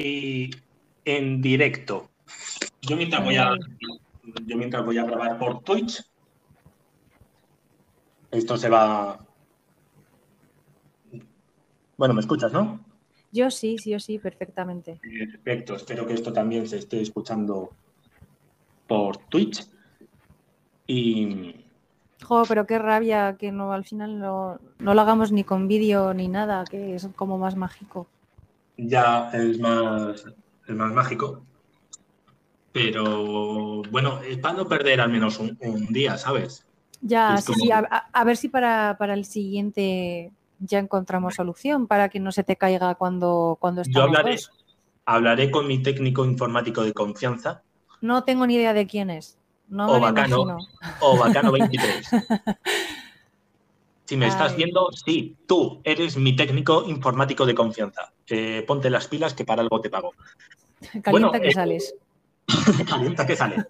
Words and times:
aquí 0.00 0.50
en 1.04 1.40
directo. 1.42 2.10
Yo 2.82 2.96
mientras 2.96 3.22
voy 3.22 3.36
a, 3.36 3.54
yo 4.46 4.56
mientras 4.56 4.84
voy 4.84 4.98
a 4.98 5.04
grabar 5.04 5.38
por 5.38 5.62
Twitch, 5.62 6.02
esto 8.30 8.56
se 8.56 8.68
va. 8.68 9.18
Bueno, 11.96 12.14
¿me 12.14 12.20
escuchas, 12.20 12.52
no? 12.52 12.80
Yo 13.32 13.50
sí, 13.50 13.78
sí, 13.78 13.90
yo 13.90 14.00
sí, 14.00 14.18
perfectamente. 14.18 15.00
Perfecto, 15.02 15.76
espero 15.76 16.06
que 16.06 16.14
esto 16.14 16.32
también 16.32 16.66
se 16.66 16.78
esté 16.78 17.00
escuchando 17.00 17.70
por 18.86 19.18
Twitch. 19.28 19.68
Y. 20.86 21.66
Jo, 22.22 22.42
pero 22.48 22.66
qué 22.66 22.78
rabia 22.78 23.36
que 23.38 23.52
no 23.52 23.72
al 23.72 23.84
final 23.84 24.18
no, 24.18 24.58
no 24.78 24.94
lo 24.94 25.00
hagamos 25.00 25.32
ni 25.32 25.44
con 25.44 25.68
vídeo 25.68 26.12
ni 26.14 26.28
nada, 26.28 26.64
que 26.64 26.94
es 26.94 27.08
como 27.16 27.38
más 27.38 27.56
mágico. 27.56 28.08
Ya 28.86 29.30
es 29.32 29.58
más, 29.58 30.24
es 30.66 30.74
más 30.74 30.92
mágico. 30.92 31.44
Pero 32.72 33.82
bueno, 33.90 34.20
es 34.20 34.38
para 34.38 34.54
no 34.58 34.68
perder 34.68 35.00
al 35.00 35.10
menos 35.10 35.38
un, 35.38 35.56
un 35.60 35.86
día, 35.92 36.16
¿sabes? 36.16 36.64
Ya, 37.02 37.40
como- 37.44 37.58
sí, 37.58 37.70
a, 37.72 38.24
ver 38.24 38.36
si 38.36 38.48
para, 38.48 38.96
para 38.98 39.14
el 39.14 39.24
siguiente 39.24 40.30
ya 40.60 40.78
encontramos 40.78 41.34
solución 41.34 41.86
para 41.86 42.08
que 42.10 42.20
no 42.20 42.30
se 42.32 42.44
te 42.44 42.56
caiga 42.56 42.94
cuando, 42.94 43.56
cuando 43.60 43.82
Yo 43.82 44.02
hablaré, 44.02 44.32
dos. 44.32 44.50
hablaré 45.06 45.50
con 45.50 45.66
mi 45.66 45.82
técnico 45.82 46.24
informático 46.24 46.82
de 46.82 46.92
confianza, 46.92 47.62
No 48.02 48.24
tengo 48.24 48.46
ni 48.46 48.54
idea 48.54 48.72
de 48.72 48.86
quién 48.86 49.10
es. 49.10 49.36
No 49.68 49.88
O 49.88 49.94
me 49.94 50.00
bacano. 50.00 50.42
imagino. 50.42 50.66
o 51.00 51.18
Bacano23. 51.18 52.56
Si 54.10 54.16
me 54.16 54.26
estás 54.26 54.56
viendo, 54.56 54.88
sí, 54.90 55.36
tú 55.46 55.80
eres 55.84 56.16
mi 56.16 56.34
técnico 56.34 56.82
informático 56.84 57.46
de 57.46 57.54
confianza. 57.54 58.12
Eh, 58.26 58.64
ponte 58.66 58.90
las 58.90 59.06
pilas 59.06 59.34
que 59.34 59.44
para 59.44 59.62
algo 59.62 59.80
te 59.80 59.88
pago. 59.88 60.14
Calienta 60.80 61.10
Bueno, 61.12 61.30
que 61.30 61.46
eh, 61.46 61.52
sales. 61.52 61.94
Calienta 62.88 63.24
que 63.24 63.36
sale. 63.36 63.64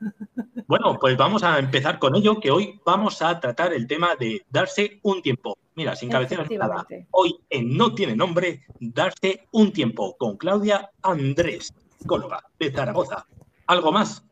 Bueno, 0.66 0.96
pues 0.98 1.18
vamos 1.18 1.42
a 1.42 1.58
empezar 1.58 1.98
con 1.98 2.16
ello, 2.16 2.40
que 2.40 2.50
hoy 2.50 2.80
vamos 2.86 3.20
a 3.20 3.38
tratar 3.38 3.74
el 3.74 3.86
tema 3.86 4.16
de 4.18 4.42
darse 4.48 4.98
un 5.02 5.20
tiempo. 5.20 5.58
Mira, 5.74 5.94
sin 5.94 6.08
cabeceras 6.08 6.48
ni 6.48 6.56
nada. 6.56 6.86
Hoy 7.10 7.38
en 7.50 7.76
No 7.76 7.94
Tiene 7.94 8.16
Nombre, 8.16 8.64
darse 8.78 9.46
un 9.50 9.74
tiempo 9.74 10.16
con 10.16 10.38
Claudia 10.38 10.90
Andrés, 11.02 11.74
psicóloga 11.98 12.42
de 12.58 12.72
Zaragoza. 12.72 13.26
¿Algo 13.66 13.92
más? 13.92 14.24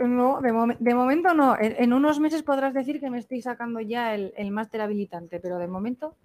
No, 0.00 0.40
de, 0.40 0.52
momen- 0.52 0.78
de 0.78 0.94
momento 0.94 1.34
no. 1.34 1.56
En, 1.58 1.74
en 1.82 1.92
unos 1.92 2.18
meses 2.20 2.42
podrás 2.42 2.74
decir 2.74 3.00
que 3.00 3.10
me 3.10 3.18
estoy 3.18 3.42
sacando 3.42 3.80
ya 3.80 4.14
el, 4.14 4.32
el 4.36 4.50
máster 4.50 4.80
habilitante, 4.80 5.40
pero 5.40 5.58
de 5.58 5.68
momento 5.68 6.16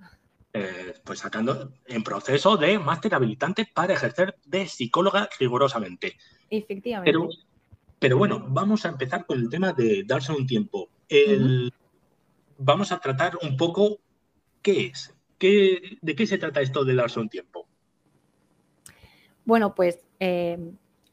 Eh, 0.54 0.94
pues 1.04 1.20
sacando 1.20 1.74
en 1.86 2.04
proceso 2.04 2.58
de 2.58 2.80
máster 2.80 3.14
habilitante 3.14 3.68
para 3.74 3.94
ejercer 3.94 4.36
de 4.46 4.66
psicóloga 4.68 5.30
rigurosamente. 5.40 6.18
efectivamente. 6.50 7.12
Pero, 7.12 7.30
pero 8.00 8.18
bueno, 8.18 8.46
vamos 8.50 8.86
a 8.86 8.90
empezar 8.90 9.26
con 9.26 9.40
el 9.40 9.50
tema 9.50 9.74
de 9.74 10.04
darse 10.06 10.32
un 10.32 10.48
tiempo. 10.48 10.90
El- 11.08 11.72
Vamos 12.62 12.92
a 12.92 13.00
tratar 13.00 13.38
un 13.42 13.56
poco 13.56 14.00
qué 14.62 14.88
es, 14.88 15.16
qué, 15.38 15.98
de 16.02 16.14
qué 16.16 16.28
se 16.28 16.38
trata 16.38 16.60
esto 16.60 16.84
de 16.84 16.94
darse 16.94 17.20
un 17.20 17.30
tiempo. 17.30 17.68
Bueno, 19.46 19.74
pues 19.76 20.04
eh, 20.20 20.58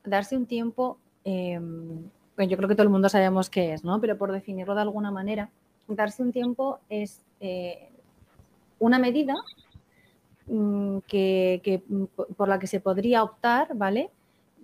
darse 0.03 0.37
un 0.37 0.47
tiempo, 0.47 0.99
eh, 1.25 1.59
bueno, 1.61 2.11
yo 2.39 2.57
creo 2.57 2.69
que 2.69 2.75
todo 2.75 2.85
el 2.85 2.91
mundo 2.91 3.09
sabemos 3.09 3.49
qué 3.51 3.73
es, 3.73 3.85
¿no? 3.85 4.01
Pero 4.01 4.17
por 4.19 4.33
definirlo 4.33 4.75
de 4.75 4.83
alguna 4.83 5.11
manera, 5.11 5.49
darse 5.89 6.23
un 6.23 6.33
tiempo 6.33 6.79
es 6.89 7.23
eh, 7.41 7.89
una 8.79 8.99
medida 8.99 9.35
mm, 10.47 10.99
que, 11.07 11.61
que, 11.65 11.83
mm, 11.89 12.05
po- 12.15 12.27
por 12.37 12.49
la 12.49 12.59
que 12.59 12.67
se 12.67 12.81
podría 12.81 13.23
optar, 13.23 13.69
¿vale? 13.75 14.11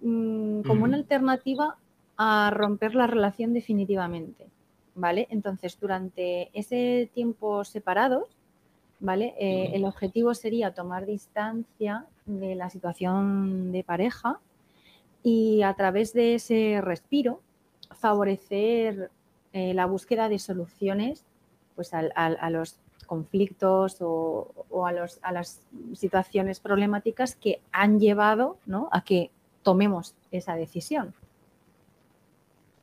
Mm, 0.03 0.62
como 0.62 0.84
una 0.84 0.97
alternativa 0.97 1.77
a 2.17 2.50
romper 2.53 2.95
la 2.95 3.06
relación 3.06 3.53
definitivamente, 3.55 4.47
¿vale? 4.95 5.27
Entonces, 5.31 5.78
durante 5.81 6.50
ese 6.53 7.09
tiempo 7.15 7.65
separados, 7.65 8.25
¿vale? 9.00 9.34
Eh, 9.39 9.71
el 9.75 9.84
objetivo 9.84 10.34
sería 10.34 10.75
tomar 10.75 11.06
distancia 11.06 12.04
de 12.27 12.54
la 12.54 12.71
situación 12.71 13.72
de 13.72 13.83
pareja 13.83 14.39
y 15.25 15.62
a 15.62 15.75
través 15.75 16.12
de 16.12 16.34
ese 16.34 16.81
respiro 16.83 17.41
favorecer 17.94 19.10
eh, 19.53 19.75
la 19.75 19.86
búsqueda 19.86 20.28
de 20.28 20.38
soluciones 20.38 21.25
pues, 21.76 21.94
al- 21.94 22.12
al- 22.16 22.38
a 22.41 22.50
los 22.50 22.78
conflictos 23.06 23.98
o, 24.00 24.53
o 24.70 24.86
a, 24.86 24.92
los- 24.92 25.19
a 25.22 25.32
las 25.32 25.60
situaciones 25.94 26.60
problemáticas 26.60 27.36
que 27.36 27.60
han 27.72 28.00
llevado 28.00 28.56
¿no? 28.66 28.88
a 28.92 29.04
que 29.04 29.30
tomemos 29.62 30.14
esa 30.30 30.54
decisión. 30.56 31.14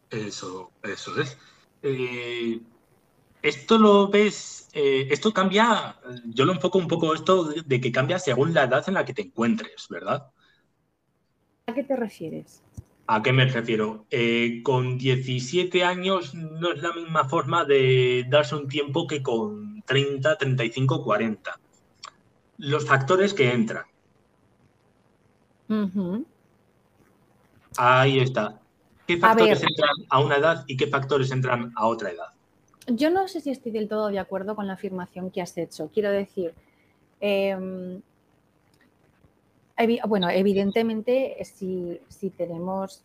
Eso, 0.09 0.71
eso 0.83 1.19
es. 1.21 1.37
Eh, 1.83 2.61
esto 3.41 3.77
lo 3.77 4.09
ves, 4.09 4.69
eh, 4.73 5.07
esto 5.11 5.33
cambia, 5.33 5.97
yo 6.25 6.45
lo 6.45 6.53
enfoco 6.53 6.77
un 6.79 6.87
poco 6.87 7.13
esto 7.13 7.45
de, 7.45 7.61
de 7.63 7.81
que 7.81 7.91
cambia 7.91 8.19
según 8.19 8.53
la 8.53 8.63
edad 8.65 8.83
en 8.87 8.95
la 8.95 9.05
que 9.05 9.13
te 9.13 9.23
encuentres, 9.23 9.87
¿verdad? 9.89 10.31
¿A 11.67 11.73
qué 11.73 11.83
te 11.83 11.95
refieres? 11.95 12.61
¿A 13.11 13.23
qué 13.23 13.33
me 13.33 13.45
refiero? 13.45 14.05
Eh, 14.11 14.61
con 14.61 14.99
17 14.99 15.83
años 15.83 16.35
no 16.35 16.73
es 16.73 16.83
la 16.83 16.93
misma 16.93 17.27
forma 17.27 17.65
de 17.65 18.23
darse 18.29 18.53
un 18.55 18.67
tiempo 18.67 19.07
que 19.07 19.23
con 19.23 19.81
30, 19.81 20.37
35, 20.37 21.03
40. 21.03 21.59
Los 22.59 22.85
factores 22.85 23.33
que 23.33 23.51
entran, 23.51 23.85
ahí 27.77 28.19
está. 28.19 28.61
¿Qué 29.07 29.17
factores 29.17 29.63
entran 29.63 29.95
a 30.07 30.19
una 30.19 30.35
edad 30.35 30.63
y 30.67 30.77
qué 30.77 30.85
factores 30.85 31.31
entran 31.31 31.73
a 31.75 31.87
otra 31.87 32.11
edad? 32.11 32.27
Yo 32.85 33.09
no 33.09 33.27
sé 33.27 33.41
si 33.41 33.49
estoy 33.49 33.71
del 33.71 33.87
todo 33.87 34.09
de 34.09 34.19
acuerdo 34.19 34.55
con 34.55 34.67
la 34.67 34.73
afirmación 34.73 35.31
que 35.31 35.41
has 35.41 35.57
hecho. 35.57 35.89
Quiero 35.91 36.11
decir, 36.11 36.53
em, 37.19 38.03
bueno, 40.07 40.29
evidentemente, 40.29 41.41
eh, 41.41 41.45
si, 41.45 42.00
si 42.09 42.29
tenemos. 42.29 43.03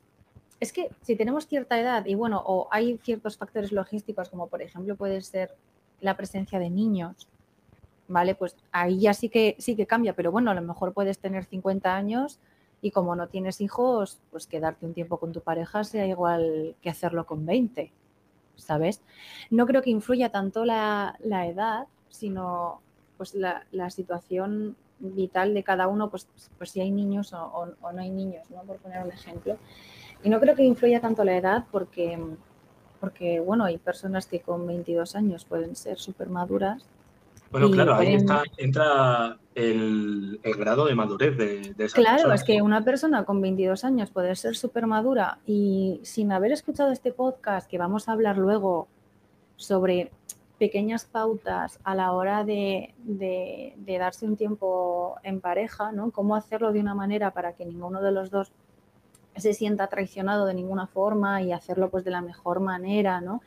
Es 0.61 0.73
que 0.73 0.91
si 1.03 1.17
tenemos 1.17 1.47
cierta 1.47 1.79
edad 1.79 2.07
y 2.07 2.15
bueno, 2.15 2.43
o 2.45 2.69
hay 2.71 2.99
ciertos 2.99 3.37
factores 3.37 3.73
logísticos, 3.73 4.29
como 4.31 4.47
por 4.47 4.63
ejemplo 4.63 4.97
puede 4.97 5.21
ser 5.21 5.55
la 6.01 6.17
presencia 6.17 6.59
de 6.59 6.71
niños, 6.71 7.29
¿vale? 8.09 8.35
Pues 8.35 8.57
ahí 8.73 9.01
ya 9.01 9.15
sí 9.15 9.29
que 9.29 9.57
sí 9.59 9.77
que 9.77 9.87
cambia, 9.87 10.15
pero 10.15 10.33
bueno, 10.33 10.51
a 10.51 10.55
lo 10.55 10.63
mejor 10.63 10.93
puedes 10.93 11.19
tener 11.19 11.45
50 11.45 11.95
años 11.95 12.39
y 12.81 12.91
como 12.91 13.17
no 13.17 13.29
tienes 13.29 13.61
hijos, 13.61 14.21
pues 14.31 14.47
quedarte 14.47 14.87
un 14.87 14.95
tiempo 14.95 15.19
con 15.19 15.33
tu 15.33 15.41
pareja 15.41 15.85
sea 15.85 16.07
igual 16.07 16.77
que 16.83 16.91
hacerlo 16.91 17.27
con 17.27 17.47
20, 17.47 17.93
¿sabes? 18.57 19.03
No 19.51 19.67
creo 19.67 19.83
que 19.83 19.91
influya 19.91 20.31
tanto 20.31 20.65
la, 20.65 21.17
la 21.21 21.47
edad, 21.47 21.87
sino 22.09 22.81
pues 23.17 23.35
la, 23.35 23.67
la 23.73 23.91
situación 23.91 24.77
vital 24.99 25.55
de 25.55 25.63
cada 25.63 25.87
uno, 25.89 26.09
pues, 26.11 26.29
pues 26.59 26.71
si 26.71 26.81
hay 26.81 26.91
niños 26.91 27.33
o, 27.33 27.43
o- 27.45 27.75
o 27.81 27.93
no 27.93 28.01
hay 28.01 28.11
niños, 28.11 28.49
¿no? 28.51 28.63
Por 28.63 28.77
poner 28.79 29.03
un 29.05 29.11
ejemplo. 29.13 29.57
Y 30.23 30.29
no 30.31 30.41
creo 30.41 30.55
que 30.55 30.63
influya 30.65 31.01
tanto 31.01 31.25
la 31.25 31.37
edad 31.37 31.65
porque, 31.71 32.19
porque 33.01 33.41
bueno, 33.41 33.65
hay 33.65 33.77
personas 33.79 34.27
que 34.27 34.41
con 34.41 34.67
22 34.67 35.15
años 35.17 35.45
pueden 35.45 35.77
ser 35.77 35.99
súper 35.99 36.29
maduras. 36.31 36.85
Bueno, 37.51 37.71
claro, 37.71 37.95
ahí 37.95 38.15
está, 38.15 38.43
entra 38.57 39.39
el, 39.55 40.41
el 40.43 40.55
grado 40.55 40.87
de 40.87 40.95
madurez 40.97 41.37
de, 41.37 41.75
de 41.75 41.85
esa 41.85 41.95
Claro, 41.97 42.15
persona. 42.17 42.35
es 42.35 42.43
que 42.45 42.63
una 42.63 42.83
persona 42.83 43.25
con 43.25 43.41
22 43.41 43.85
años 43.85 44.11
puede 44.11 44.35
ser 44.35 44.57
súper 44.57 44.87
madura 44.89 45.39
y 45.47 46.01
sin 46.03 46.33
haber 46.33 46.51
escuchado 46.53 46.91
este 46.91 47.13
podcast, 47.13 47.71
que 47.71 47.79
vamos 47.79 48.09
a 48.09 48.13
hablar 48.13 48.39
luego 48.39 48.89
sobre 49.57 50.11
pequeñas 50.59 51.05
pautas 51.05 51.79
a 51.85 51.95
la 51.95 52.13
hora 52.13 52.45
de, 52.45 52.95
de- 52.99 53.75
de 53.77 53.99
darse 53.99 54.25
un 54.27 54.37
tiempo 54.37 55.17
en 55.23 55.41
pareja, 55.41 55.93
¿no? 55.93 56.11
Cómo 56.11 56.37
hacerlo 56.37 56.73
de 56.73 56.81
una 56.81 56.95
manera 56.95 57.33
para 57.33 57.53
que 57.55 57.65
ninguno 57.67 58.01
de 58.01 58.13
los 58.13 58.31
dos 58.31 58.53
se 59.37 59.53
sienta 59.53 59.89
traicionado 59.89 60.47
de 60.47 60.55
ninguna 60.55 60.87
forma 60.87 61.43
y 61.43 61.51
hacerlo 61.53 61.91
pues 61.91 62.05
de 62.05 62.13
la 62.13 62.21
mejor 62.21 62.61
manera, 62.61 63.21
¿no? 63.21 63.43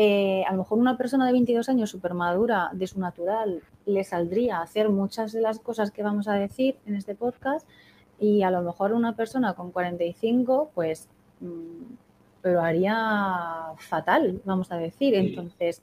Eh, 0.00 0.44
a 0.46 0.52
lo 0.52 0.58
mejor 0.58 0.78
una 0.78 0.96
persona 0.96 1.26
de 1.26 1.32
22 1.32 1.68
años 1.68 1.90
súper 1.90 2.14
madura, 2.14 2.70
de 2.72 2.86
su 2.86 2.98
natural, 3.00 3.62
le 3.84 4.04
saldría 4.04 4.58
a 4.58 4.62
hacer 4.62 4.88
muchas 4.88 5.32
de 5.32 5.40
las 5.40 5.58
cosas 5.58 5.90
que 5.90 6.02
vamos 6.02 6.28
a 6.28 6.34
decir 6.34 6.76
en 6.86 6.94
este 6.94 7.14
podcast 7.14 7.68
y 8.20 8.42
a 8.42 8.50
lo 8.50 8.62
mejor 8.62 8.92
una 8.92 9.16
persona 9.16 9.54
con 9.54 9.70
45 9.72 10.70
pues 10.74 11.08
mm, 11.40 12.48
lo 12.48 12.60
haría 12.62 13.72
fatal, 13.78 14.40
vamos 14.44 14.70
a 14.72 14.76
decir. 14.76 15.14
Entonces, 15.14 15.82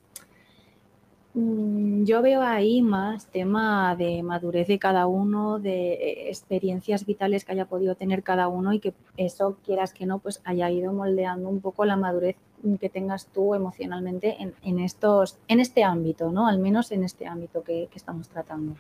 yo 1.36 2.22
veo 2.22 2.42
ahí 2.42 2.82
más 2.82 3.28
tema 3.28 3.94
de 3.98 4.24
madurez 4.24 4.68
de 4.68 4.80
cada 4.80 5.06
uno, 5.06 5.60
de 5.60 5.94
eh, 5.94 6.30
experiencias 6.30 7.06
vitales 7.06 7.44
que 7.44 7.52
haya 7.52 7.66
podido 7.66 7.96
tener 7.96 8.24
cada 8.24 8.48
uno 8.48 8.72
y 8.72 8.80
que 8.80 8.94
eso, 9.18 9.58
quieras 9.66 9.94
que 9.94 10.06
no, 10.06 10.20
pues 10.20 10.42
haya 10.46 10.72
ido 10.72 10.94
moldeando 10.94 11.50
un 11.50 11.60
poco 11.60 11.84
la 11.84 11.98
madurez 11.98 12.38
que 12.80 12.90
tengas 12.90 13.28
tú 13.28 13.54
emocionalmente 13.54 14.38
en, 14.42 14.54
en 14.64 14.80
estos, 14.80 15.38
en 15.50 15.60
este 15.60 15.84
ámbito, 15.84 16.32
¿no? 16.32 16.48
Al 16.48 16.58
menos 16.58 16.92
en 16.94 17.04
este 17.04 17.28
ámbito 17.28 17.64
que, 17.64 17.90
que 17.92 17.98
estamos 17.98 18.30
tratando. 18.30 18.76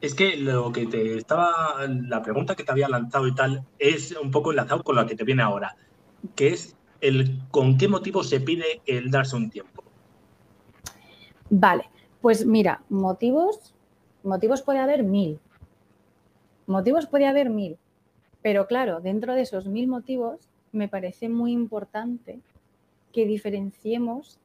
Es 0.00 0.14
que 0.14 0.36
lo 0.36 0.72
que 0.72 0.86
te 0.86 1.16
estaba, 1.16 1.76
la 1.86 2.22
pregunta 2.22 2.56
que 2.56 2.64
te 2.64 2.72
había 2.72 2.88
lanzado 2.88 3.28
y 3.28 3.34
tal, 3.34 3.64
es 3.78 4.16
un 4.20 4.32
poco 4.32 4.50
enlazado 4.50 4.82
con 4.82 4.96
la 4.96 5.06
que 5.06 5.14
te 5.14 5.24
viene 5.24 5.42
ahora, 5.42 5.76
que 6.34 6.48
es 6.48 6.76
el 7.00 7.38
con 7.50 7.78
qué 7.78 7.86
motivo 7.86 8.24
se 8.24 8.40
pide 8.40 8.80
el 8.86 9.10
darse 9.10 9.36
un 9.36 9.48
tiempo. 9.48 9.84
Vale, 11.50 11.90
pues 12.20 12.46
mira, 12.46 12.82
motivos, 12.88 13.74
motivos 14.22 14.62
puede 14.62 14.78
haber 14.78 15.02
mil. 15.02 15.40
Motivos 16.66 17.06
puede 17.06 17.26
haber 17.26 17.50
mil. 17.50 17.76
Pero 18.40 18.66
claro, 18.66 19.00
dentro 19.00 19.34
de 19.34 19.42
esos 19.42 19.66
mil 19.66 19.88
motivos, 19.88 20.48
me 20.72 20.88
parece 20.88 21.28
muy 21.28 21.52
importante 21.52 22.38
que 23.12 23.26
diferenciemos 23.26 24.38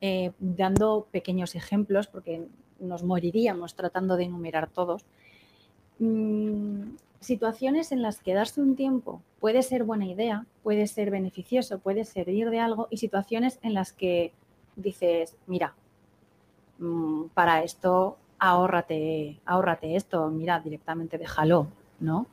eh, 0.00 0.32
dando 0.38 1.08
pequeños 1.10 1.54
ejemplos, 1.54 2.06
porque 2.06 2.46
nos 2.78 3.02
moriríamos 3.02 3.74
tratando 3.74 4.16
de 4.16 4.24
enumerar 4.24 4.68
todos, 4.68 5.06
mm, 5.98 6.96
situaciones 7.20 7.90
en 7.90 8.02
las 8.02 8.20
que 8.20 8.34
darse 8.34 8.60
un 8.60 8.76
tiempo 8.76 9.22
puede 9.40 9.62
ser 9.62 9.84
buena 9.84 10.06
idea, 10.06 10.44
puede 10.62 10.86
ser 10.86 11.10
beneficioso, 11.10 11.78
puede 11.78 12.04
servir 12.04 12.50
de 12.50 12.60
algo, 12.60 12.88
y 12.90 12.98
situaciones 12.98 13.58
en 13.62 13.72
las 13.72 13.94
que 13.94 14.32
dices, 14.76 15.36
mira, 15.46 15.74
para 17.34 17.62
esto 17.62 18.16
ahórrate, 18.38 19.40
ahórrate 19.46 19.96
esto, 19.96 20.28
mira, 20.30 20.60
directamente 20.60 21.18
déjalo, 21.18 21.68
¿no? 22.00 22.26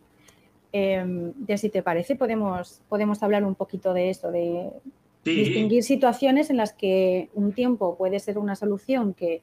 Eh, 0.73 1.03
de 1.35 1.57
si 1.57 1.69
te 1.69 1.83
parece, 1.83 2.15
podemos, 2.15 2.81
podemos 2.89 3.21
hablar 3.23 3.43
un 3.43 3.55
poquito 3.55 3.93
de 3.93 4.09
eso, 4.09 4.31
de 4.31 4.71
distinguir 5.23 5.83
situaciones 5.83 6.49
en 6.49 6.57
las 6.57 6.73
que 6.73 7.29
un 7.33 7.53
tiempo 7.53 7.95
puede 7.95 8.19
ser 8.19 8.37
una 8.37 8.55
solución 8.55 9.13
que 9.13 9.41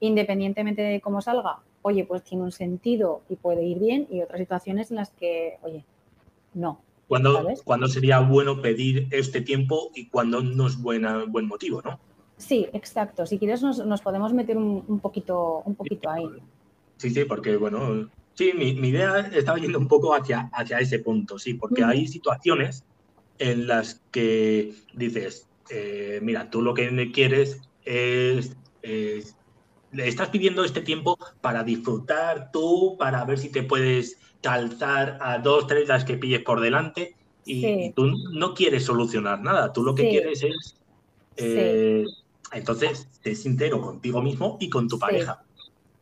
independientemente 0.00 0.82
de 0.82 1.00
cómo 1.00 1.22
salga, 1.22 1.60
oye, 1.82 2.04
pues 2.04 2.22
tiene 2.22 2.44
un 2.44 2.52
sentido 2.52 3.22
y 3.28 3.36
puede 3.36 3.64
ir 3.64 3.78
bien, 3.78 4.06
y 4.10 4.20
otras 4.20 4.40
situaciones 4.40 4.90
en 4.90 4.96
las 4.96 5.10
que, 5.10 5.58
oye, 5.62 5.84
no. 6.54 6.80
¿Cuándo, 7.08 7.86
sería 7.86 8.18
bueno 8.18 8.60
pedir 8.60 9.06
este 9.12 9.40
tiempo 9.40 9.92
y 9.94 10.08
cuándo 10.08 10.42
no 10.42 10.66
es 10.66 10.76
buena, 10.76 11.24
buen 11.24 11.46
motivo, 11.46 11.80
no? 11.82 12.00
Sí, 12.36 12.66
exacto. 12.72 13.26
Si 13.26 13.38
quieres 13.38 13.62
nos, 13.62 14.00
podemos 14.00 14.32
meter 14.32 14.56
un, 14.56 15.00
poquito, 15.00 15.62
un 15.64 15.74
poquito 15.74 16.10
ahí. 16.10 16.26
Sí, 16.96 17.10
sí, 17.10 17.24
porque 17.24 17.56
bueno, 17.56 18.08
sí, 18.34 18.52
mi, 18.54 18.70
idea 18.88 19.20
estaba 19.32 19.58
yendo 19.58 19.78
un 19.78 19.88
poco 19.88 20.14
hacia, 20.14 20.50
hacia 20.52 20.78
ese 20.78 20.98
punto, 20.98 21.38
sí, 21.38 21.54
porque 21.54 21.84
hay 21.84 22.06
situaciones 22.06 22.84
en 23.38 23.66
las 23.66 24.02
que 24.10 24.74
dices, 24.94 25.48
eh, 25.70 26.20
mira, 26.22 26.50
tú 26.50 26.62
lo 26.62 26.74
que 26.74 27.10
quieres 27.12 27.60
es, 27.84 28.56
le 28.82 30.08
estás 30.08 30.28
pidiendo 30.28 30.64
este 30.64 30.80
tiempo 30.80 31.18
para 31.40 31.64
disfrutar 31.64 32.50
tú, 32.52 32.96
para 32.98 33.24
ver 33.24 33.38
si 33.38 33.50
te 33.50 33.62
puedes 33.62 34.18
calzar 34.42 35.18
a 35.20 35.38
dos, 35.38 35.66
tres 35.66 35.88
las 35.88 36.04
que 36.04 36.16
pilles 36.16 36.42
por 36.42 36.60
delante 36.60 37.16
y, 37.44 37.92
tú 37.92 38.06
no 38.32 38.54
quieres 38.54 38.84
solucionar 38.84 39.40
nada, 39.40 39.72
tú 39.72 39.82
lo 39.82 39.94
que 39.94 40.08
quieres 40.08 40.42
es... 40.42 40.76
Eh, 41.38 41.95
entonces, 42.56 43.08
sé 43.22 43.34
sincero 43.34 43.80
contigo 43.80 44.22
mismo 44.22 44.56
y 44.60 44.70
con 44.70 44.88
tu 44.88 44.98
pareja. 44.98 45.42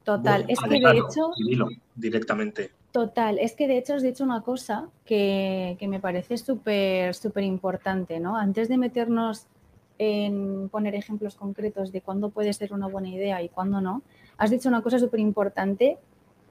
Total, 0.05 0.45
es 0.49 0.59
que 0.61 0.69
de 0.69 0.99
hecho... 0.99 1.31
directamente. 1.95 2.71
Total, 2.93 3.39
es 3.39 3.55
que 3.55 3.67
de 3.67 3.79
hecho 3.79 3.95
has 3.95 4.03
dicho 4.03 4.23
una 4.23 4.43
cosa 4.43 4.89
que, 5.05 5.77
me 5.89 5.99
parece 5.99 6.39
súper, 6.39 7.15
súper 7.15 7.43
importante, 7.43 8.21
¿no? 8.21 8.37
Antes 8.37 8.69
de 8.69 8.77
meternos 8.77 9.47
en 9.99 10.69
poner 10.69 10.95
ejemplos 10.95 11.35
concretos 11.35 11.91
de 11.91 12.01
cuándo 12.01 12.31
puede 12.31 12.53
ser 12.53 12.73
una 12.73 12.87
buena 12.87 13.09
idea 13.09 13.43
y 13.43 13.49
cuándo 13.49 13.81
no, 13.81 14.03
has 14.37 14.51
dicho 14.51 14.69
una 14.69 14.83
cosa 14.83 14.99
súper 14.99 15.21
importante 15.21 15.99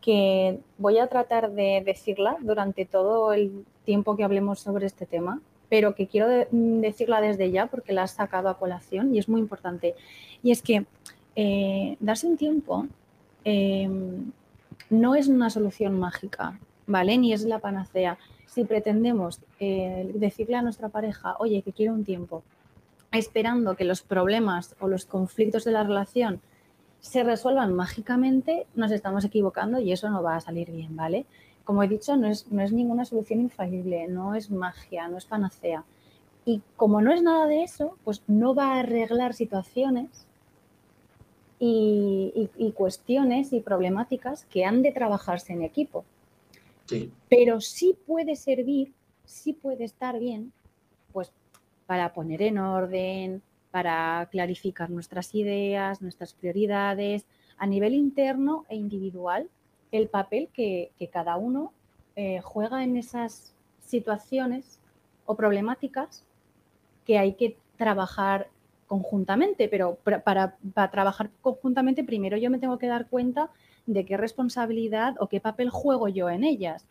que 0.02 0.60
voy 0.78 0.98
a 0.98 1.08
tratar 1.08 1.52
de 1.52 1.82
decirla 1.86 2.38
durante 2.42 2.86
todo 2.86 3.34
el 3.34 3.66
tiempo 3.86 4.18
que 4.18 4.24
hablemos 4.24 4.60
sobre 4.60 4.86
este 4.86 5.06
tema, 5.06 5.42
pero 5.74 5.96
que 5.96 6.06
quiero 6.06 6.28
decirla 6.52 7.20
desde 7.20 7.50
ya 7.50 7.66
porque 7.66 7.94
la 7.94 8.04
has 8.04 8.12
sacado 8.12 8.48
a 8.48 8.60
colación 8.60 9.16
y 9.16 9.18
es 9.18 9.28
muy 9.28 9.42
importante. 9.42 9.96
Y 10.44 10.52
es 10.52 10.62
que 10.62 10.86
eh, 11.36 11.98
darse 12.00 12.28
un 12.28 12.38
tiempo 12.38 12.86
eh, 13.44 13.90
no 14.92 15.16
es 15.16 15.28
una 15.30 15.50
solución 15.50 15.98
mágica, 15.98 16.60
¿vale? 16.86 17.18
Ni 17.18 17.34
es 17.34 17.44
la 17.46 17.58
panacea. 17.58 18.20
Si 18.46 18.66
pretendemos 18.66 19.40
eh, 19.60 20.12
decirle 20.14 20.58
a 20.58 20.62
nuestra 20.62 20.90
pareja, 20.90 21.38
oye, 21.40 21.64
que 21.64 21.74
quiero 21.74 21.96
un 21.96 22.06
tiempo, 22.06 22.44
esperando 23.12 23.76
que 23.76 23.84
los 23.84 24.04
problemas 24.04 24.76
o 24.80 24.88
los 24.88 25.06
conflictos 25.08 25.64
de 25.64 25.72
la 25.72 25.84
relación 25.84 26.40
se 27.00 27.24
resuelvan 27.24 27.74
mágicamente, 27.74 28.68
nos 28.76 28.92
estamos 28.92 29.26
equivocando 29.26 29.80
y 29.80 29.92
eso 29.92 30.08
no 30.12 30.22
va 30.22 30.36
a 30.36 30.40
salir 30.40 30.70
bien, 30.70 30.96
¿vale? 30.96 31.26
Como 31.64 31.84
he 31.84 31.88
dicho, 31.88 32.16
no 32.18 32.28
es, 32.28 32.52
no 32.52 32.62
es 32.62 32.72
ninguna 32.72 33.06
solución 33.06 33.40
infalible, 33.42 34.08
no 34.08 34.36
es 34.36 34.52
magia, 34.52 35.08
no 35.08 35.18
es 35.18 35.26
panacea. 35.26 35.84
Y 36.46 36.62
como 36.76 37.02
no 37.02 37.14
es 37.14 37.22
nada 37.22 37.48
de 37.48 37.64
eso, 37.64 37.98
pues 38.04 38.22
no 38.28 38.54
va 38.54 38.74
a 38.74 38.80
arreglar 38.80 39.34
situaciones 39.34 40.28
y, 41.66 42.74
cuestiones 42.76 43.54
y 43.54 43.62
problemáticas 43.62 44.46
que 44.46 44.66
han 44.66 44.82
de 44.82 44.92
trabajarse 44.92 45.54
en 45.54 45.64
equipo. 45.64 46.04
Pero 47.30 47.62
sí 47.62 47.96
puede 48.06 48.36
servir, 48.36 48.94
sí 49.26 49.54
puede 49.54 49.86
estar 49.86 50.20
bien, 50.20 50.52
pues 51.14 51.32
para 51.86 52.14
poner 52.14 52.42
en 52.42 52.58
orden, 52.58 53.42
para 53.72 54.28
clarificar 54.30 54.90
nuestras 54.90 55.34
ideas, 55.34 56.02
nuestras 56.02 56.34
prioridades, 56.34 57.26
a 57.58 57.66
nivel 57.66 57.94
interno 57.94 58.66
e 58.70 58.76
individual, 58.76 59.50
el 59.94 60.10
papel 60.10 60.50
que, 60.54 60.92
cada 61.12 61.38
uno 61.38 61.72
eh, 62.16 62.42
juega 62.42 62.84
en 62.84 62.98
esas 62.98 63.54
situaciones 63.80 64.80
o 65.26 65.36
problemáticas 65.36 66.26
que 67.06 67.18
hay 67.18 67.34
que 67.34 67.58
trabajar 67.78 68.50
conjuntamente, 68.88 69.70
pero 69.70 69.98
para, 70.24 70.58
trabajar 70.92 71.30
conjuntamente 71.42 72.04
primero 72.04 72.38
yo 72.38 72.50
me 72.50 72.60
tengo 72.60 72.78
que 72.78 72.88
dar 72.88 73.08
cuenta 73.08 73.50
de 73.86 74.06
qué 74.06 74.18
responsabilidad 74.18 75.16
o 75.20 75.28
qué 75.28 75.40
papel 75.40 75.70
juego 75.70 76.08
yo 76.08 76.30
en 76.30 76.44
ellas. 76.44 76.86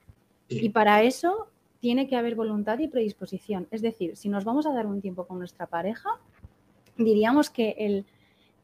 Y 0.48 0.68
para 0.68 1.02
eso 1.02 1.48
tiene 1.80 2.06
que 2.06 2.16
haber 2.16 2.34
voluntad 2.34 2.78
y 2.78 2.88
predisposición. 2.88 3.66
Es 3.70 3.82
decir, 3.82 4.16
si 4.16 4.28
nos 4.28 4.44
vamos 4.44 4.66
a 4.66 4.72
dar 4.72 4.86
un 4.86 5.00
tiempo 5.00 5.26
con 5.26 5.38
nuestra 5.38 5.66
pareja, 5.66 6.10
diríamos 6.96 7.50
que 7.50 8.04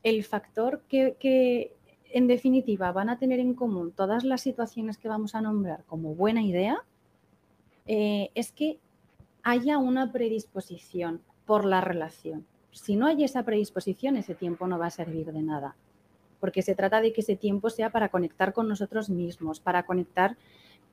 el, 0.02 0.24
factor 0.24 0.82
que, 0.88 1.72
en 2.10 2.26
definitiva 2.26 2.92
van 2.92 3.08
a 3.08 3.18
tener 3.18 3.40
en 3.40 3.54
común 3.54 3.92
todas 3.92 4.24
las 4.24 4.40
situaciones 4.40 4.98
que 4.98 5.08
vamos 5.08 5.34
a 5.34 5.40
nombrar 5.40 5.84
como 5.84 6.14
buena 6.14 6.42
idea, 6.42 6.82
eh, 7.86 8.30
es 8.34 8.52
que 8.52 8.78
haya 9.42 9.78
una 9.78 10.12
predisposición 10.12 11.22
por 11.46 11.64
la 11.64 11.80
relación. 11.80 12.46
Si 12.70 12.96
no 12.96 13.06
hay 13.06 13.24
esa 13.24 13.42
predisposición, 13.44 14.16
ese 14.16 14.34
tiempo 14.34 14.66
no 14.66 14.78
va 14.78 14.86
a 14.86 14.90
servir 14.90 15.32
de 15.32 15.42
nada, 15.42 15.76
porque 16.40 16.62
se 16.62 16.74
trata 16.74 17.00
de 17.00 17.12
que 17.12 17.22
ese 17.22 17.36
tiempo 17.36 17.70
sea 17.70 17.90
para 17.90 18.10
conectar 18.10 18.52
con 18.52 18.68
nosotros 18.68 19.08
mismos, 19.08 19.60
para 19.60 19.84
conectar 19.84 20.36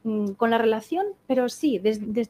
mm, 0.04 0.32
con 0.32 0.50
la 0.50 0.58
relación, 0.58 1.08
pero 1.28 1.50
sí, 1.50 1.82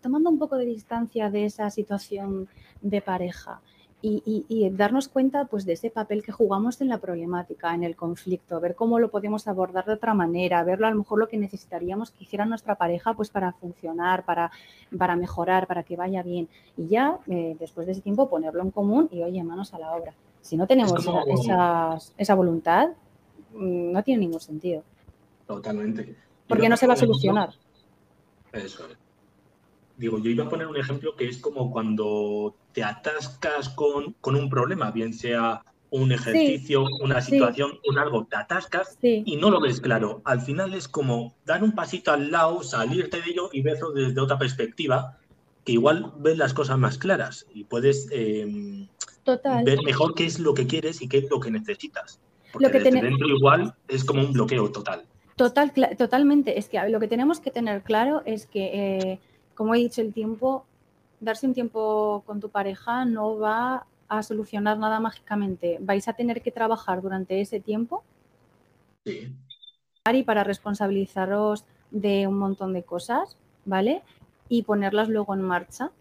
tomando 0.01 0.29
un 0.29 0.39
poco 0.39 0.57
de 0.57 0.65
distancia 0.65 1.29
de 1.29 1.45
esa 1.45 1.69
situación 1.69 2.47
de 2.81 3.01
pareja 3.01 3.61
y, 4.07 4.69
darnos 4.71 5.07
cuenta 5.07 5.45
pues, 5.45 5.65
de 5.65 5.73
ese 5.73 5.89
papel 5.89 6.23
que 6.23 6.31
jugamos 6.31 6.79
en 6.81 6.89
la 6.89 6.99
problemática, 6.99 7.73
en 7.73 7.83
el 7.83 7.95
conflicto, 7.95 8.59
ver 8.59 8.75
cómo 8.75 8.99
lo 8.99 9.09
podemos 9.09 9.47
abordar 9.47 9.85
de 9.85 9.93
otra 9.93 10.13
manera, 10.13 10.63
verlo 10.63 10.85
a 10.87 10.91
lo 10.91 10.97
mejor 10.97 11.19
lo 11.19 11.27
que 11.27 11.37
necesitaríamos 11.37 12.11
que 12.11 12.23
hiciera 12.23 12.45
nuestra 12.45 12.75
pareja 12.75 13.13
pues, 13.13 13.29
para 13.29 13.53
funcionar, 13.53 14.23
para, 14.23 14.51
para 14.97 15.15
mejorar, 15.15 15.65
para 15.65 15.83
que 15.83 15.95
vaya 15.95 16.21
bien. 16.21 16.47
Y 16.77 16.87
ya 16.87 17.17
eh, 17.27 17.55
después 17.59 17.87
de 17.87 17.93
ese 17.93 18.01
tiempo 18.01 18.29
ponerlo 18.29 18.61
en 18.61 18.71
común 18.71 19.09
y 19.11 19.23
oye, 19.23 19.43
manos 19.43 19.73
a 19.73 19.79
la 19.79 19.95
obra. 19.95 20.13
Si 20.41 20.55
no 20.55 20.67
tenemos 20.67 20.93
esa, 21.27 21.97
esa, 22.17 22.35
voluntad, 22.35 22.89
mm, 23.53 23.91
no 23.91 24.03
tiene 24.03 24.19
ningún 24.21 24.39
sentido. 24.39 24.83
Totalmente. 25.47 26.15
Porque 26.47 26.69
no 26.69 26.77
se 26.77 26.85
va 26.85 26.93
a 26.93 26.97
solucionar. 26.97 27.49
Eso 28.53 28.85
es 28.87 29.04
digo, 29.97 30.19
yo 30.19 30.29
iba 30.29 30.45
a 30.45 30.49
poner 30.49 30.67
un 30.67 30.77
ejemplo 30.77 31.15
que 31.15 31.27
es 31.27 31.37
como 31.37 31.71
cuando 31.71 32.55
te 32.73 32.83
atascas 32.83 33.69
con, 33.69 34.15
un 34.23 34.49
problema, 34.49 34.91
bien 34.91 35.13
sea 35.13 35.63
un 35.89 36.11
ejercicio, 36.11 36.85
una 37.01 37.21
situación, 37.21 37.79
un 37.87 37.97
algo, 37.97 38.25
te 38.25 38.35
atascas 38.35 38.97
y 39.01 39.37
no 39.37 39.49
lo 39.49 39.61
ves 39.61 39.79
claro. 39.79 40.21
Al 40.25 40.41
final 40.41 40.73
es 40.73 40.87
como 40.87 41.35
dar 41.45 41.63
un 41.63 41.73
pasito 41.73 42.11
al 42.11 42.31
lado, 42.31 42.63
salirte 42.63 43.21
de 43.21 43.31
ello 43.31 43.49
y 43.53 43.61
verlo 43.61 43.91
desde 43.91 44.19
otra 44.19 44.37
perspectiva, 44.37 45.17
que 45.63 45.73
igual 45.73 46.11
ves 46.17 46.37
las 46.37 46.53
cosas 46.53 46.77
más 46.77 46.97
claras 46.97 47.45
y 47.53 47.63
puedes 47.63 48.09
em, 48.11 48.87
ver 49.63 49.79
mejor 49.83 50.13
qué 50.15 50.25
es 50.25 50.39
lo 50.39 50.53
que 50.53 50.67
quieres 50.67 51.01
y 51.01 51.07
qué 51.07 51.19
es 51.19 51.29
lo 51.29 51.39
que 51.39 51.49
necesitas. 51.49 52.19
Porque 52.51 52.67
lo 52.67 52.73
que 52.73 52.91
dentro 52.91 53.27
igual 53.27 53.73
es 53.87 54.03
como 54.03 54.21
un 54.21 54.33
bloqueo 54.33 54.71
total. 54.71 55.05
Total, 55.35 55.73
totalmente. 55.97 56.57
Es 56.57 56.69
que 56.69 56.79
lo 56.89 56.99
que 56.99 57.07
tenemos 57.07 57.39
que 57.39 57.51
tener 57.51 57.83
claro 57.83 58.21
es 58.25 58.47
que 58.47 58.71
eh, 58.73 59.19
como 59.55 59.73
he 59.73 59.79
dicho, 59.79 60.01
el 60.01 60.13
tiempo, 60.13 60.65
darse 61.19 61.47
un 61.47 61.53
tiempo 61.53 62.23
con 62.25 62.39
tu 62.39 62.49
pareja 62.49 63.05
no 63.05 63.37
va 63.37 63.85
a 64.07 64.21
solucionar 64.21 64.77
nada 64.77 64.99
mágicamente. 64.99 65.77
Vais 65.81 66.07
a 66.07 66.13
tener 66.13 66.41
que 66.41 66.51
trabajar 66.51 67.01
durante 67.01 67.41
ese 67.41 67.59
tiempo 67.59 68.03
y 70.13 70.23
para 70.23 70.43
responsabilizaros 70.43 71.65
de 71.91 72.27
un 72.27 72.37
montón 72.37 72.73
de 72.73 72.83
cosas, 72.83 73.37
¿vale? 73.65 74.03
Y 74.49 74.63
ponerlas 74.63 75.09
luego 75.09 75.33
en 75.33 75.41
marcha. 75.41 75.91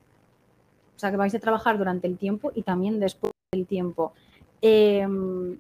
O 0.96 0.99
sea, 0.99 1.11
que 1.11 1.16
vais 1.16 1.34
a 1.34 1.38
trabajar 1.38 1.78
durante 1.78 2.06
el 2.06 2.18
tiempo 2.18 2.52
y 2.54 2.62
también 2.62 3.00
después 3.00 3.32
del 3.52 3.66
tiempo. 3.66 4.12
Em, 4.61 5.58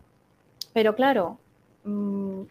pero 0.72 0.94
claro, 0.94 1.38
mm, 1.84 2.42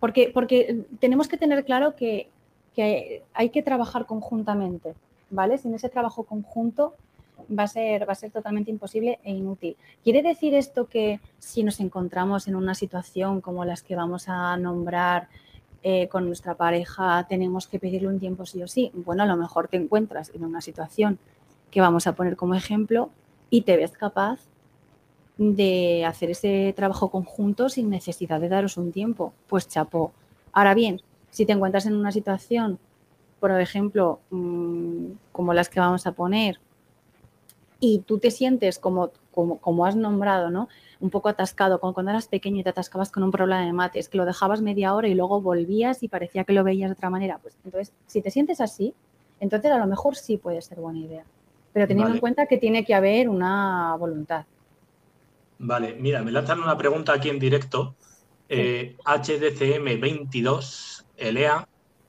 porque, 0.00 0.30
porque 0.32 0.84
tenemos 1.00 1.28
que 1.28 1.36
tener 1.36 1.64
claro 1.64 1.96
que, 1.96 2.28
que 2.74 3.22
hay 3.34 3.50
que 3.50 3.62
trabajar 3.62 4.06
conjuntamente, 4.06 4.94
¿vale? 5.30 5.58
Sin 5.58 5.74
ese 5.74 5.88
trabajo 5.88 6.24
conjunto 6.24 6.94
va 7.58 7.64
a 7.64 7.68
ser, 7.68 8.08
va 8.08 8.12
a 8.12 8.16
ser 8.16 8.30
totalmente 8.30 8.70
imposible 8.70 9.18
e 9.24 9.32
inútil. 9.32 9.76
¿Quiere 10.02 10.22
decir 10.22 10.54
esto 10.54 10.86
que 10.86 11.20
si 11.38 11.62
nos 11.62 11.80
encontramos 11.80 12.48
en 12.48 12.56
una 12.56 12.74
situación 12.74 13.40
como 13.40 13.64
las 13.64 13.82
que 13.82 13.96
vamos 13.96 14.28
a 14.28 14.56
nombrar 14.56 15.28
eh, 15.82 16.08
con 16.08 16.26
nuestra 16.26 16.54
pareja, 16.54 17.26
tenemos 17.28 17.66
que 17.66 17.78
pedirle 17.78 18.08
un 18.08 18.20
tiempo 18.20 18.46
sí 18.46 18.62
o 18.62 18.68
sí? 18.68 18.90
Bueno, 18.94 19.22
a 19.22 19.26
lo 19.26 19.36
mejor 19.36 19.68
te 19.68 19.76
encuentras 19.76 20.30
en 20.34 20.44
una 20.44 20.60
situación 20.60 21.18
que 21.70 21.80
vamos 21.80 22.06
a 22.06 22.14
poner 22.14 22.36
como 22.36 22.54
ejemplo 22.54 23.10
y 23.50 23.62
te 23.62 23.76
ves 23.76 23.92
capaz 23.92 24.40
de 25.38 26.04
hacer 26.04 26.30
ese 26.30 26.72
trabajo 26.76 27.10
conjunto 27.10 27.68
sin 27.68 27.90
necesidad 27.90 28.40
de 28.40 28.48
daros 28.48 28.76
un 28.76 28.92
tiempo. 28.92 29.32
Pues 29.48 29.68
chapó. 29.68 30.12
Ahora 30.52 30.74
bien, 30.74 31.00
si 31.32 31.46
te 31.46 31.52
encuentras 31.52 31.86
en 31.86 31.96
una 31.96 32.12
situación, 32.12 32.78
por 33.40 33.58
ejemplo, 33.60 34.20
mm, 34.30 35.06
como 35.32 35.54
las 35.54 35.68
que 35.68 35.80
vamos 35.80 36.06
a 36.06 36.12
poner, 36.12 36.60
y 37.80 38.00
tú 38.06 38.18
te 38.18 38.30
sientes 38.30 38.78
como, 38.78 39.10
como, 39.32 39.58
como 39.58 39.86
has 39.86 39.96
nombrado, 39.96 40.50
¿no? 40.50 40.68
Un 41.00 41.10
poco 41.10 41.28
atascado, 41.28 41.80
como 41.80 41.94
cuando 41.94 42.12
eras 42.12 42.28
pequeño 42.28 42.60
y 42.60 42.62
te 42.62 42.70
atascabas 42.70 43.10
con 43.10 43.24
un 43.24 43.32
problema 43.32 43.64
de 43.64 43.72
mates, 43.72 44.08
que 44.08 44.18
lo 44.18 44.24
dejabas 44.24 44.60
media 44.60 44.94
hora 44.94 45.08
y 45.08 45.14
luego 45.14 45.40
volvías 45.40 46.04
y 46.04 46.08
parecía 46.08 46.44
que 46.44 46.52
lo 46.52 46.62
veías 46.62 46.90
de 46.90 46.94
otra 46.94 47.10
manera. 47.10 47.38
Pues 47.38 47.56
entonces, 47.64 47.92
si 48.06 48.22
te 48.22 48.30
sientes 48.30 48.60
así, 48.60 48.94
entonces 49.40 49.72
a 49.72 49.78
lo 49.78 49.86
mejor 49.88 50.14
sí 50.14 50.36
puede 50.36 50.62
ser 50.62 50.78
buena 50.78 51.00
idea. 51.00 51.24
Pero 51.72 51.88
teniendo 51.88 52.14
en 52.14 52.20
cuenta 52.20 52.46
que 52.46 52.58
tiene 52.58 52.84
que 52.84 52.94
haber 52.94 53.28
una 53.28 53.96
voluntad. 53.96 54.44
Vale, 55.58 55.96
mira, 55.98 56.22
me 56.22 56.30
lanzan 56.30 56.60
una 56.60 56.76
pregunta 56.76 57.14
aquí 57.14 57.30
en 57.30 57.40
directo. 57.40 57.96
Eh, 58.48 58.96
HDCM22, 59.04 61.01
ELEA, 61.16 61.68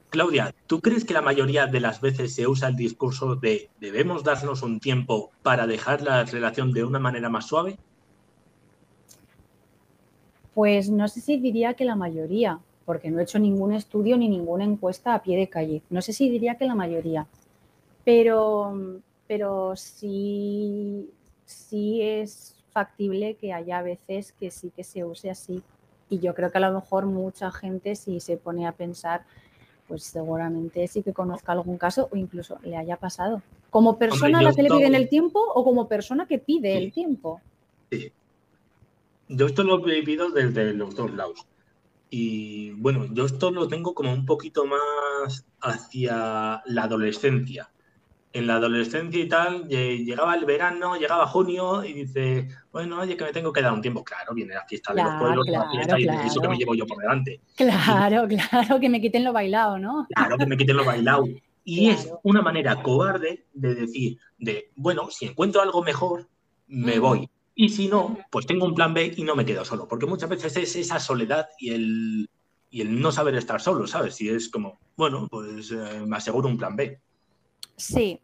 Claudia, 0.10 0.54
¿tú 0.68 0.80
crees 0.80 1.06
que 1.06 1.14
la 1.16 1.24
mayoría 1.24 1.66
de 1.66 1.80
las 1.80 2.00
veces 2.00 2.36
se 2.36 2.48
usa 2.48 2.68
el 2.68 2.76
discurso 2.76 3.36
de 3.36 3.70
debemos 3.80 4.24
darnos 4.24 4.62
un 4.62 4.80
tiempo 4.80 5.32
para 5.42 5.66
dejar 5.66 6.04
la 6.04 6.24
relación 6.24 6.72
de 6.72 6.84
una 6.84 7.00
manera 7.00 7.30
más 7.30 7.48
suave? 7.48 7.78
Pues 10.54 10.90
no 10.92 11.08
sé 11.08 11.20
si 11.20 11.38
diría 11.38 11.74
que 11.74 11.84
la 11.84 11.96
mayoría, 11.96 12.60
porque 12.86 13.10
no 13.10 13.20
he 13.20 13.24
hecho 13.24 13.40
ningún 13.40 13.74
estudio 13.74 14.16
ni 14.16 14.30
ninguna 14.30 14.64
encuesta 14.64 15.16
a 15.16 15.24
pie 15.24 15.36
de 15.36 15.50
calle. 15.50 15.82
No 15.90 16.02
sé 16.02 16.14
si 16.14 16.30
diría 16.30 16.56
que 16.56 16.66
la 16.66 16.76
mayoría, 16.76 17.26
pero, 18.06 19.02
pero 19.26 19.76
sí, 19.76 21.10
sí 21.46 22.04
es 22.04 22.56
factible 22.72 23.36
que 23.36 23.52
haya 23.52 23.82
veces 23.82 24.34
que 24.40 24.52
sí 24.52 24.72
que 24.76 24.84
se 24.84 25.04
use 25.04 25.32
así. 25.32 25.64
Y 26.14 26.20
yo 26.20 26.36
creo 26.36 26.52
que 26.52 26.60
a 26.60 26.62
lo 26.62 26.74
mejor 26.74 27.08
mucha 27.08 27.52
gente 27.52 27.96
si 27.96 28.20
se 28.20 28.38
pone 28.38 28.68
a 28.68 28.72
pensar 28.72 29.26
pues 29.88 30.04
seguramente 30.04 30.88
sí 30.88 31.04
que 31.04 31.12
conozca 31.12 31.52
algún 31.52 31.78
caso 31.78 32.08
o 32.12 32.16
incluso 32.16 32.60
le 32.64 32.78
haya 32.78 32.98
pasado. 32.98 33.42
Como 33.70 33.98
persona 33.98 34.40
a 34.40 34.42
la 34.44 34.54
que 34.54 34.64
le 34.64 34.70
piden 34.70 34.96
el 34.96 35.10
tiempo 35.10 35.40
o 35.40 35.64
como 35.64 35.88
persona 35.88 36.28
que 36.28 36.38
pide 36.38 36.78
el 36.78 36.94
tiempo. 36.94 37.42
Sí. 37.92 38.12
Yo 39.28 39.48
esto 39.48 39.64
lo 39.64 39.86
he 39.88 40.02
vivido 40.02 40.30
desde 40.30 40.74
los 40.74 40.96
dos 40.96 41.12
lados. 41.14 41.48
Y 42.10 42.72
bueno, 42.74 43.08
yo 43.12 43.26
esto 43.26 43.50
lo 43.50 43.68
tengo 43.68 43.96
como 43.96 44.14
un 44.14 44.26
poquito 44.26 44.66
más 44.66 45.46
hacia 45.62 46.62
la 46.66 46.84
adolescencia 46.84 47.73
en 48.34 48.48
la 48.48 48.56
adolescencia 48.56 49.24
y 49.24 49.30
tal, 49.30 49.68
llegaba 49.68 50.36
el 50.36 50.46
verano, 50.46 50.96
llegaba 50.96 51.28
junio 51.28 51.84
y 51.84 51.94
dice, 51.94 52.48
bueno, 52.72 53.00
oye, 53.00 53.16
que 53.16 53.26
me 53.26 53.32
tengo 53.32 53.54
que 53.54 53.62
dar 53.62 53.72
un 53.72 53.82
tiempo. 53.82 54.04
Claro, 54.04 54.34
viene 54.34 54.56
la 54.56 54.66
fiesta 54.66 54.92
de 54.94 55.04
los 55.04 55.14
pueblos, 55.20 55.48
la 55.48 55.70
fiesta 55.70 56.00
y 56.00 56.08
eso 56.26 56.42
que 56.42 56.48
me 56.50 56.58
llevo 56.58 56.74
yo 56.74 56.88
por 56.88 56.98
delante. 56.98 57.40
Claro, 57.56 58.28
claro, 58.50 58.80
que 58.80 58.90
me 58.90 59.00
quiten 59.00 59.24
lo 59.24 59.34
bailado, 59.34 59.78
¿no? 59.78 60.08
Claro, 60.16 60.38
que 60.38 60.48
me 60.48 60.58
quiten 60.58 60.78
lo 60.78 60.84
bailado. 60.84 61.26
Y 61.64 61.90
es 61.90 62.12
una 62.24 62.42
manera 62.42 62.82
cobarde 62.82 63.46
de 63.54 63.76
decir, 63.76 64.18
de, 64.38 64.72
bueno, 64.76 65.10
si 65.12 65.26
encuentro 65.26 65.62
algo 65.62 65.84
mejor, 65.84 66.28
me 66.68 67.00
voy. 67.00 67.30
Y 67.56 67.70
si 67.70 67.88
no, 67.88 68.18
pues 68.32 68.48
tengo 68.48 68.66
un 68.66 68.74
plan 68.74 68.96
B 68.96 69.14
y 69.16 69.24
no 69.24 69.36
me 69.36 69.46
quedo 69.46 69.64
solo. 69.64 69.88
Porque 69.88 70.08
muchas 70.08 70.30
veces 70.30 70.58
es 70.58 70.76
esa 70.76 71.00
soledad 71.00 71.48
y 71.60 71.70
el, 71.70 72.30
y 72.72 72.82
el 72.82 73.00
no 73.00 73.12
saber 73.12 73.36
estar 73.36 73.62
solo, 73.62 73.86
¿sabes? 73.86 74.16
Si 74.16 74.28
es 74.28 74.50
como, 74.50 74.80
bueno, 74.98 75.28
pues 75.30 75.72
eh, 75.72 76.02
me 76.06 76.18
aseguro 76.18 76.50
un 76.50 76.58
plan 76.58 76.76
B. 76.76 77.00
Sí. 77.76 78.20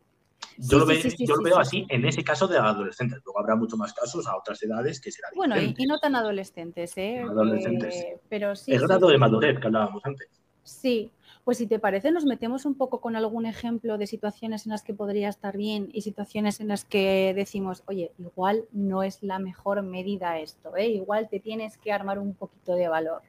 Yo, 0.58 0.80
lo, 0.80 0.86
veo 0.86 1.58
así 1.58 1.86
en 1.90 2.06
ese 2.06 2.24
caso 2.24 2.48
de 2.48 2.58
adolescentes. 2.58 3.22
Luego 3.24 3.40
habrá 3.40 3.56
mucho 3.56 3.78
más 3.78 3.94
casos 3.94 4.28
a 4.28 4.36
otras 4.36 4.62
edades 4.62 5.00
que 5.00 5.12
será 5.12 5.30
Bueno, 5.34 5.56
y, 5.60 5.74
no 5.86 6.00
tan 6.00 6.16
adolescentes, 6.16 6.98
¿eh? 6.98 7.22
Adolescentes. 7.22 7.96
Eh, 7.96 8.20
pero 8.28 8.56
sí. 8.56 8.74
El 8.74 8.82
grado 8.82 9.08
de 9.08 9.18
madurez 9.18 9.60
que 9.60 9.68
hablábamos 9.68 10.04
antes. 10.06 10.28
Sí, 10.64 11.12
pues 11.44 11.58
si 11.58 11.66
te 11.66 11.80
parece, 11.80 12.12
nos 12.12 12.26
metemos 12.26 12.66
un 12.66 12.76
poco 12.76 13.02
con 13.02 13.16
algún 13.16 13.46
ejemplo 13.46 13.98
de 13.98 14.06
situaciones 14.06 14.66
en 14.66 14.72
las 14.72 14.84
que 14.84 14.94
podría 14.94 15.30
estar 15.30 15.58
bien 15.58 15.90
y 15.94 16.02
situaciones 16.02 16.60
en 16.60 16.68
las 16.68 16.86
que 16.86 17.34
decimos, 17.36 17.84
oye, 17.88 18.12
igual 18.20 18.66
no 18.72 19.02
es 19.02 19.24
la 19.24 19.40
mejor 19.40 19.82
medida 19.82 20.40
esto, 20.40 20.76
¿eh? 20.76 20.90
igual 20.90 21.28
te 21.30 21.40
tienes 21.40 21.78
que 21.78 21.92
armar 21.92 22.20
un 22.20 22.36
poquito 22.36 22.76
de 22.76 22.88
valor. 22.88 23.22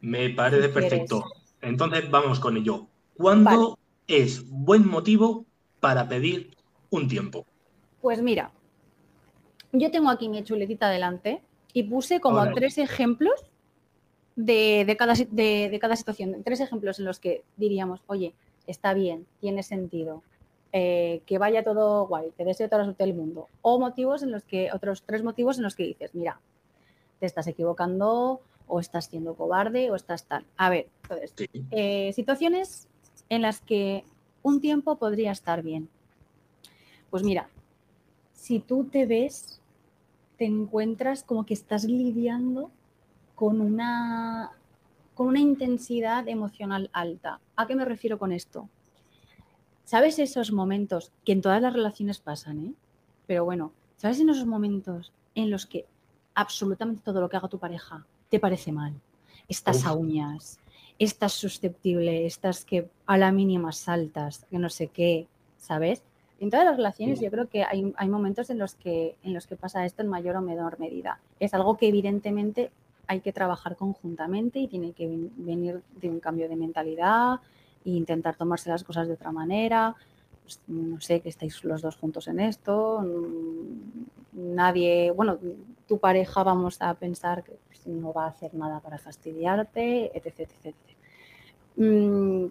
Me 0.00 0.30
parece 0.30 0.68
perfecto. 0.68 1.24
Entonces 1.60 2.08
vamos 2.10 2.38
con 2.38 2.56
ello. 2.56 2.86
¿Cuándo 3.16 3.76
es 4.06 4.48
buen 4.48 4.86
motivo 4.86 5.47
para 5.80 6.08
pedir 6.08 6.56
un 6.90 7.08
tiempo? 7.08 7.44
Pues 8.00 8.22
mira, 8.22 8.52
yo 9.72 9.90
tengo 9.90 10.10
aquí 10.10 10.28
mi 10.28 10.42
chuletita 10.42 10.88
delante 10.88 11.42
y 11.72 11.82
puse 11.84 12.20
como 12.20 12.52
tres 12.52 12.78
ejemplos 12.78 13.44
de, 14.36 14.96
cada, 14.98 15.14
de, 15.14 15.78
cada, 15.80 15.96
situación, 15.96 16.42
tres 16.44 16.60
ejemplos 16.60 16.98
en 16.98 17.04
los 17.04 17.18
que 17.18 17.42
diríamos, 17.56 18.00
oye, 18.06 18.34
está 18.66 18.94
bien, 18.94 19.26
tiene 19.40 19.62
sentido, 19.62 20.22
eh, 20.72 21.22
que 21.26 21.38
vaya 21.38 21.64
todo 21.64 22.06
guay, 22.06 22.30
te 22.36 22.44
deseo 22.44 22.68
toda 22.68 22.78
la 22.78 22.84
suerte 22.84 23.04
del 23.04 23.14
mundo. 23.14 23.48
O 23.62 23.80
motivos 23.80 24.22
en 24.22 24.30
los 24.30 24.44
que, 24.44 24.70
otros 24.72 25.02
tres 25.02 25.22
motivos 25.22 25.58
en 25.58 25.64
los 25.64 25.74
que 25.74 25.84
dices, 25.84 26.14
mira, 26.14 26.40
te 27.18 27.26
estás 27.26 27.46
equivocando 27.46 28.40
o 28.68 28.80
estás 28.80 29.06
siendo 29.06 29.34
cobarde 29.34 29.90
o 29.90 29.96
estás 29.96 30.24
tal. 30.24 30.44
A 30.56 30.70
ver, 30.70 30.88
entonces, 31.02 31.34
eh, 31.70 32.12
situaciones 32.12 32.86
en 33.28 33.42
las 33.42 33.60
que 33.60 34.04
un 34.42 34.60
tiempo 34.60 34.96
podría 34.96 35.32
estar 35.32 35.62
bien. 35.62 35.88
Pues 37.10 37.22
mira, 37.22 37.48
si 38.32 38.60
tú 38.60 38.84
te 38.84 39.06
ves, 39.06 39.60
te 40.36 40.44
encuentras 40.44 41.22
como 41.22 41.44
que 41.44 41.54
estás 41.54 41.84
lidiando 41.84 42.70
con 43.34 43.60
una, 43.60 44.52
con 45.14 45.28
una 45.28 45.40
intensidad 45.40 46.28
emocional 46.28 46.90
alta. 46.92 47.40
¿A 47.56 47.66
qué 47.66 47.74
me 47.74 47.84
refiero 47.84 48.18
con 48.18 48.32
esto? 48.32 48.68
¿Sabes 49.84 50.18
esos 50.18 50.52
momentos 50.52 51.12
que 51.24 51.32
en 51.32 51.40
todas 51.40 51.62
las 51.62 51.72
relaciones 51.72 52.18
pasan, 52.18 52.58
eh? 52.66 52.74
Pero 53.26 53.44
bueno, 53.44 53.72
¿sabes 53.96 54.20
en 54.20 54.28
esos 54.28 54.46
momentos 54.46 55.12
en 55.34 55.50
los 55.50 55.66
que 55.66 55.86
absolutamente 56.34 57.02
todo 57.02 57.20
lo 57.20 57.28
que 57.28 57.36
haga 57.36 57.48
tu 57.48 57.58
pareja 57.58 58.06
te 58.28 58.38
parece 58.38 58.70
mal? 58.70 58.94
Estás 59.48 59.86
a 59.86 59.92
uñas, 59.94 60.58
estás 60.98 61.32
susceptible, 61.32 62.26
estás 62.26 62.64
que 62.64 62.88
a 63.06 63.18
la 63.18 63.32
mínima 63.32 63.72
saltas, 63.72 64.44
que 64.50 64.58
no 64.58 64.68
sé 64.68 64.88
qué, 64.88 65.26
¿sabes? 65.58 66.02
En 66.40 66.50
todas 66.50 66.66
las 66.66 66.76
relaciones 66.76 67.20
yo 67.20 67.30
creo 67.30 67.48
que 67.48 67.64
hay, 67.64 68.08
momentos 68.08 68.48
en 68.50 68.58
los, 68.58 68.74
que, 68.74 69.16
en 69.24 69.34
los 69.34 69.46
que 69.46 69.56
pasa 69.56 69.84
esto 69.84 70.02
en 70.02 70.08
mayor 70.08 70.36
o 70.36 70.40
menor 70.40 70.78
medida. 70.78 71.20
Es 71.40 71.52
algo 71.52 71.76
que 71.76 71.88
evidentemente 71.88 72.70
hay 73.08 73.20
que 73.20 73.32
trabajar 73.32 73.74
conjuntamente 73.74 74.60
y 74.60 74.68
tiene 74.68 74.92
que 74.92 75.08
venir 75.36 75.82
de 76.00 76.08
un 76.08 76.20
cambio 76.20 76.48
de 76.48 76.54
mentalidad 76.54 77.40
e 77.84 77.90
intentar 77.90 78.36
tomarse 78.36 78.70
las 78.70 78.84
cosas 78.84 79.08
de 79.08 79.14
otra 79.14 79.32
manera. 79.32 79.96
No 80.66 81.00
sé, 81.00 81.20
que 81.20 81.28
estáis 81.28 81.62
los 81.64 81.82
dos 81.82 81.96
juntos 81.96 82.28
en 82.28 82.40
esto. 82.40 83.04
Nadie, 84.32 85.10
bueno, 85.10 85.38
tu 85.86 85.98
pareja 85.98 86.42
vamos 86.42 86.80
a 86.80 86.94
pensar 86.94 87.42
que 87.42 87.58
pues, 87.66 87.86
no 87.86 88.12
va 88.12 88.24
a 88.24 88.28
hacer 88.28 88.54
nada 88.54 88.80
para 88.80 88.98
fastidiarte, 88.98 90.16
etc. 90.16 90.50
etc, 90.64 90.74
mm, 91.76 92.46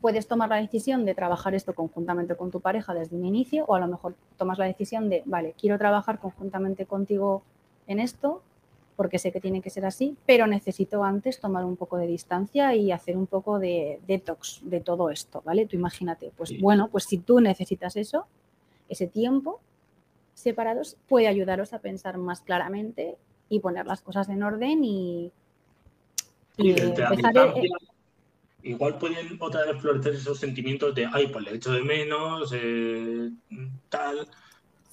puedes 0.00 0.28
tomar 0.28 0.48
la 0.48 0.56
decisión 0.56 1.04
de 1.04 1.14
trabajar 1.14 1.54
esto 1.54 1.74
conjuntamente 1.74 2.36
con 2.36 2.50
tu 2.50 2.60
pareja 2.60 2.94
desde 2.94 3.16
un 3.16 3.24
inicio 3.24 3.64
o 3.66 3.74
a 3.74 3.80
lo 3.80 3.88
mejor 3.88 4.14
tomas 4.36 4.58
la 4.58 4.66
decisión 4.66 5.08
de, 5.08 5.22
vale, 5.24 5.54
quiero 5.58 5.76
trabajar 5.78 6.20
conjuntamente 6.20 6.86
contigo 6.86 7.42
en 7.86 7.98
esto 7.98 8.42
porque 8.96 9.18
sé 9.18 9.30
que 9.30 9.40
tiene 9.40 9.60
que 9.60 9.70
ser 9.70 9.84
así, 9.84 10.16
pero 10.24 10.46
necesito 10.46 11.04
antes 11.04 11.38
tomar 11.38 11.64
un 11.64 11.76
poco 11.76 11.98
de 11.98 12.06
distancia 12.06 12.74
y 12.74 12.90
hacer 12.90 13.16
un 13.16 13.26
poco 13.26 13.58
de 13.58 14.00
detox 14.06 14.60
de 14.62 14.80
todo 14.80 15.10
esto, 15.10 15.42
¿vale? 15.44 15.66
Tú 15.66 15.76
imagínate, 15.76 16.32
pues 16.36 16.58
bueno, 16.60 16.88
pues 16.88 17.04
si 17.04 17.18
tú 17.18 17.40
necesitas 17.40 17.96
eso, 17.96 18.26
ese 18.88 19.06
tiempo 19.06 19.60
separados 20.34 20.96
puede 21.08 21.28
ayudaros 21.28 21.72
a 21.72 21.80
pensar 21.80 22.18
más 22.18 22.40
claramente 22.40 23.16
y 23.48 23.60
poner 23.60 23.86
las 23.86 24.00
cosas 24.00 24.28
en 24.28 24.42
orden 24.42 24.82
y, 24.82 25.30
Y 26.56 26.70
empezar, 26.70 27.54
igual 28.62 28.98
pueden 28.98 29.36
otra 29.40 29.64
vez 29.66 29.80
florecer 29.80 30.14
esos 30.14 30.38
sentimientos 30.38 30.94
de, 30.94 31.06
ay, 31.12 31.28
pues 31.28 31.44
le 31.44 31.54
echo 31.54 31.72
de 31.72 31.82
menos, 31.82 32.52
eh, 32.54 33.30
tal. 33.88 34.26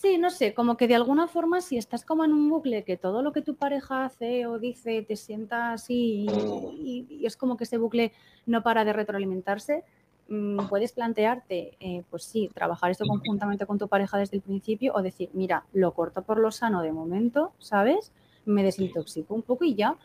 Sí, 0.04 0.18
no 0.18 0.32
sé, 0.32 0.54
como 0.54 0.76
que 0.76 0.90
de 0.90 0.96
alguna 0.96 1.30
forma 1.30 1.62
si 1.62 1.78
estás 1.78 2.04
como 2.04 2.26
en 2.26 2.34
un 2.34 2.50
bucle 2.50 2.84
que 2.84 2.98
todo 2.98 3.22
lo 3.22 3.32
que 3.32 3.42
tu 3.42 3.56
pareja 3.56 4.04
hace 4.04 4.46
o 4.48 4.60
dice 4.60 5.02
te 5.02 5.16
sienta 5.16 5.72
así 5.72 6.26
y, 6.74 7.22
es 7.26 7.38
como 7.38 7.56
que 7.56 7.64
ese 7.64 7.78
bucle 7.78 8.12
no 8.46 8.64
para 8.64 8.84
de 8.84 8.92
retroalimentarse, 8.92 9.86
mm, 10.28 10.68
puedes 10.68 10.92
plantearte, 10.92 11.78
eh, 11.80 12.04
pues 12.10 12.26
sí, 12.26 12.50
trabajar 12.54 12.92
esto 12.92 13.06
conjuntamente 13.06 13.66
con 13.66 13.78
tu 13.80 13.88
pareja 13.88 14.18
desde 14.18 14.36
el 14.36 14.42
principio 14.42 14.92
o 14.94 15.02
decir, 15.02 15.30
mira, 15.32 15.64
lo 15.72 15.94
corto 15.94 16.22
por 16.22 16.38
lo 16.38 16.52
sano 16.52 16.82
de 16.82 16.92
momento, 16.92 17.54
¿sabes? 17.60 18.12
Me 18.44 18.62
desintoxico 18.62 19.34
un 19.34 19.44
poco 19.44 19.64
y 19.64 19.74
ya, 19.74 19.96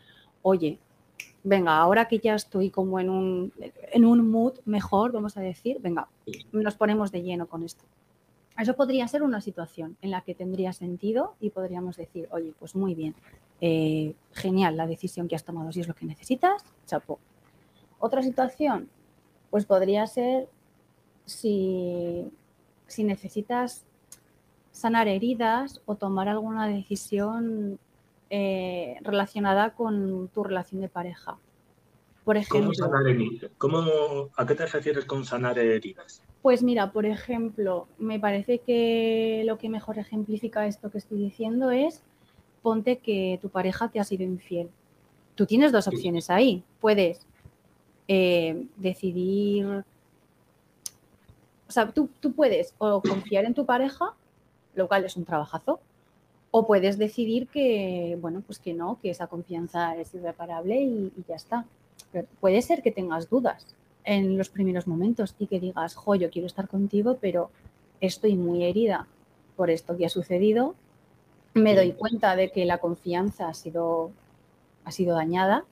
oye, 0.43 0.79
venga, 1.43 1.77
ahora 1.77 2.07
que 2.07 2.21
ya 2.21 2.37
estoy 2.37 2.71
como 2.71 3.01
en 3.01 3.11
un, 3.11 3.53
en 3.93 4.05
un 4.05 4.31
mood 4.31 4.61
mejor, 4.65 5.11
vamos 5.11 5.37
a 5.37 5.41
decir, 5.41 5.79
venga, 5.81 6.07
nos 6.53 6.77
ponemos 6.77 7.11
de 7.11 7.23
lleno 7.25 7.49
con 7.49 7.65
esto. 7.65 7.85
Eso 8.59 8.75
podría 8.75 9.07
ser 9.07 9.23
una 9.23 9.41
situación 9.41 9.97
en 10.03 10.11
la 10.11 10.23
que 10.23 10.35
tendría 10.35 10.73
sentido 10.73 11.37
y 11.41 11.51
podríamos 11.51 11.97
decir, 11.97 12.29
oye, 12.33 12.53
pues 12.59 12.75
muy 12.75 12.95
bien, 12.95 13.15
eh, 13.61 14.15
genial 14.33 14.77
la 14.77 14.89
decisión 14.89 15.29
que 15.29 15.37
has 15.37 15.45
tomado, 15.45 15.71
si 15.71 15.81
es 15.81 15.87
lo 15.87 15.95
que 15.95 16.07
necesitas, 16.07 16.65
chapo. 16.85 17.21
Otra 18.01 18.21
situación, 18.23 18.89
pues 19.51 19.65
podría 19.65 20.07
ser 20.09 20.49
si, 21.25 22.25
si 22.89 23.05
necesitas 23.05 23.85
sanar 24.73 25.07
heridas 25.07 25.81
o 25.87 25.95
tomar 25.95 26.29
alguna 26.29 26.67
decisión 26.67 27.79
eh, 28.31 28.97
relacionada 29.03 29.75
con 29.75 30.29
tu 30.29 30.43
relación 30.43 30.81
de 30.81 30.89
pareja. 30.89 31.39
Por 32.25 32.37
ejemplo, 32.37 32.73
¿Cómo 32.73 32.75
sanar 32.75 33.07
heridas? 33.07 33.51
¿A 34.37 34.47
qué 34.47 34.55
te 34.57 34.67
refieres 34.67 35.05
con 35.05 35.25
sanar 35.25 35.59
heridas? 35.59 36.23
Pues 36.43 36.63
mira, 36.63 36.93
por 36.93 37.05
ejemplo, 37.05 37.89
me 37.99 38.21
parece 38.21 38.61
que 38.61 39.43
lo 39.45 39.59
que 39.59 39.69
mejor 39.69 39.99
ejemplifica 39.99 40.67
esto 40.67 40.91
que 40.91 40.99
estoy 40.99 41.19
diciendo 41.19 41.71
es 41.71 42.03
ponte 42.63 42.99
que 42.99 43.39
tu 43.43 43.49
pareja 43.49 43.89
te 43.89 43.99
ha 43.99 44.05
sido 44.05 44.23
infiel. 44.23 44.71
Tú 45.35 45.47
tienes 45.47 45.73
dos 45.73 45.89
opciones 45.89 46.31
ahí. 46.31 46.63
Puedes 46.81 47.27
eh, 48.07 48.67
decidir, 48.77 49.67
o 51.67 51.73
sea, 51.73 51.91
tú, 51.91 52.09
puedes 52.35 52.75
o 52.79 53.03
confiar 53.03 53.45
en 53.45 53.55
tu 53.55 53.67
pareja, 53.67 54.15
lo 54.75 54.87
cual 54.87 55.05
es 55.05 55.17
un 55.17 55.25
trabajazo, 55.25 55.81
o 56.51 56.67
puedes 56.67 56.99
decidir 56.99 57.49
que, 57.49 58.17
bueno, 58.21 58.43
pues 58.47 58.59
que 58.59 58.75
no, 58.75 58.99
que 59.01 59.11
esa 59.11 59.27
confianza 59.27 59.97
es 59.97 60.15
irreparable 60.15 60.81
y, 60.81 61.13
y 61.17 61.25
ya 61.29 61.35
está. 61.35 61.67
Pero 62.13 62.29
puede 62.41 62.63
ser 62.63 62.83
que 62.83 62.93
tengas 62.93 63.29
dudas 63.29 63.67
en 64.09 64.39
los 64.39 64.49
primeros 64.49 64.87
momentos 64.87 65.35
y 65.39 65.47
que 65.47 65.61
digas, 65.61 65.95
jo, 65.95 66.15
yo 66.15 66.31
quiero 66.31 66.47
estar 66.47 66.67
contigo, 66.67 67.19
pero 67.21 67.51
estoy 68.01 68.37
muy 68.37 68.65
herida 68.65 69.07
por 69.55 69.69
esto 69.69 69.99
que 69.99 70.07
ha 70.07 70.09
sucedido, 70.09 70.75
me 71.53 71.75
doy 71.75 71.93
cuenta 71.93 72.35
de 72.35 72.51
que 72.51 72.65
la 72.65 72.79
confianza 72.79 73.49
ha 73.49 73.55
sido, 73.55 74.11
ha 74.87 74.93
sido 74.93 75.15
dañada 75.15 75.67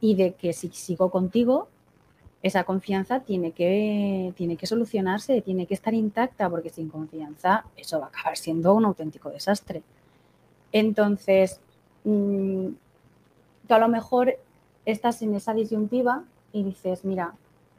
y 0.00 0.14
de 0.14 0.34
que 0.34 0.52
si 0.52 0.68
sigo 0.68 1.10
contigo, 1.10 1.66
esa 2.44 2.62
confianza 2.62 3.20
tiene 3.20 3.50
que, 3.50 4.32
tiene 4.36 4.56
que 4.56 4.68
solucionarse, 4.68 5.40
tiene 5.40 5.66
que 5.66 5.74
estar 5.74 5.94
intacta, 5.94 6.48
porque 6.48 6.70
sin 6.70 6.88
confianza 6.88 7.64
eso 7.76 7.98
va 7.98 8.06
a 8.06 8.08
acabar 8.10 8.36
siendo 8.36 8.72
un 8.74 8.84
auténtico 8.84 9.30
desastre. 9.30 9.82
Entonces, 10.70 11.60
mm, 12.04 12.68
tú 13.66 13.74
a 13.74 13.78
lo 13.80 13.88
mejor 13.88 14.36
estás 14.84 15.22
en 15.22 15.34
esa 15.34 15.54
disyuntiva 15.54 16.22
y 16.52 16.62
dices, 16.62 17.04
mira, 17.04 17.34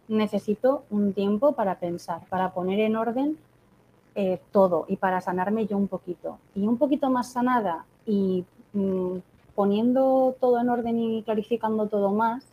necesito 0.08 0.84
un 0.90 1.14
tiempo 1.14 1.54
para 1.54 1.80
pensar, 1.80 2.22
para 2.30 2.54
poner 2.54 2.80
en 2.80 2.96
orden 2.96 3.38
eh, 4.16 4.40
todo 4.52 4.86
y 4.88 4.98
para 4.98 5.22
sanarme 5.22 5.66
yo 5.68 5.78
un 5.78 5.88
poquito. 5.88 6.38
Y 6.56 6.68
un 6.68 6.78
poquito 6.78 7.10
más 7.10 7.32
sanada 7.32 7.86
y 8.06 8.46
mm, 8.74 9.18
poniendo 9.56 10.36
todo 10.40 10.60
en 10.60 10.70
orden 10.70 11.00
y 11.00 11.24
clarificando 11.24 11.88
todo 11.88 12.12
más, 12.12 12.46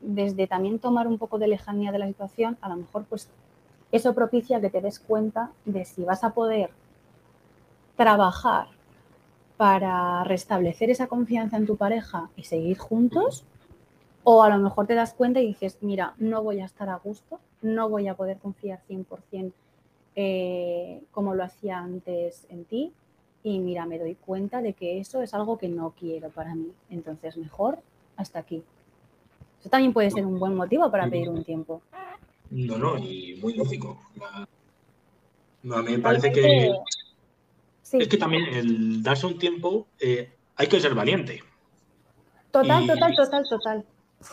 desde 0.00 0.46
también 0.46 0.78
tomar 0.78 1.06
un 1.06 1.18
poco 1.18 1.38
de 1.38 1.48
lejanía 1.48 1.92
de 1.92 1.98
la 1.98 2.06
situación, 2.06 2.56
a 2.62 2.68
lo 2.70 2.76
mejor 2.76 3.04
pues 3.04 3.28
eso 3.92 4.14
propicia 4.14 4.60
que 4.60 4.70
te 4.70 4.80
des 4.80 4.98
cuenta 4.98 5.50
de 5.64 5.84
si 5.84 6.04
vas 6.04 6.24
a 6.24 6.30
poder 6.30 6.70
trabajar 7.96 8.68
para 9.56 10.24
restablecer 10.24 10.88
esa 10.88 11.06
confianza 11.06 11.58
en 11.58 11.66
tu 11.66 11.76
pareja 11.76 12.30
y 12.36 12.44
seguir 12.44 12.78
juntos 12.78 13.44
o 14.24 14.42
a 14.42 14.50
lo 14.50 14.58
mejor 14.58 14.86
te 14.86 14.94
das 14.94 15.14
cuenta 15.14 15.40
y 15.40 15.46
dices, 15.46 15.78
mira, 15.80 16.14
no 16.18 16.42
voy 16.42 16.60
a 16.60 16.66
estar 16.66 16.88
a 16.88 16.96
gusto, 16.96 17.40
no 17.62 17.88
voy 17.88 18.08
a 18.08 18.14
poder 18.14 18.38
confiar 18.38 18.80
100% 18.88 19.52
eh, 20.16 21.02
como 21.10 21.34
lo 21.34 21.44
hacía 21.44 21.78
antes 21.78 22.46
en 22.50 22.64
ti. 22.64 22.92
Y 23.42 23.58
mira, 23.58 23.86
me 23.86 23.98
doy 23.98 24.16
cuenta 24.16 24.60
de 24.60 24.74
que 24.74 25.00
eso 25.00 25.22
es 25.22 25.32
algo 25.32 25.56
que 25.56 25.68
no 25.68 25.94
quiero 25.98 26.28
para 26.28 26.54
mí. 26.54 26.70
Entonces, 26.90 27.38
mejor 27.38 27.78
hasta 28.16 28.38
aquí. 28.38 28.62
Eso 29.60 29.70
también 29.70 29.94
puede 29.94 30.10
ser 30.10 30.26
un 30.26 30.38
buen 30.38 30.54
motivo 30.54 30.90
para 30.90 31.08
pedir 31.08 31.30
un 31.30 31.42
tiempo. 31.42 31.80
No, 32.50 32.76
no, 32.76 32.98
y 32.98 33.38
muy 33.40 33.54
lógico. 33.54 33.98
No, 35.62 35.76
a 35.76 35.82
mí 35.82 35.92
me 35.92 35.98
parece 35.98 36.32
que... 36.32 36.72
Es 37.92 38.08
que 38.08 38.16
también 38.18 38.44
el 38.54 39.02
darse 39.02 39.26
un 39.26 39.38
tiempo 39.38 39.86
eh, 39.98 40.30
hay 40.56 40.66
que 40.68 40.78
ser 40.78 40.94
valiente. 40.94 41.42
Total, 42.52 42.86
total, 42.86 43.16
total, 43.16 43.48
total 43.48 43.84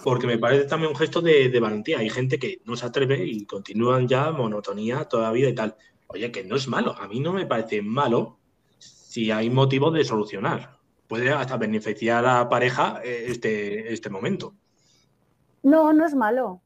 porque 0.04 0.28
me 0.28 0.38
parece 0.38 0.65
también 0.65 0.91
un 0.91 0.97
gesto 0.97 1.21
de, 1.21 1.58
valentía. 1.60 2.00
Hay 2.00 2.10
gente 2.10 2.38
que 2.38 2.62
no 2.65 2.76
se 2.76 2.86
atreve 2.86 3.26
y 3.26 3.45
continúan 3.45 4.08
ya 4.08 4.32
monotonía 4.32 5.06
toda 5.06 5.23
la 5.23 5.32
vida 5.32 5.50
y 5.50 5.56
tal. 5.56 5.76
Oye, 6.08 6.32
que 6.32 6.43
no 6.43 6.56
es 6.56 6.67
malo. 6.67 6.95
A 6.97 7.08
mí 7.08 7.19
no 7.19 7.34
me 7.34 7.45
parece 7.45 7.82
malo 7.82 8.39
si 8.78 9.32
hay 9.32 9.50
motivo 9.50 9.91
de 9.91 10.04
solucionar. 10.04 10.78
Puede 11.08 11.32
hasta 11.32 11.58
beneficiar 11.58 12.26
a 12.26 12.39
la 12.39 12.50
pareja 12.50 13.02
eh, 13.04 13.26
este, 13.28 13.93
este 13.93 14.10
momento. 14.10 14.56
No, 15.63 15.93
no 15.93 16.06
es 16.06 16.13
malo. 16.13 16.62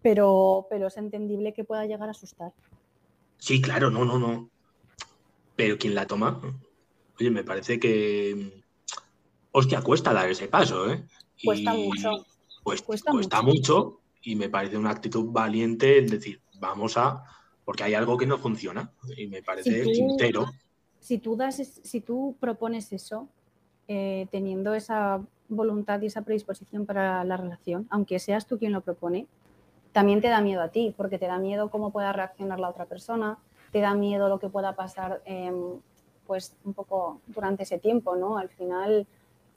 Pero, 0.00 0.66
pero 0.70 0.86
es 0.86 0.96
entendible 0.96 1.52
que 1.52 1.64
pueda 1.64 1.86
llegar 1.86 2.08
a 2.08 2.12
asustar. 2.12 2.52
Sí, 3.38 3.60
claro, 3.60 3.90
no, 3.90 4.04
no, 4.04 4.18
no. 4.18 4.48
Pero 5.56 5.76
quien 5.76 5.96
la 5.96 6.06
toma, 6.06 6.40
oye, 7.18 7.30
me 7.30 7.42
parece 7.42 7.80
que. 7.80 8.62
Hostia, 9.50 9.82
cuesta 9.82 10.12
dar 10.12 10.28
ese 10.28 10.46
paso, 10.46 10.88
¿eh? 10.92 11.04
Cuesta 11.44 11.74
mucho. 11.74 12.26
Pues, 12.62 12.82
cuesta, 12.82 13.42
mucho. 13.42 14.00
y 14.22 14.36
me 14.36 14.48
parece 14.48 14.76
una 14.76 14.90
actitud 14.90 15.30
valiente 15.30 15.98
el 15.98 16.10
decir, 16.10 16.42
vamos 16.58 16.96
a, 16.96 17.22
porque 17.64 17.84
hay 17.84 17.94
algo 17.94 18.16
que 18.18 18.26
no 18.26 18.38
funciona 18.38 18.92
y 19.16 19.26
me 19.26 19.42
parece 19.42 19.84
sincero. 19.84 20.46
Si 21.00 21.18
tú, 21.18 21.36
das, 21.36 21.56
si 21.56 22.00
tú 22.00 22.36
propones 22.38 22.92
eso, 22.92 23.28
eh, 23.86 24.26
teniendo 24.30 24.74
esa 24.74 25.22
voluntad 25.48 26.00
y 26.02 26.06
esa 26.06 26.22
predisposición 26.22 26.84
para 26.84 27.24
la 27.24 27.36
relación, 27.36 27.86
aunque 27.90 28.18
seas 28.18 28.46
tú 28.46 28.58
quien 28.58 28.72
lo 28.72 28.82
propone, 28.82 29.26
también 29.92 30.20
te 30.20 30.28
da 30.28 30.40
miedo 30.40 30.60
a 30.60 30.68
ti, 30.68 30.94
porque 30.96 31.18
te 31.18 31.26
da 31.26 31.38
miedo 31.38 31.70
cómo 31.70 31.90
pueda 31.90 32.12
reaccionar 32.12 32.60
la 32.60 32.68
otra 32.68 32.84
persona, 32.84 33.38
te 33.72 33.80
da 33.80 33.94
miedo 33.94 34.28
lo 34.28 34.38
que 34.38 34.48
pueda 34.48 34.76
pasar, 34.76 35.22
em, 35.24 35.80
pues 36.26 36.54
un 36.64 36.74
poco 36.74 37.22
durante 37.26 37.62
ese 37.62 37.78
tiempo, 37.78 38.14
¿no? 38.14 38.36
Al 38.36 38.50
final 38.50 39.06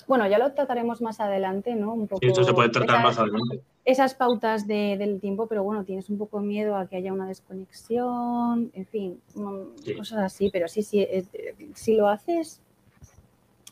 bueno, 0.07 0.27
ya 0.27 0.37
lo 0.37 0.51
trataremos 0.53 1.01
más 1.01 1.19
adelante, 1.19 1.75
¿no? 1.75 1.93
Un 1.93 2.07
poco 2.07 2.25
eso 2.25 2.43
se 2.43 2.53
puede 2.53 2.69
tratar 2.69 3.03
más 3.03 3.17
adelante. 3.17 3.61
Esas 3.83 4.13
pautas 4.13 4.67
del 4.67 5.19
tiempo, 5.19 5.47
pero 5.47 5.63
bueno, 5.63 5.83
tienes 5.83 6.09
un 6.09 6.17
poco 6.17 6.39
miedo 6.39 6.75
a 6.75 6.87
que 6.87 6.97
haya 6.97 7.11
una 7.11 7.27
desconexión, 7.27 8.71
en 8.73 8.85
fin, 8.85 9.21
cosas 9.97 10.19
así, 10.19 10.49
pero 10.51 10.67
sí, 10.67 10.83
sí, 10.83 11.07
si 11.73 11.95
lo 11.95 12.07
haces, 12.07 12.61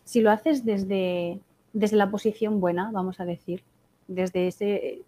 si 0.04 0.22
lo 0.22 0.32
haces 0.32 0.66
desde, 0.66 1.40
desde 1.74 1.96
la 1.96 2.10
posición 2.10 2.60
buena, 2.60 2.90
vamos 2.92 3.20
a 3.20 3.26
decir, 3.26 3.64
desde 4.08 4.48
ese 4.48 5.02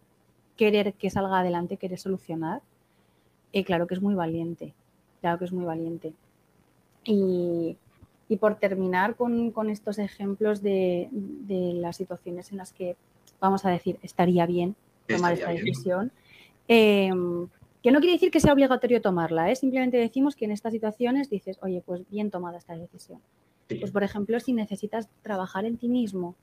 querer 0.56 0.94
que 0.94 1.10
salga 1.10 1.40
adelante, 1.40 1.78
querer 1.78 1.98
solucionar, 1.98 2.62
eh, 3.54 3.64
claro 3.64 3.88
que 3.88 3.96
es 3.96 4.02
muy 4.02 4.14
valiente, 4.14 4.74
claro 5.20 5.40
que 5.40 5.46
es 5.46 5.52
muy 5.52 5.66
valiente. 5.66 6.14
Y, 7.04 7.78
y 8.32 8.38
por 8.38 8.56
terminar 8.56 9.17
con, 9.17 9.70
estos 9.70 10.00
ejemplos 10.00 10.63
de, 10.63 11.10
las 11.50 11.98
situaciones 11.98 12.50
en 12.54 12.60
las 12.60 12.72
que, 12.72 12.96
vamos 13.41 13.65
a 13.65 13.70
decir, 13.70 14.00
estaría 14.04 14.46
bien 14.46 14.74
tomar 15.06 15.34
esta 15.34 15.52
decisión, 15.52 16.13
em, 16.70 17.50
que 17.84 17.91
no 17.91 18.00
quiere 18.00 18.13
decir 18.13 18.32
que 18.32 18.39
sea 18.39 18.54
obligatorio 18.54 19.02
tomarla, 19.02 19.52
¿eh? 19.52 19.58
simplemente 19.58 19.98
decimos 19.98 20.38
que 20.38 20.46
en 20.46 20.52
estas 20.52 20.72
situaciones 20.72 21.30
dices, 21.30 21.60
oye, 21.62 21.84
pues 21.86 22.10
bien 22.10 22.32
tomada 22.32 22.58
esta 22.58 22.74
decisión. 22.74 23.20
Pues 23.67 23.91
por 23.91 24.02
ejemplo, 24.02 24.39
si 24.39 24.54
necesitas 24.54 25.10
trabajar 25.24 25.65
en 25.65 25.76
ti 25.76 25.89
mismo 25.89 26.36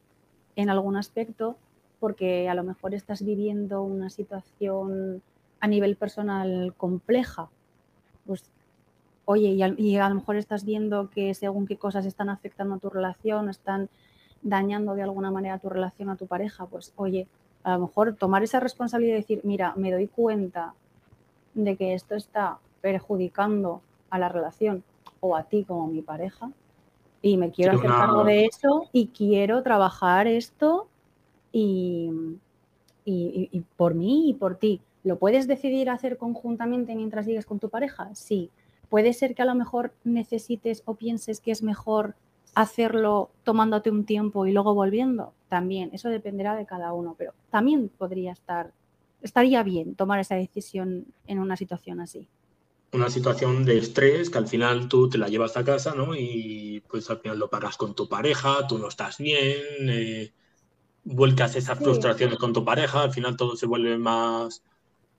en 0.57 0.69
algún 0.69 0.95
aspecto, 0.95 1.57
porque 2.01 2.51
a 2.51 2.55
lo 2.55 2.65
mejor 2.65 2.93
estás 2.93 3.25
viviendo 3.25 3.81
una 3.81 4.11
situación 4.11 5.23
a 5.61 5.67
nivel 5.67 5.97
personal 5.97 6.75
compleja, 6.77 7.49
pues 8.27 8.45
oye, 9.31 9.51
y 9.51 9.97
a, 9.99 10.09
lo 10.09 10.15
mejor 10.15 10.37
estás 10.37 10.65
viendo 10.65 11.11
que 11.11 11.35
según 11.35 11.67
qué 11.67 11.77
cosas 11.77 12.07
están 12.07 12.31
afectando 12.31 12.77
a 12.77 12.79
tu 12.79 12.89
relación, 12.89 13.51
están 13.51 13.91
dañando 14.41 14.95
de 14.95 15.03
alguna 15.03 15.31
manera 15.31 15.59
tu 15.59 15.69
relación 15.69 16.09
a 16.09 16.17
tu 16.17 16.27
pareja, 16.27 16.65
pues 16.65 16.95
oye, 16.97 17.27
a 17.63 17.75
lo 17.75 17.81
mejor 17.81 18.15
tomar 18.15 18.43
esa 18.43 18.59
responsabilidad 18.59 19.17
y 19.17 19.21
decir, 19.21 19.41
mira, 19.45 19.75
me 19.77 19.93
doy 19.93 20.07
cuenta 20.07 20.73
de 21.53 21.77
que 21.77 21.93
esto 21.93 22.15
está 22.15 22.57
perjudicando 22.81 23.83
a 24.09 24.19
la 24.19 24.31
relación 24.31 24.83
o 25.21 25.37
a 25.37 25.43
ti 25.43 25.63
como 25.65 25.89
mi 25.89 26.01
pareja 26.01 26.51
y 27.21 27.37
me 27.37 27.51
quiero 27.51 27.77
hacer 27.77 27.91
cargo 27.91 28.25
de 28.25 28.47
eso 28.47 28.89
y 28.93 29.09
quiero 29.09 29.63
trabajar 29.63 30.27
esto 30.27 30.89
y, 31.53 32.39
y, 33.05 33.63
por 33.77 33.93
mí 33.93 34.31
y 34.31 34.33
por 34.33 34.57
ti. 34.57 34.81
¿Lo 35.05 35.19
puedes 35.19 35.47
decidir 35.47 35.91
hacer 35.91 36.17
conjuntamente 36.17 36.95
mientras 36.95 37.27
sigues 37.27 37.45
con 37.45 37.59
tu 37.59 37.69
pareja? 37.69 38.09
Sí. 38.15 38.51
Puede 38.89 39.13
ser 39.13 39.35
que 39.35 39.43
a 39.43 39.47
lo 39.47 39.55
mejor 39.55 39.93
necesites 40.05 40.83
o 40.87 40.95
pienses 40.95 41.41
que 41.41 41.51
es 41.51 41.63
mejor 41.63 42.15
hacerlo 42.55 43.31
tomándote 43.45 43.91
un 43.91 44.05
tiempo 44.05 44.47
y 44.47 44.53
luego 44.53 44.75
volviendo. 44.75 45.33
También, 45.49 45.91
eso 45.93 46.09
dependerá 46.09 46.57
de 46.57 46.67
cada 46.67 46.93
uno, 46.93 47.15
pero 47.17 47.33
también 47.51 47.89
podría 47.89 48.33
estar, 48.33 48.73
estaría 49.23 49.63
bien 49.63 49.95
tomar 49.95 50.21
esa 50.21 50.35
decisión 50.35 51.07
en 51.27 51.39
una 51.39 51.57
situación 51.57 52.01
así 52.01 52.29
una 52.93 53.11
situación 53.11 53.65
de 53.65 53.79
estrés 53.79 54.31
que 54.31 54.39
al 54.39 54.49
final 54.49 54.89
tú 54.89 55.09
te 55.09 55.19
la 55.19 55.29
llevas 55.29 55.57
a 55.57 55.65
casa, 55.65 55.95
¿no? 55.95 56.15
Y 56.15 56.83
pues 56.89 57.11
al 57.11 57.19
final 57.19 57.39
lo 57.39 57.51
pagas 57.51 57.77
con 57.77 57.95
tu 57.95 58.09
pareja, 58.09 58.67
tú 58.67 58.79
no 58.79 58.89
estás 58.89 59.19
bien, 59.19 59.91
eh, 59.91 60.33
vuelcas 61.05 61.55
esas 61.57 61.79
frustraciones 61.79 62.39
con 62.39 62.53
tu 62.53 62.65
pareja, 62.65 63.03
al 63.03 63.13
final 63.13 63.37
todo 63.37 63.57
se 63.57 63.67
vuelve 63.67 63.99
más, 63.99 64.63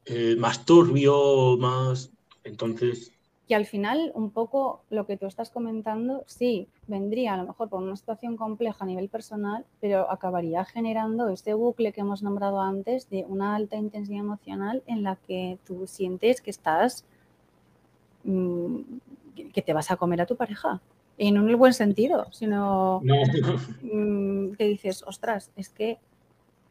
eh, 0.05 0.35
más 0.37 0.65
turbio, 0.65 1.57
más... 1.57 2.11
Entonces... 2.43 3.11
Y 3.49 3.53
al 3.55 3.65
final, 3.65 4.13
un 4.15 4.31
poco 4.31 4.83
lo 4.89 5.05
que 5.05 5.17
tú 5.17 5.25
estás 5.25 5.49
comentando, 5.49 6.23
sí, 6.27 6.69
vendría 6.87 7.33
a 7.33 7.37
lo 7.37 7.45
mejor 7.47 7.67
por 7.67 7.81
una 7.81 7.97
situación 7.97 8.37
compleja 8.37 8.85
a 8.85 8.87
nivel 8.87 9.09
personal, 9.09 9.65
pero 9.81 10.09
acabaría 10.09 10.63
generando 10.63 11.27
este 11.27 11.53
bucle 11.53 11.91
que 11.91 11.99
hemos 11.99 12.23
nombrado 12.23 12.61
antes 12.61 13.09
de 13.09 13.25
una 13.27 13.55
alta 13.55 13.75
intensidad 13.75 14.19
emocional 14.19 14.83
en 14.85 15.03
la 15.03 15.17
que 15.17 15.57
tú 15.65 15.85
sientes 15.87 16.39
que 16.39 16.51
estás 16.51 17.03
Mm, 18.23 18.81
que 19.53 19.61
te 19.61 19.73
vas 19.73 19.89
a 19.89 19.95
comer 19.95 20.21
a 20.21 20.25
tu 20.25 20.35
pareja. 20.35 20.81
Y 21.17 21.31
no 21.31 21.41
en 21.41 21.49
el 21.49 21.55
buen 21.55 21.73
sentido, 21.73 22.27
sino 22.31 23.01
mm, 23.01 24.51
que 24.51 24.65
dices, 24.65 25.03
ostras, 25.05 25.51
es 25.55 25.69
que 25.69 25.97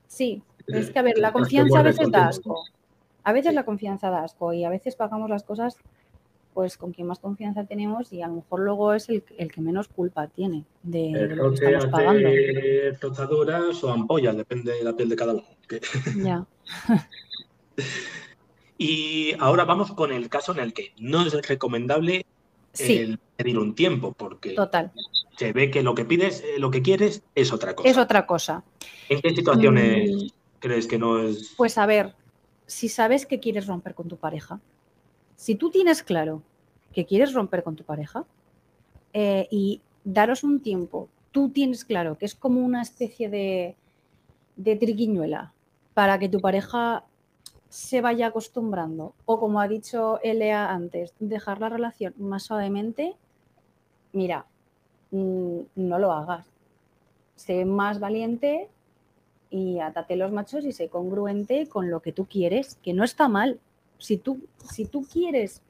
sí, 0.07 0.43
es 0.67 0.91
que 0.91 0.99
a 0.99 1.03
ver, 1.03 1.19
la 1.19 1.33
confianza 1.33 1.81
a 1.81 1.83
veces 1.83 2.11
da 2.11 2.29
asco. 2.29 2.65
A 3.25 3.33
veces 3.33 3.53
la 3.55 3.65
confianza 3.65 4.11
da 4.11 4.25
asco 4.25 4.53
y 4.53 4.65
a 4.65 4.71
veces 4.71 4.97
pagamos 4.97 5.29
las 5.29 5.43
cosas 5.43 5.77
pues 6.59 6.77
con 6.77 6.91
quien 6.91 7.07
más 7.07 7.21
confianza 7.21 7.63
tenemos 7.63 8.13
y 8.13 8.21
a 8.21 8.27
lo 8.27 8.35
mejor 8.35 8.59
luego 8.59 8.93
es 8.93 9.09
el, 9.09 9.23
que 9.23 9.61
menos 9.61 9.87
culpa 9.87 10.27
tiene 10.27 10.65
de, 10.83 11.29
lo 11.29 11.51
que 11.51 11.55
estamos 11.55 11.87
pagando. 11.87 12.29
Tocadoras 13.01 13.85
o 13.85 13.93
ampollas, 13.93 14.37
depende 14.37 14.73
de 14.73 14.83
la 14.83 14.93
piel 14.97 15.09
de 15.09 15.15
cada 15.15 15.35
uno. 15.35 15.45
Ya. 16.17 16.45
Y 18.77 19.35
ahora 19.39 19.65
vamos 19.65 19.93
con 19.93 20.11
el 20.11 20.29
caso 20.29 20.51
en 20.51 20.59
el 20.59 20.73
que 20.73 20.93
no 20.99 21.25
es 21.25 21.47
recomendable 21.47 22.27
pedir 23.37 23.59
un 23.59 23.77
tiempo, 23.77 24.13
porque 24.13 24.57
se 25.37 25.53
ve 25.53 25.71
que 25.71 25.85
lo 25.85 25.95
que 25.95 26.05
pides, 26.05 26.43
eh, 26.43 26.59
lo 26.59 26.73
que 26.73 26.83
quieres 26.83 27.23
es 27.37 27.53
otra 27.53 27.77
cosa. 27.77 27.89
Es 27.89 27.97
otra 27.97 28.27
cosa. 28.27 28.65
¿En 29.09 29.21
qué 29.21 29.31
situaciones 29.31 30.11
mm. 30.11 30.27
crees 30.59 30.89
que 30.89 30.99
no 30.99 31.21
es? 31.21 31.55
Pues 31.57 31.79
a 31.79 31.87
ver, 31.87 32.17
si 32.67 32.89
sabes 32.89 33.27
que 33.27 33.39
quieres 33.39 33.69
romper 33.69 33.95
con 33.95 34.09
tu 34.09 34.17
pareja, 34.17 34.61
si 35.37 35.55
tú 35.55 35.71
tienes 35.71 36.03
claro 36.03 36.43
que 36.93 37.07
quieres 37.07 37.35
romper 37.35 37.63
con 37.63 37.77
tu 37.77 37.85
pareja 37.85 38.25
eh, 39.13 39.47
y 39.51 39.81
daros 40.05 40.45
un 40.45 40.61
tiempo, 40.61 41.09
tú 41.33 41.51
tienes 41.51 41.85
claro 41.85 42.17
que 42.19 42.27
es 42.27 42.35
como 42.35 42.61
una 42.61 42.83
especie 42.83 43.29
de, 43.29 43.77
de 44.57 44.77
triquiñuela 44.77 45.53
para 45.95 46.19
que 46.19 46.29
tu 46.29 46.41
pareja 46.41 47.05
se 47.69 48.01
vaya 48.01 48.29
acostumbrando 48.29 49.15
o 49.27 49.39
como 49.39 49.61
ha 49.61 49.69
dicho 49.69 50.21
Elea 50.23 50.73
antes, 50.73 51.15
dejar 51.19 51.61
la 51.61 51.69
relación 51.69 52.15
más 52.19 52.45
suavemente, 52.45 53.15
mira, 54.13 54.47
mm, 55.11 55.59
no 55.77 55.99
lo 55.99 56.13
hagas. 56.13 56.47
Sé 57.37 57.65
más 57.65 58.01
valiente 58.01 58.69
y 59.51 59.79
atate 59.81 60.17
los 60.17 60.33
machos 60.33 60.65
y 60.65 60.73
sé 60.73 60.89
congruente 60.89 61.69
con 61.69 61.91
lo 61.91 62.01
que 62.01 62.13
tú 62.13 62.27
quieres, 62.27 62.77
que 62.83 62.95
no 62.95 63.05
está 63.05 63.29
mal. 63.29 63.61
Si 63.99 64.17
tú, 64.17 64.41
si 64.71 64.87
tú 64.87 65.07
quieres, 65.11 65.63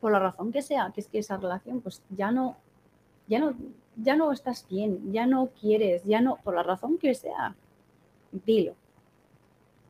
por 0.00 0.12
la 0.12 0.18
razón 0.18 0.52
que 0.52 0.62
sea, 0.62 0.92
que 0.94 1.00
es 1.00 1.08
que 1.08 1.18
esa 1.18 1.36
relación, 1.36 1.80
pues 1.80 2.02
ya 2.10 2.30
no, 2.30 2.56
ya 3.26 3.38
no, 3.38 3.54
ya 3.96 4.16
no 4.16 4.32
estás 4.32 4.66
bien, 4.68 5.12
ya 5.12 5.26
no 5.26 5.50
quieres, 5.60 6.04
ya 6.04 6.20
no, 6.20 6.36
por 6.36 6.54
la 6.54 6.62
razón 6.62 6.98
que 6.98 7.14
sea, 7.14 7.54
dilo 8.44 8.74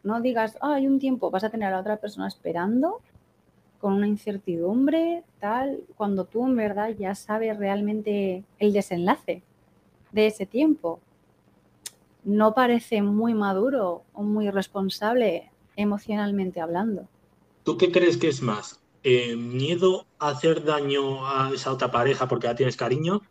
no 0.02 0.20
digas, 0.20 0.56
hay 0.60 0.86
un 0.86 0.98
tiempo, 0.98 1.30
vas 1.30 1.44
a 1.44 1.50
tener 1.50 1.72
a 1.72 1.80
otra 1.80 1.96
persona 1.96 2.28
esperando 2.28 3.00
con 3.80 3.92
una 3.92 4.08
incertidumbre, 4.08 5.22
tal, 5.38 5.80
cuando 5.96 6.24
tú 6.24 6.44
en 6.46 6.56
verdad 6.56 6.90
ya 6.98 7.14
sabes 7.14 7.56
realmente 7.56 8.42
el 8.58 8.72
desenlace 8.72 9.42
de 10.10 10.26
ese 10.26 10.46
tiempo. 10.46 10.98
No 12.24 12.54
parece 12.54 13.02
muy 13.02 13.34
maduro 13.34 14.02
o 14.14 14.22
muy 14.22 14.50
responsable 14.50 15.50
emocionalmente 15.76 16.60
hablando. 16.60 17.06
¿Tú 17.62 17.76
qué 17.76 17.92
crees 17.92 18.16
que 18.16 18.28
es 18.28 18.42
más? 18.42 18.80
Eh, 19.02 19.36
¿Miedo 19.36 20.06
a 20.18 20.30
hacer 20.30 20.64
daño 20.64 21.26
a 21.26 21.50
esa 21.54 21.72
otra 21.72 21.90
pareja 21.90 22.28
porque 22.28 22.46
ya 22.46 22.54
tienes 22.54 22.76
cariño? 22.76 23.22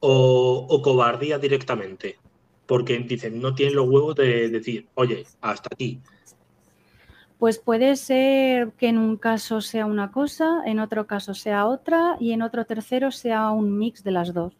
¿O, 0.00 0.66
o 0.68 0.82
cobardía 0.82 1.38
directamente? 1.38 2.18
porque 2.70 2.96
dicen, 3.00 3.40
no 3.40 3.52
tienen 3.52 3.74
los 3.74 3.88
huevos 3.88 4.14
de 4.14 4.48
decir, 4.48 4.86
oye, 4.94 5.26
hasta 5.40 5.68
aquí. 5.72 6.00
Pues 7.36 7.58
puede 7.58 7.96
ser 7.96 8.70
que 8.78 8.86
en 8.86 8.96
un 8.96 9.16
caso 9.16 9.60
sea 9.60 9.86
una 9.86 10.12
cosa, 10.12 10.62
en 10.64 10.78
otro 10.78 11.08
caso 11.08 11.34
sea 11.34 11.66
otra 11.66 12.16
y 12.20 12.30
en 12.30 12.42
otro 12.42 12.66
tercero 12.66 13.10
sea 13.10 13.50
un 13.50 13.76
mix 13.76 14.04
de 14.04 14.12
las 14.12 14.32
dos. 14.32 14.54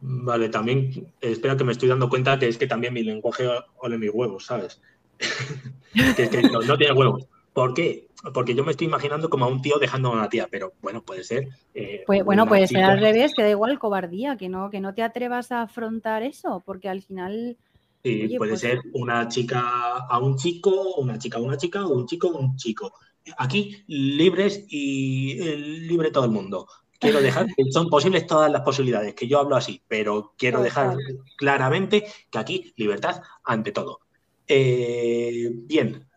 Vale, 0.00 0.48
también 0.48 1.12
espera 1.20 1.58
que 1.58 1.64
me 1.64 1.72
estoy 1.72 1.90
dando 1.90 2.08
cuenta 2.08 2.38
que 2.38 2.48
es 2.48 2.56
que 2.56 2.66
también 2.66 2.94
mi 2.94 3.02
lenguaje 3.02 3.46
ole 3.76 3.98
mis 3.98 4.10
huevos, 4.10 4.46
¿sabes? 4.46 4.80
que 6.16 6.22
es 6.22 6.30
que 6.30 6.40
no, 6.40 6.62
no 6.62 6.78
tiene 6.78 6.94
huevos. 6.94 7.26
¿Por 7.52 7.74
qué? 7.74 8.08
Porque 8.32 8.54
yo 8.54 8.64
me 8.64 8.70
estoy 8.70 8.86
imaginando 8.86 9.28
como 9.28 9.44
a 9.44 9.48
un 9.48 9.62
tío 9.62 9.78
dejando 9.78 10.08
a 10.08 10.12
una 10.12 10.28
tía, 10.28 10.46
pero 10.50 10.72
bueno, 10.82 11.02
puede 11.02 11.24
ser. 11.24 11.48
Eh, 11.74 12.04
pues, 12.06 12.24
bueno, 12.24 12.46
puede 12.46 12.66
ser 12.66 12.84
al 12.84 13.00
revés, 13.00 13.34
que 13.34 13.42
da 13.42 13.50
igual 13.50 13.78
cobardía, 13.78 14.36
que 14.36 14.48
no, 14.48 14.70
que 14.70 14.80
no 14.80 14.94
te 14.94 15.02
atrevas 15.02 15.50
a 15.50 15.62
afrontar 15.62 16.22
eso, 16.22 16.62
porque 16.64 16.88
al 16.88 17.02
final. 17.02 17.56
Sí, 18.02 18.34
puede 18.38 18.52
pues 18.52 18.60
ser 18.60 18.80
una 18.94 19.28
chica 19.28 19.60
a 19.60 20.18
un 20.18 20.36
chico, 20.36 20.94
una 20.96 21.18
chica 21.18 21.38
a 21.38 21.42
una 21.42 21.56
chica, 21.56 21.84
o 21.84 21.94
un 21.94 22.06
chico 22.06 22.28
a 22.28 22.38
un 22.38 22.56
chico. 22.56 22.94
Aquí 23.36 23.84
libres 23.88 24.64
y 24.68 25.38
eh, 25.40 25.56
libre 25.56 26.10
todo 26.10 26.24
el 26.24 26.30
mundo. 26.30 26.66
Quiero 26.98 27.20
dejar 27.22 27.46
que 27.46 27.64
son 27.70 27.88
posibles 27.88 28.26
todas 28.26 28.50
las 28.50 28.62
posibilidades, 28.62 29.14
que 29.14 29.26
yo 29.26 29.38
hablo 29.38 29.56
así, 29.56 29.82
pero 29.88 30.34
quiero 30.38 30.62
dejar 30.62 30.96
claramente 31.36 32.06
que 32.30 32.38
aquí 32.38 32.72
libertad 32.76 33.22
ante 33.44 33.72
todo. 33.72 34.00
Eh, 34.46 35.48
bien, 35.52 36.09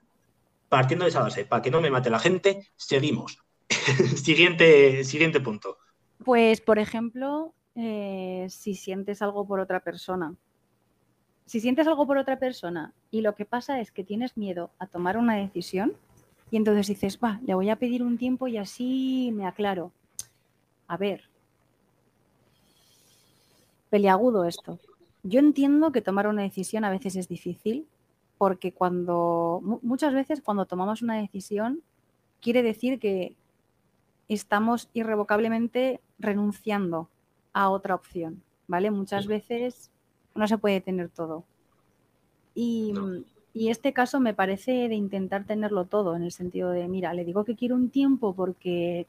partiendo 0.74 1.06
de 1.06 1.10
esa 1.10 1.22
base, 1.22 1.46
para 1.46 1.62
que 1.62 1.70
no 1.70 1.82
me 1.82 1.92
mate 1.92 2.10
la 2.10 2.18
gente, 2.18 2.68
seguimos. 2.76 3.38
siguiente, 4.16 5.04
siguiente 5.04 5.40
punto. 5.40 5.78
Pues, 6.26 6.62
por 6.62 6.80
ejemplo, 6.80 7.54
eh, 7.76 8.48
si 8.50 8.74
sientes 8.74 9.22
algo 9.22 9.46
por 9.46 9.60
otra 9.60 9.82
persona. 9.82 10.34
Si 11.46 11.60
sientes 11.60 11.86
algo 11.86 12.08
por 12.08 12.18
otra 12.18 12.40
persona 12.40 12.92
y 13.12 13.22
lo 13.22 13.36
que 13.36 13.46
pasa 13.46 13.82
es 13.82 13.92
que 13.92 14.04
tienes 14.04 14.36
miedo 14.36 14.72
a 14.80 14.88
tomar 14.88 15.16
una 15.16 15.36
decisión 15.36 15.94
y 16.50 16.58
entonces 16.58 16.88
dices, 16.88 17.20
va, 17.24 17.40
le 17.46 17.54
voy 17.54 17.70
a 17.70 17.76
pedir 17.76 18.02
un 18.02 18.18
tiempo 18.18 18.48
y 18.48 18.58
así 18.58 19.32
me 19.32 19.46
aclaro. 19.46 19.92
A 20.88 20.98
ver, 20.98 21.30
peliagudo 23.92 24.46
esto. 24.46 24.80
Yo 25.22 25.40
entiendo 25.40 25.92
que 25.92 26.02
tomar 26.02 26.26
una 26.26 26.42
decisión 26.42 26.84
a 26.84 26.90
veces 26.90 27.16
es 27.16 27.28
difícil, 27.28 27.86
porque 28.44 28.74
cuando 28.74 29.80
muchas 29.82 30.14
veces 30.14 30.42
cuando 30.42 30.66
tomamos 30.66 31.02
una 31.02 31.16
decisión 31.16 31.82
quiere 32.42 32.62
decir 32.62 33.00
que 33.00 33.38
estamos 34.28 34.90
irrevocablemente 34.92 36.02
renunciando 36.20 37.08
a 37.54 37.70
otra 37.70 37.96
opción, 37.96 38.44
¿vale? 38.68 38.92
Muchas 38.92 39.28
veces 39.28 39.92
no 40.36 40.46
se 40.50 40.58
puede 40.58 40.82
tener 40.82 41.08
todo. 41.08 41.46
Y, 42.54 42.94
este 43.56 43.94
caso 43.94 44.20
me 44.20 44.34
parece 44.34 44.90
de 44.90 44.96
intentar 44.96 45.46
tenerlo 45.46 45.86
todo, 45.86 46.14
en 46.18 46.24
el 46.24 46.34
sentido 46.34 46.72
de, 46.72 46.90
mira, 46.90 47.14
le 47.14 47.24
digo 47.24 47.46
que 47.46 47.56
quiero 47.56 47.76
un 47.76 47.92
tiempo 47.92 48.36
porque 48.36 49.08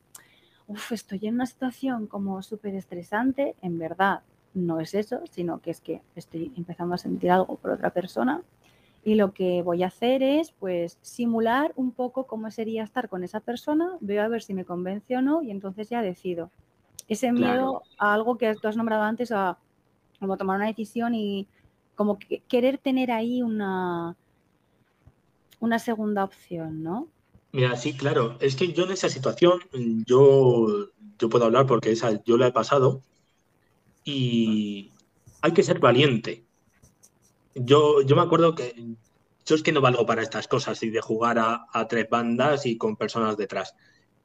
estoy 0.92 1.26
en 1.26 1.34
una 1.34 1.46
situación 1.46 2.06
como 2.06 2.40
súper 2.40 2.76
estresante, 2.76 3.56
en 3.62 3.80
verdad 3.80 4.22
no 4.54 4.78
es 4.78 4.94
eso, 4.94 5.22
sino 5.32 5.58
que 5.58 5.72
es 5.72 5.80
que 5.80 6.02
estoy 6.14 6.52
empezando 6.56 6.94
a 6.94 6.98
sentir 6.98 7.32
algo 7.32 7.56
por 7.56 7.72
otra 7.72 7.90
persona 7.90 8.44
y 9.04 9.16
lo 9.16 9.32
que 9.32 9.62
voy 9.62 9.82
a 9.82 9.88
hacer 9.88 10.22
es, 10.22 10.52
pues, 10.52 10.98
simular 11.02 11.72
un 11.76 11.92
poco 11.92 12.26
cómo 12.26 12.50
sería 12.50 12.82
estar 12.82 13.08
con 13.08 13.22
esa 13.22 13.40
persona, 13.40 13.96
veo 14.00 14.22
a 14.22 14.28
ver 14.28 14.42
si 14.42 14.54
me 14.54 14.64
convence 14.64 15.16
o 15.16 15.22
no 15.22 15.42
y 15.42 15.50
entonces 15.50 15.90
ya 15.90 16.00
decido. 16.00 16.50
Ese 17.06 17.30
miedo 17.32 17.82
a 17.98 18.14
algo 18.14 18.38
que 18.38 18.54
tú 18.54 18.66
has 18.66 18.76
nombrado 18.76 19.02
antes, 19.02 19.30
a, 19.30 19.58
como 20.18 20.38
tomar 20.38 20.56
una 20.56 20.68
decisión 20.68 21.14
y 21.14 21.46
como 21.94 22.18
querer 22.48 22.78
tener 22.78 23.10
ahí 23.10 23.42
una, 23.42 24.16
una 25.60 25.78
segunda 25.78 26.24
opción, 26.24 26.82
¿no? 26.82 27.08
Mira, 27.52 27.76
sí, 27.76 27.94
claro. 27.94 28.36
Es 28.40 28.56
que 28.56 28.72
yo 28.72 28.84
en 28.84 28.92
esa 28.92 29.08
situación, 29.08 29.60
yo, 30.06 30.88
yo 31.18 31.28
puedo 31.28 31.44
hablar 31.44 31.66
porque 31.66 31.92
esa 31.92 32.24
yo 32.24 32.36
la 32.36 32.48
he 32.48 32.52
pasado 32.52 33.02
y 34.02 34.90
hay 35.42 35.52
que 35.52 35.62
ser 35.62 35.78
valiente. 35.78 36.43
Yo, 37.54 38.02
yo 38.02 38.16
me 38.16 38.22
acuerdo 38.22 38.54
que 38.54 38.96
yo 39.46 39.54
es 39.54 39.62
que 39.62 39.72
no 39.72 39.80
valgo 39.80 40.06
para 40.06 40.22
estas 40.22 40.48
cosas 40.48 40.82
y 40.82 40.90
de 40.90 41.00
jugar 41.00 41.38
a, 41.38 41.86
tres 41.88 42.08
bandas 42.08 42.64
y 42.66 42.78
con 42.78 42.96
personas 42.96 43.36
detrás. 43.36 43.74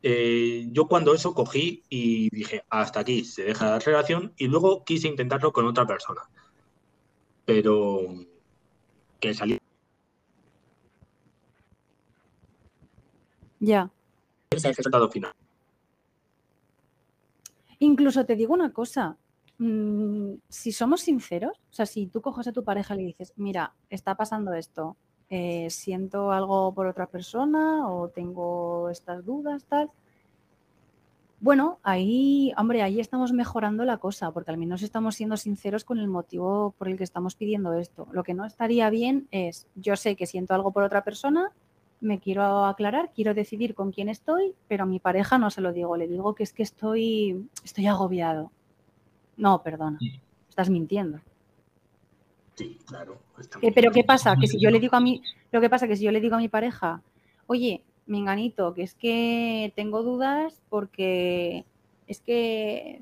Eh, 0.01 0.67
yo 0.71 0.87
cuando 0.87 1.13
eso 1.13 1.33
cogí 1.33 1.83
y 1.89 2.29
dije, 2.29 2.63
hasta 2.69 3.01
aquí 3.01 3.25
se 3.25 3.43
deja 3.43 3.71
la 3.71 3.79
relación 3.79 4.33
y 4.37 4.47
luego 4.47 4.85
quise 4.85 5.09
intentarlo 5.09 5.51
con 5.51 5.65
otra 5.65 5.85
persona. 5.85 6.21
Pero 7.45 8.15
que 9.19 9.33
salió. 9.33 9.57
Ya. 13.59 13.91
Ese 14.51 14.57
es 14.57 14.65
el 14.65 14.75
resultado 14.75 15.09
final. 15.11 15.33
Incluso 17.79 18.25
te 18.25 18.35
digo 18.35 18.53
una 18.53 18.71
cosa, 18.71 19.17
mm, 19.60 20.34
si 20.50 20.72
somos 20.72 21.02
sinceros, 21.02 21.58
o 21.69 21.74
sea, 21.74 21.86
si 21.86 22.08
tú 22.08 22.22
coges 22.22 22.48
a 22.48 22.52
tu 22.52 22.63
pareja 22.63 22.95
y 22.95 22.98
le 22.98 23.04
dices, 23.06 23.34
mira, 23.38 23.74
está 23.89 24.15
pasando 24.15 24.54
esto, 24.54 24.98
eh, 25.30 25.69
siento 25.69 26.32
algo 26.32 26.74
por 26.74 26.88
otra 26.88 27.06
persona 27.06 27.88
o 27.88 28.10
tengo 28.10 28.89
estas 28.89 29.24
dudas, 29.26 29.65
tal. 29.65 29.91
Bueno, 31.41 31.80
ahí, 31.84 32.52
hombre, 32.58 32.82
ahí 32.82 33.00
estamos 33.00 33.32
mejorando 33.32 33.86
la 33.86 33.98
cosa, 33.98 34.32
porque 34.32 34.52
al 34.52 34.58
menos 34.58 34.82
estamos 34.82 35.15
siendo 35.15 35.38
sinceros 35.38 35.86
con 35.86 35.98
el 36.00 36.08
motivo 36.10 36.74
por 36.78 36.89
el 36.89 36.98
que 36.98 37.06
estamos 37.06 37.36
pidiendo 37.36 37.74
esto. 37.74 38.08
Lo 38.12 38.24
que 38.24 38.34
no 38.34 38.45
estaría 38.45 38.89
bien 38.89 39.28
es, 39.32 39.67
yo 39.76 39.95
sé 39.95 40.17
que 40.17 40.26
siento 40.26 40.54
algo 40.54 40.72
por 40.72 40.84
otra 40.84 41.04
persona, 41.04 41.54
me 42.02 42.19
quiero 42.19 42.65
aclarar, 42.65 43.12
quiero 43.13 43.34
decidir 43.34 43.74
con 43.74 43.91
quién 43.91 44.10
estoy, 44.10 44.54
pero 44.67 44.84
a 44.84 44.88
mi 44.88 45.00
pareja 45.00 45.38
no 45.38 45.50
se 45.50 45.62
lo 45.62 45.72
digo, 45.72 45.95
le 45.95 46.08
digo 46.08 46.36
que 46.36 46.43
es 46.43 46.54
que 46.54 46.63
estoy, 46.63 47.48
estoy 47.63 47.88
agobiado. 47.88 48.52
No, 49.39 49.63
perdona, 49.63 49.97
estás 50.49 50.69
mintiendo. 50.69 51.19
Sí, 52.56 52.78
claro. 52.86 53.17
Eh, 53.62 53.71
pero 53.73 53.89
¿qué 53.91 54.04
pasa? 54.04 54.36
Que 54.36 54.45
si 54.45 54.60
yo 54.60 54.69
le 54.69 54.80
digo 54.80 54.97
a 54.97 54.99
mi, 54.99 55.21
lo 55.52 55.62
que 55.62 55.69
pasa 55.69 55.88
que 55.88 55.95
si 55.95 56.04
yo 56.04 56.12
le 56.12 56.19
digo 56.19 56.36
a 56.36 56.39
mi 56.39 56.49
pareja, 56.49 57.02
oye, 57.47 57.82
enganito, 58.06 58.73
que 58.73 58.84
es 58.84 58.95
que 58.95 59.71
tengo 59.75 60.04
dudas 60.04 60.62
porque 60.69 61.65
es 62.08 62.19
que 62.19 63.02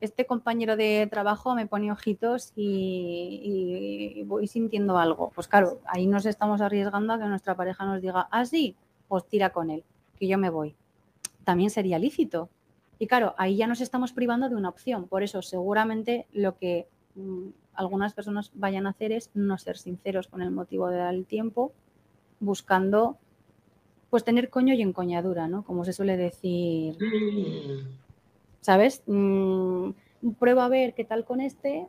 este 0.00 0.26
compañero 0.26 0.76
de 0.76 1.06
trabajo 1.10 1.54
me 1.54 1.66
pone 1.66 1.92
ojitos 1.92 2.52
y, 2.56 4.22
voy 4.26 4.46
sintiendo 4.46 4.96
algo. 4.98 5.30
Pues 5.34 5.48
claro, 5.48 5.80
ahí 5.86 6.06
nos 6.06 6.24
estamos 6.26 6.60
arriesgando 6.60 7.12
a 7.12 7.18
que 7.18 7.26
nuestra 7.26 7.54
pareja 7.54 7.84
nos 7.84 8.00
diga, 8.00 8.28
ah, 8.30 8.44
sí, 8.44 8.74
pues 9.08 9.26
tira 9.26 9.50
con 9.50 9.70
él, 9.70 9.84
que 10.18 10.26
yo 10.26 10.38
me 10.38 10.50
voy. 10.50 10.74
También 11.44 11.70
sería 11.70 11.98
lícito. 11.98 12.48
Y 12.98 13.06
claro, 13.06 13.34
ahí 13.38 13.56
ya 13.56 13.66
nos 13.66 13.80
estamos 13.80 14.12
privando 14.12 14.48
de 14.48 14.56
una 14.56 14.68
opción. 14.68 15.08
Por 15.08 15.22
eso 15.22 15.42
seguramente 15.42 16.26
lo 16.32 16.56
que 16.56 16.86
mm, 17.14 17.48
algunas 17.74 18.14
personas 18.14 18.50
vayan 18.54 18.86
a 18.86 18.90
hacer 18.90 19.12
es 19.12 19.30
no 19.34 19.58
ser 19.58 19.76
sinceros 19.78 20.28
con 20.28 20.42
el 20.42 20.50
motivo 20.50 20.88
de 20.88 20.98
dar 20.98 21.14
el 21.14 21.26
tiempo, 21.26 21.72
buscando 22.40 23.18
pues 24.10 24.22
tener 24.22 24.48
coño 24.48 24.74
y 24.74 24.82
encoñadura, 24.82 25.48
¿no? 25.48 25.64
Como 25.64 25.84
se 25.84 25.92
suele 25.92 26.16
decir. 26.16 26.96
¿Sabes? 28.60 29.02
Mm, 29.06 29.90
pruebo 30.38 30.60
a 30.60 30.68
ver 30.68 30.94
qué 30.94 31.04
tal 31.04 31.24
con 31.24 31.40
este 31.40 31.88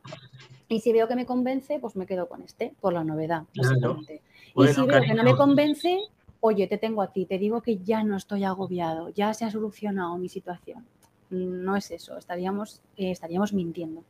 y 0.67 0.79
si 0.79 0.91
veo 0.91 1.07
que 1.07 1.15
me 1.15 1.25
convence, 1.25 1.79
pues 1.79 1.95
me 1.95 2.05
quedo 2.05 2.27
con 2.27 2.41
este, 2.41 2.73
por 2.81 2.93
la 2.93 3.03
novedad, 3.03 3.43
básicamente. 3.55 4.21
y 4.55 4.67
si 4.67 4.81
veo 4.81 5.01
que 5.01 5.13
no 5.13 5.23
me 5.23 5.35
convence, 5.35 5.99
oye, 6.39 6.67
te 6.67 6.77
tengo 6.77 7.01
a 7.01 7.11
ti, 7.11 7.25
te 7.25 7.37
digo 7.37 7.61
que 7.61 7.77
ya 7.77 8.03
no 8.03 8.17
estoy 8.17 8.43
agobiado, 8.43 9.09
ya 9.09 9.33
se 9.33 9.45
ha 9.45 9.51
solucionado 9.51 10.17
mi 10.17 10.29
situación. 10.29 10.85
No 11.29 11.75
es 11.75 11.91
eso, 11.91 12.17
estaríamos, 12.17 12.81
eh, 12.97 13.11
estaríamos 13.11 13.53
mintiendo. 13.53 14.03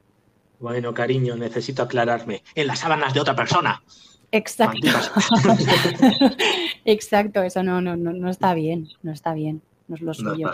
Bueno, 0.59 0.93
cariño, 0.93 1.35
necesito 1.35 1.83
aclararme. 1.83 2.43
En 2.55 2.67
las 2.67 2.79
sábanas 2.79 3.13
de 3.13 3.19
otra 3.19 3.35
persona. 3.35 3.81
Exacto. 4.31 4.87
Exacto, 6.85 7.41
eso 7.41 7.63
no, 7.63 7.81
no, 7.81 7.95
no, 7.95 8.29
está 8.29 8.53
bien, 8.53 8.89
no 9.01 9.11
está 9.11 9.33
bien, 9.33 9.61
no 9.87 9.95
es 9.95 10.01
lo 10.01 10.13
suyo. 10.13 10.51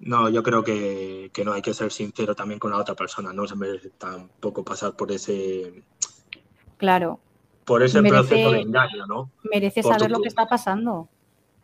No, 0.00 0.28
yo 0.28 0.42
creo 0.42 0.62
que, 0.62 1.30
no 1.44 1.52
hay 1.52 1.62
que 1.62 1.74
ser 1.74 1.90
sincero 1.90 2.34
también 2.34 2.60
con 2.60 2.70
la 2.70 2.78
otra 2.78 2.94
persona, 2.94 3.32
no 3.32 3.46
se 3.46 3.56
merece 3.56 3.90
tampoco 3.90 4.64
pasar 4.64 4.94
por 4.94 5.10
ese. 5.10 5.82
Claro. 6.76 7.20
Por 7.64 7.82
ese 7.82 8.02
proceso 8.02 8.52
de 8.52 8.60
engaño, 8.60 9.06
¿no? 9.06 9.30
Merece 9.50 9.82
saber 9.82 10.10
lo 10.10 10.20
que 10.20 10.28
está 10.28 10.46
pasando. 10.46 11.08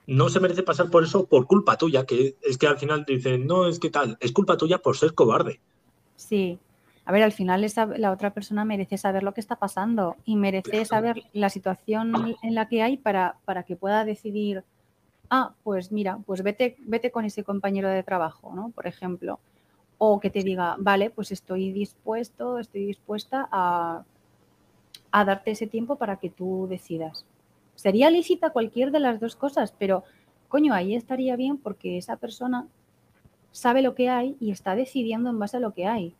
No 0.06 0.28
se 0.28 0.40
merece 0.40 0.62
pasar 0.62 0.90
por 0.90 1.04
eso 1.04 1.26
por 1.26 1.46
culpa 1.46 1.78
tuya, 1.78 2.04
que 2.04 2.36
es 2.42 2.58
que 2.58 2.66
al 2.66 2.78
final 2.78 3.04
dicen, 3.06 3.46
no, 3.46 3.66
es 3.66 3.78
que 3.78 3.90
tal, 3.90 4.18
es 4.20 4.32
culpa 4.32 4.56
tuya 4.56 4.78
por 4.78 4.96
ser 4.96 5.14
cobarde. 5.14 5.60
Sí, 6.16 6.58
a 7.06 7.12
ver, 7.12 7.22
al 7.22 7.32
final 7.32 7.64
esa, 7.64 7.86
la 7.86 8.12
otra 8.12 8.32
persona 8.32 8.64
merece 8.64 8.96
saber 8.96 9.22
lo 9.22 9.34
que 9.34 9.40
está 9.40 9.56
pasando 9.56 10.16
y 10.24 10.36
merece 10.36 10.84
saber 10.84 11.22
la 11.32 11.50
situación 11.50 12.36
en 12.42 12.54
la 12.54 12.68
que 12.68 12.82
hay 12.82 12.96
para, 12.96 13.36
para 13.44 13.64
que 13.64 13.76
pueda 13.76 14.04
decidir, 14.04 14.64
ah, 15.28 15.54
pues 15.62 15.92
mira, 15.92 16.18
pues 16.24 16.42
vete, 16.42 16.76
vete 16.80 17.10
con 17.10 17.26
ese 17.26 17.44
compañero 17.44 17.88
de 17.90 18.02
trabajo, 18.02 18.54
¿no? 18.54 18.70
Por 18.70 18.86
ejemplo. 18.86 19.38
O 19.98 20.18
que 20.18 20.30
te 20.30 20.42
diga, 20.42 20.76
vale, 20.78 21.10
pues 21.10 21.30
estoy 21.30 21.72
dispuesto, 21.72 22.58
estoy 22.58 22.86
dispuesta 22.86 23.48
a, 23.52 24.04
a 25.12 25.24
darte 25.24 25.52
ese 25.52 25.66
tiempo 25.66 25.96
para 25.96 26.16
que 26.16 26.30
tú 26.30 26.66
decidas. 26.68 27.24
Sería 27.74 28.10
lícita 28.10 28.50
cualquier 28.50 28.90
de 28.90 29.00
las 29.00 29.20
dos 29.20 29.36
cosas, 29.36 29.74
pero 29.78 30.04
coño, 30.48 30.72
ahí 30.74 30.94
estaría 30.94 31.36
bien 31.36 31.58
porque 31.58 31.98
esa 31.98 32.16
persona 32.16 32.66
sabe 33.50 33.82
lo 33.82 33.94
que 33.94 34.08
hay 34.08 34.36
y 34.40 34.50
está 34.50 34.74
decidiendo 34.74 35.30
en 35.30 35.38
base 35.38 35.56
a 35.56 35.60
lo 35.60 35.72
que 35.72 35.86
hay. 35.86 36.16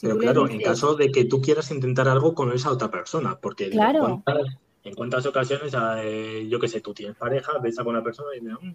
Pero 0.00 0.18
claro, 0.18 0.48
en 0.48 0.60
caso 0.60 0.94
de 0.94 1.12
que 1.12 1.26
tú 1.26 1.40
quieras 1.40 1.70
intentar 1.70 2.08
algo 2.08 2.34
con 2.34 2.52
esa 2.52 2.72
otra 2.72 2.90
persona, 2.90 3.38
porque 3.40 3.66
en, 3.66 4.94
cuántas, 4.94 5.26
ocasiones, 5.26 5.72
eh, 5.98 6.46
yo 6.50 6.58
qué 6.58 6.66
sé, 6.66 6.80
tú 6.80 6.92
tienes 6.92 7.16
pareja, 7.16 7.52
ves 7.62 7.78
a 7.78 7.82
una 7.84 8.02
persona 8.02 8.30
y 8.36 8.40
dices, 8.40 8.58
mm, 8.60 8.72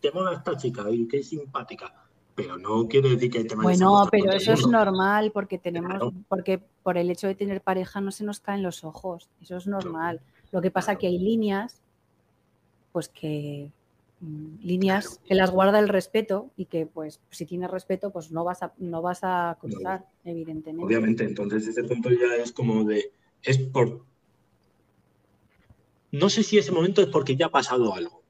qué, 0.00 0.10
mola 0.12 0.32
esta 0.32 0.56
chica 0.56 0.90
y 0.90 1.06
qué 1.06 1.22
simpática. 1.22 1.94
Pero 2.34 2.56
no 2.56 2.86
quiere 2.88 3.10
decir 3.10 3.30
que 3.30 3.44
te 3.44 3.54
Bueno, 3.56 4.08
pero 4.10 4.32
eso 4.32 4.52
es 4.52 4.66
normal 4.66 5.30
porque 5.32 5.58
tenemos, 5.58 6.12
porque 6.28 6.60
por 6.82 6.96
el 6.96 7.10
hecho 7.10 7.26
de 7.26 7.34
tener 7.34 7.60
pareja 7.60 8.00
no 8.00 8.10
se 8.10 8.24
nos 8.24 8.40
caen 8.40 8.62
los 8.62 8.84
ojos. 8.84 9.28
Eso 9.40 9.56
es 9.56 9.66
normal. 9.66 10.20
Lo 10.50 10.60
que 10.60 10.70
pasa 10.70 10.92
es 10.92 10.98
que 10.98 11.06
hay 11.06 11.18
líneas, 11.18 11.82
pues 12.92 13.08
que 13.08 13.70
Mm, 14.20 14.56
líneas 14.64 15.20
que 15.24 15.36
las 15.36 15.52
guarda 15.52 15.78
el 15.78 15.88
respeto 15.88 16.50
y 16.56 16.64
que 16.66 16.86
pues 16.86 17.20
si 17.30 17.46
tienes 17.46 17.70
respeto 17.70 18.10
pues 18.10 18.32
no 18.32 18.42
vas 18.42 18.64
a 18.64 18.72
no 18.78 19.00
vas 19.00 19.20
a 19.22 19.56
cruzar 19.60 20.06
evidentemente. 20.24 20.84
Obviamente 20.84 21.22
entonces 21.22 21.68
ese 21.68 21.84
punto 21.84 22.10
ya 22.10 22.34
es 22.42 22.50
como 22.50 22.82
de 22.82 23.12
es 23.42 23.58
por 23.58 24.04
no 26.10 26.28
sé 26.28 26.42
si 26.42 26.58
ese 26.58 26.72
momento 26.72 27.00
es 27.00 27.08
porque 27.08 27.36
ya 27.36 27.46
ha 27.46 27.50
pasado 27.50 27.94
algo. 27.94 28.24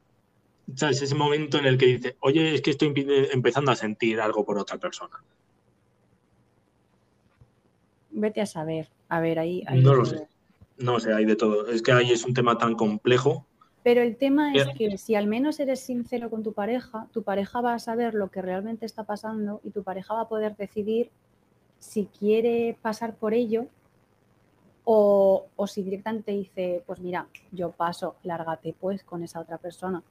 Sabes 0.75 1.01
ese 1.01 1.15
momento 1.15 1.57
en 1.57 1.65
el 1.65 1.79
que 1.79 1.87
dice 1.87 2.17
oye 2.21 2.55
es 2.55 2.61
que 2.61 2.73
estoy 2.73 2.93
empezando 3.33 3.71
a 3.71 3.77
sentir 3.77 4.21
algo 4.21 4.45
por 4.45 4.59
otra 4.59 4.77
persona 4.77 5.25
vete 8.11 8.41
a 8.41 8.47
saber. 8.47 8.91
A 9.09 9.21
ver 9.21 9.39
ahí, 9.39 9.65
no 9.71 9.95
lo 9.95 10.05
sé 10.05 10.29
no 10.79 11.01
sé 11.01 11.13
hay 11.13 11.25
de 11.25 11.37
todo 11.37 11.67
es 11.67 11.83
que 11.83 11.93
ahí 11.93 12.13
es 12.13 12.25
un 12.25 12.35
tema 12.35 12.57
tan 12.59 12.75
complejo 12.75 13.47
pero 13.83 14.03
el 14.03 14.17
tema 14.17 14.53
es 14.53 14.69
que 14.77 14.99
si 14.99 15.15
al 15.15 15.27
menos 15.27 15.61
eres 15.61 15.81
sincero 15.81 16.29
con 16.29 16.43
tu 16.43 16.53
pareja, 16.53 17.07
tu 17.13 17.23
pareja 17.23 17.63
va 17.63 17.73
a 17.73 17.79
saber 17.79 18.13
lo 18.13 18.31
que 18.31 18.43
realmente 18.43 18.85
está 18.85 19.05
pasando 19.05 19.63
y 19.65 19.71
tu 19.71 19.83
pareja 19.83 20.13
va 20.13 20.23
a 20.23 20.29
poder 20.29 20.57
decidir 20.57 21.11
si 21.79 22.07
quiere 22.07 22.77
pasar 22.83 23.15
por 23.15 23.35
ello 23.35 23.67
o, 24.85 25.47
si 25.67 25.83
directamente 25.83 26.33
dice, 26.33 26.83
pues 26.87 26.99
mira, 26.99 27.29
yo 27.53 27.71
paso, 27.71 28.17
lárgate 28.25 28.75
pues 28.79 29.05
con 29.05 29.23
esa 29.23 29.41
otra 29.41 29.59
persona. 29.59 30.03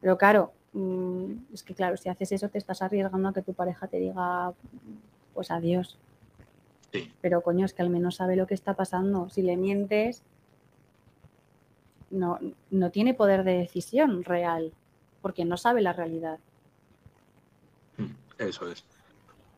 Pero 0.00 0.16
claro, 0.16 0.52
mm, 0.72 1.32
es 1.52 1.62
que 1.62 1.74
claro, 1.74 1.96
si 1.96 2.08
haces 2.08 2.32
eso 2.32 2.48
te 2.48 2.58
estás 2.58 2.80
arriesgando 2.80 3.28
a 3.28 3.32
que 3.32 3.42
tu 3.42 3.54
pareja 3.54 3.86
te 3.86 3.98
diga, 3.98 4.52
pues 5.34 5.50
adiós. 5.50 5.98
Pero 7.20 7.42
coño, 7.42 7.66
es 7.66 7.74
que 7.74 7.82
al 7.82 7.90
menos 7.90 8.16
sabe 8.16 8.36
lo 8.36 8.46
que 8.46 8.54
está 8.54 8.74
pasando. 8.74 9.28
Si 9.28 9.42
le 9.42 9.56
mientes, 9.56 10.22
no, 12.10 12.38
no 12.70 12.90
tiene 12.90 13.14
poder 13.14 13.44
de 13.44 13.58
decisión 13.58 14.24
real, 14.24 14.72
porque 15.20 15.44
no 15.44 15.56
sabe 15.56 15.82
la 15.82 15.92
realidad. 15.92 16.38
Eso 18.38 18.70
es. 18.70 18.84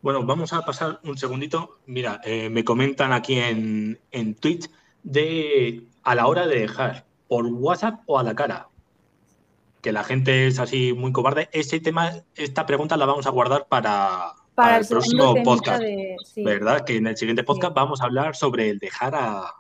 Bueno, 0.03 0.25
vamos 0.25 0.53
a 0.53 0.63
pasar 0.63 1.01
un 1.05 1.19
segundito. 1.19 1.79
Mira, 1.87 2.21
eh, 2.25 2.51
me 2.51 2.65
comentan 2.65 3.13
aquí 3.13 3.39
en, 3.39 3.99
en 4.11 4.35
Twitch 4.35 4.71
de 5.03 5.85
a 6.03 6.15
la 6.15 6.27
hora 6.27 6.47
de 6.47 6.61
dejar, 6.61 7.05
por 7.29 7.47
WhatsApp 7.47 8.01
o 8.07 8.19
a 8.19 8.23
la 8.23 8.35
cara. 8.35 8.69
Que 9.83 9.93
la 9.93 10.05
gente 10.05 10.47
es 10.47 10.59
así 10.59 10.93
muy 10.93 11.13
cobarde. 11.13 11.49
Ese 11.53 11.81
tema, 11.81 12.13
esta 12.35 12.67
pregunta 12.67 12.97
la 12.97 13.07
vamos 13.07 13.27
a 13.27 13.31
guardar 13.31 13.67
para, 13.69 14.35
para, 14.59 14.79
el, 14.79 14.87
próximo 14.87 15.35
podcast. 15.45 15.83
¿Verdad? 16.37 16.85
Que 16.85 16.97
en 16.97 17.07
el 17.07 17.17
siguiente 17.17 17.45
podcast 17.45 17.75
vamos 17.75 18.01
a 18.01 18.07
hablar 18.07 18.35
sobre 18.35 18.71
el 18.71 18.79
dejar 18.79 19.15
a. 19.15 19.55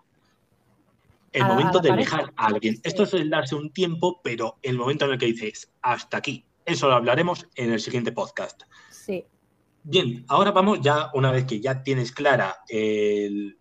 El 1.30 1.44
momento 1.44 1.78
de 1.78 1.92
dejar 1.92 2.32
a 2.36 2.46
alguien. 2.46 2.80
Esto 2.82 3.04
es 3.04 3.14
el 3.14 3.30
darse 3.30 3.54
un 3.54 3.70
tiempo, 3.70 4.20
pero 4.24 4.58
el 4.62 4.76
momento 4.76 5.04
en 5.04 5.12
el 5.12 5.18
que 5.18 5.26
dices 5.26 5.70
hasta 5.82 6.16
aquí. 6.16 6.44
Eso 6.64 6.88
lo 6.88 6.94
hablaremos 6.94 7.46
en 7.54 7.72
el 7.72 7.80
siguiente 7.80 8.12
podcast. 8.12 8.62
Sí. 8.90 9.24
Bien, 9.84 10.24
ahora 10.28 10.50
vamos 10.50 10.80
ya, 10.80 11.10
una 11.14 11.30
vez 11.30 11.44
que 11.44 11.60
ya 11.60 11.82
tienes 11.82 12.12
clara 12.12 12.56
el 12.68 13.56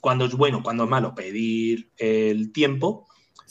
cuando 0.00 0.24
es 0.24 0.34
bueno, 0.34 0.62
cuando 0.62 0.84
es 0.84 0.90
malo, 0.90 1.14
pedir 1.14 1.90
el 1.96 2.52
tiempo. 2.52 3.07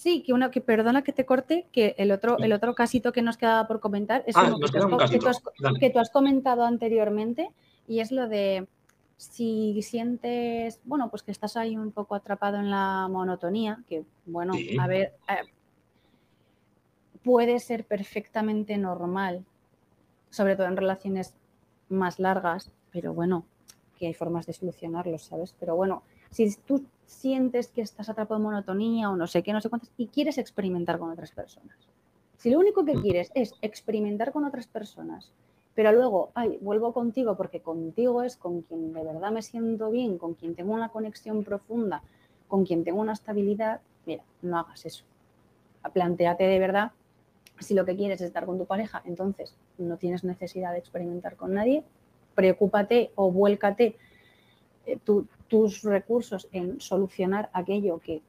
Sí, 0.07 0.23
que 0.23 0.31
una 0.31 0.51
que 0.51 0.61
perdona 0.61 1.03
que 1.03 1.11
te 1.11 1.25
corte, 1.25 1.67
que 1.73 1.93
el 1.97 2.13
otro, 2.13 2.37
el 2.37 2.53
otro 2.53 2.73
casito 2.75 3.11
que 3.11 3.21
nos 3.21 3.35
quedaba 3.35 3.67
por 3.67 3.81
comentar 3.81 4.23
es 4.25 4.37
ah, 4.37 4.45
uno 4.47 4.57
que, 4.57 5.89
tú 5.89 5.99
has, 5.99 6.09
comentado 6.11 6.63
anteriormente 6.63 7.49
y 7.89 7.99
es 7.99 8.13
lo 8.13 8.29
de 8.29 8.69
si 9.17 9.81
sientes, 9.81 10.79
bueno, 10.85 11.09
pues 11.09 11.23
que 11.23 11.31
estás 11.31 11.57
ahí 11.57 11.75
un 11.75 11.91
poco 11.91 12.15
atrapado 12.15 12.55
en 12.55 12.71
la 12.71 13.09
monotonía, 13.11 13.83
que 13.89 14.05
bueno, 14.25 14.53
a 14.79 14.87
ver, 14.87 15.13
eh, 15.27 15.43
puede 17.21 17.59
ser 17.59 17.83
perfectamente 17.83 18.77
normal, 18.77 19.43
sobre 20.29 20.55
todo 20.55 20.67
en 20.67 20.77
relaciones 20.77 21.33
más 21.89 22.17
largas, 22.17 22.71
pero 22.93 23.13
bueno, 23.13 23.43
que 23.99 24.07
hay 24.07 24.13
formas 24.13 24.45
de 24.45 24.53
solucionarlo, 24.53 25.17
¿sabes? 25.17 25.53
Pero 25.59 25.75
bueno, 25.75 26.03
si 26.31 26.55
tú 26.65 26.85
sientes 27.07 27.69
que 27.69 27.81
estás 27.81 28.09
atrapado 28.09 28.37
en 28.37 28.43
monotonía 28.43 29.09
o 29.09 29.15
no 29.15 29.25
sé 29.25 29.41
qué, 29.41 29.53
no 29.53 29.61
sé 29.61 29.69
cuántas, 29.69 29.91
y 29.97 30.07
quieres 30.07 30.37
experimentar 30.37 30.99
con 30.99 31.09
otras 31.09 31.31
personas. 31.31 31.75
Si 32.37 32.51
lo 32.51 32.59
único 32.59 32.85
que 32.85 32.95
mm. 32.95 33.01
quieres 33.01 33.31
es 33.33 33.53
experimentar 33.61 34.31
con 34.31 34.45
otras 34.45 34.67
personas, 34.67 35.31
pero 35.73 35.91
luego, 35.91 36.31
ay, 36.35 36.57
vuelvo 36.61 36.93
contigo 36.93 37.35
porque 37.35 37.61
contigo 37.61 38.23
es 38.23 38.35
con 38.35 38.61
quien 38.61 38.93
de 38.93 39.03
verdad 39.03 39.31
me 39.31 39.41
siento 39.41 39.89
bien, 39.89 40.17
con 40.17 40.33
quien 40.33 40.53
tengo 40.53 40.73
una 40.73 40.89
conexión 40.89 41.43
profunda, 41.43 42.03
con 42.47 42.65
quien 42.65 42.83
tengo 42.83 42.99
una 42.99 43.13
estabilidad, 43.13 43.81
mira, 44.05 44.23
no 44.41 44.59
hagas 44.59 44.85
eso. 44.85 45.05
Plantéate 45.93 46.43
de 46.43 46.59
verdad 46.59 46.91
si 47.59 47.73
lo 47.73 47.85
que 47.85 47.95
quieres 47.95 48.21
es 48.21 48.27
estar 48.27 48.45
con 48.45 48.57
tu 48.57 48.65
pareja, 48.65 49.01
entonces 49.05 49.55
no 49.77 49.97
tienes 49.97 50.23
necesidad 50.23 50.73
de 50.73 50.79
experimentar 50.79 51.35
con 51.35 51.53
nadie, 51.53 51.83
preocúpate 52.35 53.11
o 53.15 53.31
vuélcate 53.31 53.95
eh, 54.85 54.97
tus 55.47 55.81
recursos 55.83 56.47
en 56.51 56.79
solucionar 56.79 57.49
aquello 57.53 57.99
que 57.99 58.21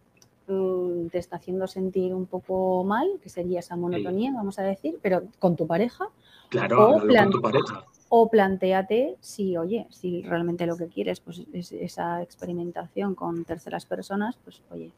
mm, 0.47 1.09
te 1.09 1.19
está 1.19 1.37
haciendo 1.37 1.67
sentir 1.67 2.15
un 2.15 2.27
poco 2.27 2.85
mal, 2.85 3.09
que 3.23 3.29
sería 3.29 3.61
esa 3.61 3.77
monotonía, 3.77 4.33
vamos 4.35 4.59
a 4.59 4.63
decir, 4.63 4.99
pero 5.03 5.23
con 5.39 5.57
tu 5.57 5.67
pareja. 5.67 6.09
Claro, 6.49 6.97
o, 6.97 7.01
con 7.01 7.31
tu 7.31 7.43
pareja. 7.43 7.85
o 8.09 8.31
planteate 8.31 9.17
si, 9.21 9.57
oye, 9.57 9.87
si 9.91 10.23
realmente 10.23 10.67
lo 10.67 10.77
que 10.77 10.87
quieres 10.87 11.21
pues 11.21 11.43
es 11.53 11.73
esa 11.73 12.23
experimentación 12.23 13.15
con 13.15 13.45
terceras 13.45 13.85
personas, 13.85 14.39
pues 14.43 14.63
oye, 14.71 14.91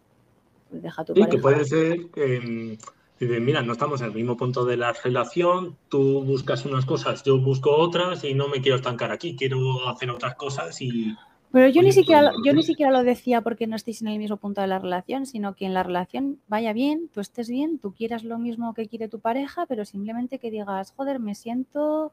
deja 0.71 1.05
tu 1.05 1.15
sí, 1.15 1.27
que 1.29 1.39
puede 1.39 1.65
ser 1.65 2.09
que 2.11 2.79
mira, 3.21 3.63
no 3.63 3.73
estamos 3.73 4.01
en 4.01 4.09
el 4.09 4.15
mismo 4.15 4.37
punto 4.37 4.65
de 4.65 4.77
la 4.77 4.93
relación, 4.93 5.77
tú 5.89 6.23
buscas 6.25 6.65
unas 6.65 6.87
cosas, 6.87 7.23
yo 7.23 7.39
busco 7.39 7.71
otras 7.77 8.25
y 8.25 8.35
no 8.35 8.49
me 8.49 8.63
quiero 8.63 8.77
estancar 8.77 9.13
aquí, 9.13 9.37
quiero 9.37 9.89
hacer 9.89 10.11
otras 10.11 10.37
cosas 10.37 10.81
y 10.81 11.15
pero 11.53 11.69
yo 11.69 11.83
ni, 11.83 11.91
siquiera, 11.91 12.33
yo 12.45 12.53
ni 12.53 12.63
siquiera 12.63 12.93
lo 12.93 13.03
decía 13.03 13.41
porque 13.41 13.67
no 13.67 13.75
estéis 13.75 14.03
en 14.03 14.09
el 14.09 14.19
mismo 14.19 14.37
punto 14.37 14.61
de 14.61 14.69
la 14.69 14.79
relación, 14.79 15.27
sino 15.27 15.57
que 15.57 15.67
en 15.67 15.75
la 15.75 15.83
relación 15.83 16.39
vaya 16.47 16.73
bien, 16.73 17.09
tú 17.13 17.21
estés 17.21 17.49
bien, 17.49 17.79
tú 17.79 17.93
quieras 17.93 18.23
lo 18.23 18.39
mismo 18.39 18.73
que 18.73 18.87
quiere 18.87 19.09
tu 19.09 19.19
pareja, 19.19 19.67
pero 19.67 19.85
simplemente 19.85 20.39
que 20.39 20.51
digas, 20.51 20.93
joder, 20.97 21.19
me 21.19 21.35
siento, 21.35 22.13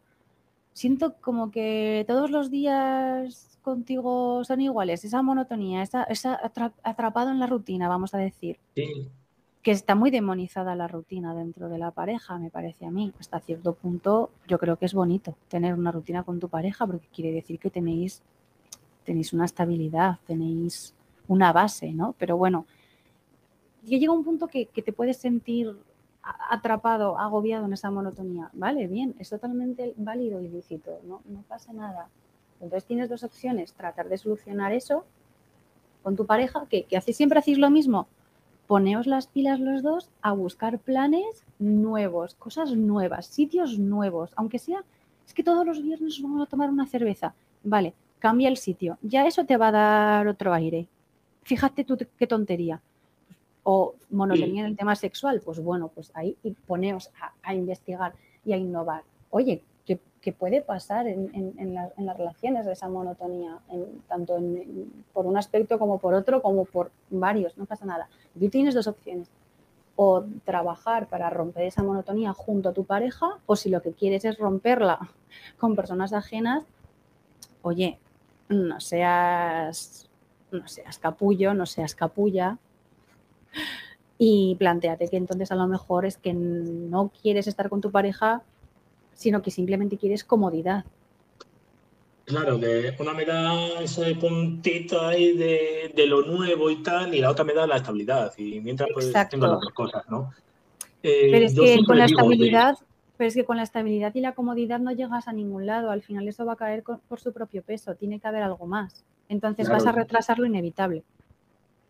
siento 0.73 1.15
como 1.21 1.52
que 1.52 2.04
todos 2.08 2.32
los 2.32 2.50
días 2.50 3.60
contigo 3.62 4.43
son 4.43 4.62
iguales, 4.62 5.06
esa 5.06 5.21
monotonía, 5.21 5.84
esa, 5.84 6.04
esa 6.06 6.39
atrapado 6.84 7.30
en 7.30 7.39
la 7.39 7.45
rutina, 7.47 7.88
vamos 7.88 8.15
a 8.15 8.17
decir. 8.17 8.58
Que 9.62 9.71
está 9.71 9.93
muy 9.93 10.10
demonizada 10.10 10.76
la 10.76 10.88
rutina 10.88 11.36
dentro 11.36 11.69
de 11.69 11.78
la 11.78 11.91
pareja, 11.91 12.39
me 12.39 12.50
parece 12.50 12.86
a 12.86 12.91
mí. 12.91 13.12
Hasta 13.19 13.41
cierto 13.41 13.73
punto, 13.73 14.32
yo 14.47 14.58
creo 14.58 14.78
que 14.78 14.86
es 14.86 14.93
bonito 14.93 15.36
tener 15.50 15.73
una 15.73 15.91
rutina 15.91 16.23
con 16.23 16.39
tu 16.39 16.47
pareja 16.47 16.88
porque 16.88 17.08
quiere 17.13 17.34
decir 17.34 17.60
que 17.60 17.69
tenéis 17.69 18.23
tenéis 19.07 19.31
una 19.31 19.45
estabilidad, 19.45 20.17
tenéis 20.27 20.93
una 21.29 21.53
base, 21.53 21.93
¿no? 21.93 22.13
Pero 22.19 22.35
bueno, 22.35 22.65
llega 23.81 24.11
un 24.11 24.25
punto 24.25 24.47
que, 24.47 24.65
te 24.65 24.91
puedes 24.91 25.15
sentir 25.15 25.77
atrapado, 26.49 27.17
agobiado 27.17 27.67
en 27.67 27.73
esa 27.73 27.89
monotonía. 27.89 28.49
Vale, 28.51 28.85
bien, 28.87 29.15
es 29.17 29.29
totalmente 29.29 29.93
válido 29.95 30.41
y 30.41 30.49
lícito, 30.49 30.99
¿no? 31.05 31.21
no 31.25 31.41
pasa 31.47 31.71
nada. 31.71 32.09
Entonces 32.59 32.83
tienes 32.83 33.07
dos 33.07 33.23
opciones, 33.23 33.71
tratar 33.71 34.09
de 34.09 34.17
solucionar 34.17 34.73
eso 34.73 35.05
con 36.03 36.17
tu 36.17 36.25
pareja, 36.25 36.65
que, 36.69 36.83
que 36.83 36.99
siempre 36.99 37.39
hacéis 37.39 37.59
lo 37.59 37.69
mismo. 37.69 38.07
Poneos 38.67 39.07
las 39.07 39.27
pilas 39.27 39.61
los 39.61 39.83
dos 39.83 40.09
a 40.21 40.33
buscar 40.33 40.79
planes 40.79 41.45
nuevos, 41.59 42.35
cosas 42.35 42.75
nuevas, 42.75 43.25
sitios 43.27 43.79
nuevos, 43.79 44.31
aunque 44.35 44.59
sea, 44.59 44.83
es 45.25 45.33
que 45.33 45.43
todos 45.43 45.65
los 45.65 45.81
viernes 45.81 46.21
vamos 46.21 46.45
a 46.45 46.49
tomar 46.49 46.69
una 46.69 46.87
cerveza. 46.87 47.33
Vale, 47.63 47.93
cambia 48.19 48.49
el 48.49 48.58
sitio. 48.58 48.97
Ya 49.01 49.25
eso 49.25 49.45
te 49.45 49.58
va 49.58 49.69
a 49.69 49.71
dar 49.71 50.27
otro 50.27 50.53
aire. 50.53 50.88
Fíjate 51.43 51.84
tú 51.84 51.97
qué 52.17 52.27
tontería. 52.27 52.82
O 53.63 53.95
monotonía 54.10 54.62
en 54.62 54.67
el 54.67 54.77
tema 54.77 54.95
sexual, 54.95 55.41
pues 55.43 55.60
bueno, 55.60 55.89
pues 55.93 56.12
ahí 56.13 56.38
poneos 56.65 57.12
a, 57.43 57.53
investigar 57.53 58.13
y 58.45 58.53
a 58.53 58.58
innovar. 58.58 59.03
Oye, 59.30 59.62
¿qué, 59.86 60.32
puede 60.32 60.62
pasar 60.62 61.08
en, 61.08 61.73
las 61.73 62.17
relaciones 62.17 62.65
de 62.65 62.73
esa 62.73 62.89
monotonía? 62.89 63.60
tanto 64.10 64.38
por 65.13 65.25
un 65.25 65.38
aspecto 65.38 65.80
como 65.80 65.99
por 65.99 66.13
otro, 66.13 66.41
como 66.41 66.65
por 66.65 66.91
varios, 67.10 67.58
no 67.58 67.65
pasa 67.65 67.86
nada. 67.86 68.10
Tú 68.38 68.49
tienes 68.49 68.73
dos 68.73 68.88
opciones. 68.88 69.30
O 69.95 70.23
trabajar 70.45 71.08
para 71.08 71.30
romper 71.30 71.63
esa 71.63 71.82
monotonía 71.84 72.32
junto 72.34 72.69
a 72.69 72.73
tu 72.73 72.84
pareja, 72.84 73.39
o 73.45 73.56
si 73.56 73.69
lo 73.69 73.82
que 73.82 73.93
quieres 73.93 74.25
es 74.25 74.38
romperla 74.38 75.10
con 75.58 75.75
personas 75.75 76.13
ajenas, 76.13 76.65
oye, 77.62 77.99
no 78.49 78.79
seas, 78.79 80.10
no 80.51 80.67
seas 80.67 80.99
capullo, 80.99 81.53
no 81.53 81.65
seas 81.65 81.95
capulla. 81.95 82.57
Y 84.17 84.55
planteate 84.55 85.07
que 85.10 85.17
entonces 85.17 85.51
a 85.51 85.55
lo 85.55 85.67
mejor 85.67 86.05
es 86.05 86.17
que 86.17 86.33
no 86.33 87.12
quieres 87.21 87.47
estar 87.47 87.69
con 87.69 87.81
tu 87.81 87.91
pareja, 87.91 88.41
sino 89.13 89.41
que 89.41 89.51
simplemente 89.51 89.97
quieres 89.97 90.23
comodidad. 90.23 90.86
Claro, 92.25 92.60
que 92.60 92.93
una 92.99 93.13
me 93.13 93.23
da 93.23 93.79
ese 93.81 94.13
puntito 94.15 94.99
ahí 94.99 95.38
de, 95.38 96.07
lo 96.07 96.23
nuevo 96.23 96.69
y 96.69 96.83
tal, 96.83 97.15
y 97.15 97.21
la 97.21 97.31
otra 97.31 97.45
me 97.45 97.53
da 97.53 97.65
la 97.65 97.77
estabilidad. 97.77 98.33
Y 98.38 98.60
mientras 98.60 98.89
pues 98.93 99.13
tengo 99.29 99.47
las 99.47 99.62
dos 99.62 99.73
cosas, 99.73 100.03
¿no? 100.10 100.33
Pero 101.01 101.45
es 101.45 101.53
eh, 101.53 101.77
que 101.77 101.86
con 101.86 101.97
la 101.97 102.05
estabilidad, 102.05 102.77
pero 103.17 103.27
es 103.27 103.34
que 103.34 103.45
con 103.45 103.58
la 103.58 103.63
estabilidad 103.63 104.13
y 104.15 104.21
la 104.21 104.36
comodidad 104.36 104.80
no 104.80 104.91
llegas 104.91 105.27
a 105.27 105.34
ningún 105.34 105.65
lado. 105.65 105.89
Al 105.89 106.03
final 106.03 106.27
eso 106.27 106.45
va 106.45 106.53
a 106.53 106.58
caer 106.58 106.84
por 106.84 107.19
su 107.19 107.34
propio 107.34 107.63
peso. 107.63 107.95
Tiene 107.95 108.19
que 108.19 108.27
haber 108.27 108.43
algo 108.43 108.67
más. 108.67 109.03
Entonces 109.27 109.67
vas 109.67 109.86
a 109.86 109.91
retrasar 109.91 110.39
lo 110.39 110.45
inevitable. 110.45 111.03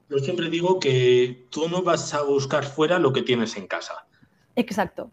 Yo 0.09 0.19
siempre 0.19 0.49
digo 0.49 0.79
que 0.79 1.47
tú 1.49 1.67
no 1.69 1.83
vas 1.83 2.13
a 2.13 2.21
buscar 2.21 2.63
fuera 2.63 2.97
lo 2.97 3.11
que 3.11 3.21
tienes 3.21 3.57
en 3.57 3.67
casa. 3.67 4.07
Exacto. 4.55 5.11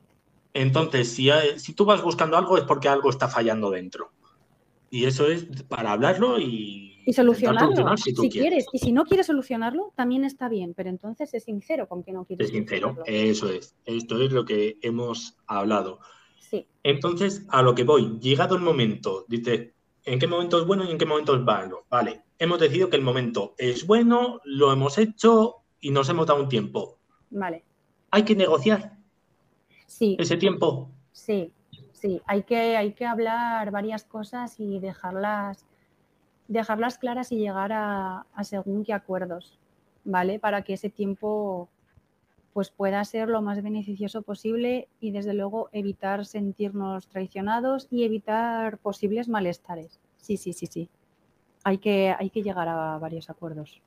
Entonces, 0.55 1.13
si, 1.13 1.31
si 1.57 1.75
tú 1.75 1.85
vas 1.85 2.01
buscando 2.01 2.37
algo 2.37 2.57
es 2.57 2.63
porque 2.65 2.89
algo 2.89 3.11
está 3.11 3.29
fallando 3.29 3.71
dentro. 3.71 4.13
Y 4.95 5.07
eso 5.07 5.27
es 5.27 5.45
para 5.65 5.91
hablarlo 5.91 6.39
y, 6.39 7.03
y 7.05 7.13
solucionarlo 7.13 7.97
si, 7.97 8.15
quieres. 8.31 8.65
Y 8.73 8.79
si 8.79 8.93
no 8.93 9.03
quieres 9.03 9.27
solucionarlo, 9.27 9.93
también 9.97 10.23
está 10.23 10.49
bien, 10.49 10.73
pero 10.73 10.89
entonces 10.89 11.35
es 11.35 11.43
sincero 11.43 11.89
con 11.89 12.05
que 12.05 12.13
no 12.13 12.25
quieres. 12.25 12.47
Es 12.47 12.55
sincero, 12.55 12.99
eso 13.05 13.51
es. 13.51 13.75
Esto 13.87 14.23
es 14.23 14.31
lo 14.31 14.45
que 14.45 14.79
hemos 14.83 15.37
hablado. 15.49 15.99
Sí. 16.39 16.69
Entonces, 16.85 17.45
a 17.49 17.61
lo 17.63 17.75
que 17.75 17.83
voy, 17.83 18.21
llegado 18.21 18.55
el 18.55 18.63
momento, 18.63 19.25
dice, 19.27 19.75
¿en 20.05 20.21
qué 20.21 20.29
momento 20.29 20.61
es 20.61 20.65
bueno 20.65 20.85
y 20.85 20.93
en 20.93 20.99
qué 20.99 21.07
momento 21.07 21.35
es 21.35 21.43
malo? 21.43 21.87
Vale, 21.91 22.23
hemos 22.39 22.61
decidido 22.61 22.89
que 22.89 22.97
el 22.97 23.03
momento 23.03 23.57
es 23.59 23.89
bueno, 23.89 24.41
lo 24.45 24.73
hemos 24.73 24.97
hecho 24.99 25.57
y 25.81 25.91
nos 25.91 26.09
hemos 26.09 26.29
dado 26.29 26.41
un 26.41 26.49
tiempo. 26.49 27.01
Vale. 27.31 27.65
Hay 28.13 28.23
que 28.23 28.37
negociar. 28.37 28.97
Sí. 29.89 30.17
Ese 30.21 30.37
tiempo. 30.37 30.93
Sí, 31.11 31.53
sí, 32.05 32.21
hay 32.27 32.43
que, 32.43 32.77
hay 32.77 32.93
que 32.93 33.07
hablar 33.07 33.71
varias 33.71 34.05
cosas 34.05 34.61
y 34.61 34.79
dejarlas, 34.79 35.65
dejarlas 36.49 36.99
claras 36.99 37.33
y 37.33 37.37
llegar 37.37 37.73
a, 37.73 38.27
según 38.43 38.85
qué 38.85 38.93
acuerdos, 38.93 39.59
¿vale? 40.05 40.39
Para 40.39 40.63
que 40.63 40.75
ese 40.75 40.91
tiempo 40.91 41.71
pues 42.53 42.71
pueda 42.71 43.03
ser 43.05 43.29
lo 43.31 43.41
más 43.41 43.63
beneficioso 43.63 44.21
posible 44.21 44.87
y 45.01 45.13
desde 45.13 45.33
luego 45.33 45.71
evitar 45.73 46.27
sentirnos 46.27 47.09
traicionados 47.09 47.89
y 47.91 48.05
evitar 48.05 48.79
posibles 48.79 49.29
malestares. 49.29 49.99
Sí, 50.19 50.37
sí, 50.37 50.53
sí, 50.53 50.67
sí. 50.67 50.89
Hay 51.65 51.79
que, 51.79 52.15
hay 52.17 52.29
que 52.29 52.43
llegar 52.43 52.69
a 52.69 52.99
varios 52.99 53.31
acuerdos. 53.31 53.81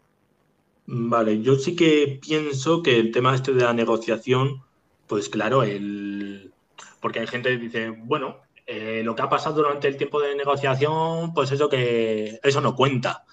Vale, 0.87 1.41
yo 1.41 1.55
sí 1.55 1.75
que 1.75 2.19
pienso 2.21 2.81
que 2.81 2.99
el 2.99 3.11
tema 3.11 3.35
este 3.35 3.53
de 3.53 3.63
la 3.63 3.73
negociación, 3.73 4.63
pues 5.05 5.29
claro, 5.29 5.63
el, 5.63 6.51
porque 6.99 7.19
hay 7.19 7.27
gente 7.27 7.49
que 7.49 7.57
dice, 7.57 7.89
bueno, 7.89 8.37
Eh, 8.69 9.01
lo 9.01 9.15
que 9.15 9.21
ha 9.21 9.29
pasado 9.29 9.55
durante 9.55 9.87
el 9.87 9.95
tiempo 9.95 10.19
de 10.19 10.35
negociación, 10.35 11.33
pues 11.33 11.49
eso 11.53 11.69
que 11.69 12.37
eso 12.43 12.59
no 12.59 12.75
cuenta. 12.75 13.23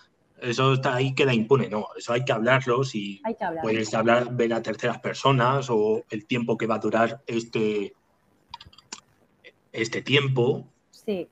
Eso 0.41 0.75
está 0.75 0.95
ahí 0.95 1.13
queda 1.13 1.35
impune, 1.35 1.69
no. 1.69 1.89
Eso 1.97 2.13
hay 2.13 2.25
que 2.25 2.33
hablarlo 2.33 2.85
si 2.85 3.21
puedes 3.61 3.93
hablar, 3.95 4.33
ver 4.33 4.55
a 4.55 4.63
terceras 4.63 5.01
personas 5.01 5.69
o 5.71 6.05
el 6.09 6.27
tiempo 6.27 6.57
que 6.57 6.69
va 6.69 6.77
a 6.77 6.79
durar 6.79 7.23
este, 7.27 7.95
este 9.73 10.03
tiempo. 10.03 10.69
Sí. 10.93 11.27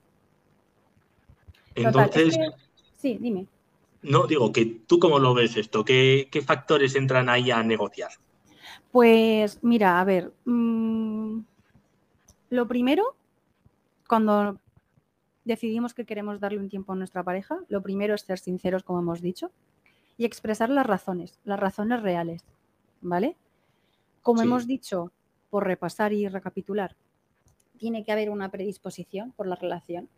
Entonces. 1.76 2.36
Sí, 2.96 3.18
dime. 3.20 3.46
No, 4.02 4.26
digo 4.26 4.50
que 4.50 4.66
tú 4.66 4.98
cómo 4.98 5.20
lo 5.20 5.32
ves 5.32 5.56
esto, 5.56 5.84
¿Qué, 5.84 6.28
factores 6.44 6.96
entran 6.96 7.28
ahí 7.28 7.52
a 7.52 7.62
negociar? 7.62 8.10
Pues 8.90 9.62
mira, 9.62 10.00
a 10.00 10.04
ver, 10.04 10.32
mm, 10.44 11.38
lo 12.52 12.68
primero, 12.68 13.16
cuando 14.06 14.58
decidimos 15.46 15.94
que 15.94 16.04
queremos 16.04 16.38
darle 16.38 16.58
un 16.58 16.68
tiempo 16.68 16.92
a 16.92 16.96
nuestra 16.96 17.22
pareja, 17.22 17.58
lo 17.68 17.80
primero 17.80 18.14
es 18.14 18.20
ser 18.20 18.38
sinceros, 18.38 18.82
como 18.82 18.98
hemos 18.98 19.22
dicho, 19.22 19.50
y 20.18 20.26
expresar 20.26 20.68
las 20.68 20.84
razones, 20.86 21.40
las 21.44 21.58
razones 21.58 22.02
reales, 22.02 22.44
¿vale? 23.00 23.36
Como 24.20 24.42
hemos 24.42 24.66
dicho, 24.66 25.12
por 25.48 25.64
repasar 25.64 26.12
y 26.12 26.28
recapitular, 26.28 26.94
tiene 27.78 28.04
que 28.04 28.12
haber 28.12 28.28
una 28.28 28.50
predisposición 28.50 29.32
por 29.32 29.46
la 29.46 29.54
relación, 29.54 30.10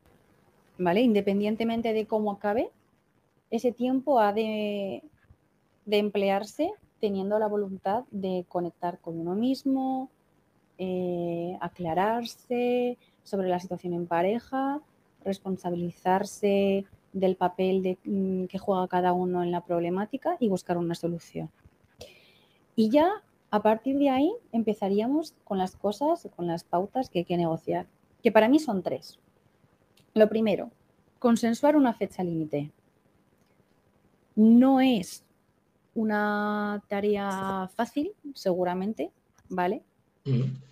¿vale? 0.77 1.03
Independientemente 1.03 1.93
de 1.93 2.07
cómo 2.07 2.33
acabe, 2.33 2.69
ese 3.53 3.71
tiempo 3.71 4.19
ha 4.19 4.33
de, 4.33 5.05
emplearse 5.87 6.73
teniendo 6.99 7.39
la 7.39 7.47
voluntad 7.47 8.03
de 8.11 8.45
conectar 8.49 8.99
con 8.99 9.21
uno 9.21 9.37
mismo, 9.37 10.11
eh, 10.79 11.57
aclararse 11.61 12.99
sobre 13.23 13.49
la 13.49 13.61
situación 13.61 13.95
en 13.95 14.07
pareja, 14.07 14.81
responsabilizarse 15.25 16.85
del 17.13 17.37
papel 17.37 17.99
mm, 18.05 18.45
que 18.47 18.59
juega 18.59 18.89
cada 18.89 19.13
uno 19.13 19.43
en 19.43 19.51
la 19.51 19.63
problemática 19.63 20.37
y 20.41 20.49
buscar 20.49 20.77
una 20.77 20.95
solución. 20.95 21.51
Y 22.77 22.91
ya 22.91 23.23
a 23.51 23.63
partir 23.63 23.99
de 23.99 24.11
ahí 24.11 24.33
empezaríamos 24.53 25.35
con 25.45 25.59
las 25.59 25.77
cosas, 25.77 26.29
con 26.35 26.47
las 26.47 26.65
pautas 26.65 27.09
que 27.09 27.21
hay 27.21 27.25
que 27.25 27.37
negociar, 27.37 27.87
que 28.23 28.33
para 28.33 28.49
mí 28.49 28.59
son 28.59 28.83
tres. 28.83 29.21
Lo 30.13 30.29
primero, 30.29 30.71
consensuar 31.21 31.77
una 31.77 31.95
fecha 31.95 32.25
límite. 32.25 32.73
No 34.35 34.81
es 34.81 35.25
una 35.95 36.83
tarea 36.89 37.71
fácil, 37.75 38.13
seguramente, 38.35 39.13
¿vale? 39.49 39.83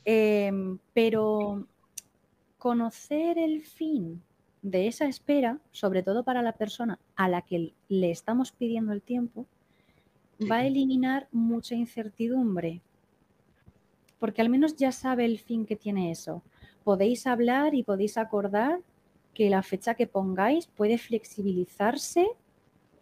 Em, 0.05 0.79
pero 0.95 1.67
conocer 2.59 3.39
el 3.39 3.63
fin 3.63 4.23
de 4.63 4.87
esa 4.87 5.07
espera, 5.07 5.59
sobre 5.73 6.03
todo 6.03 6.23
para 6.25 6.43
la 6.43 6.53
persona 6.53 6.99
a 7.17 7.29
la 7.29 7.43
que 7.43 7.73
le 7.89 8.11
estamos 8.11 8.53
pidiendo 8.53 8.93
el 8.93 9.03
tiempo, 9.03 9.47
va 10.51 10.57
a 10.57 10.67
eliminar 10.67 11.29
mucha 11.33 11.75
incertidumbre, 11.75 12.81
porque 14.19 14.41
al 14.41 14.49
menos 14.49 14.77
ya 14.77 14.93
sabe 14.93 15.25
el 15.25 15.39
fin 15.39 15.67
que 15.67 15.77
tiene 15.77 16.11
eso. 16.11 16.43
Podéis 16.85 17.27
hablar 17.27 17.75
y 17.75 17.83
podéis 17.83 18.17
acordar 18.17 18.81
que 19.35 19.51
la 19.51 19.63
fecha 19.63 19.95
que 19.95 20.07
pongáis 20.07 20.67
puede 20.67 20.99
flexibilizarse 20.99 22.29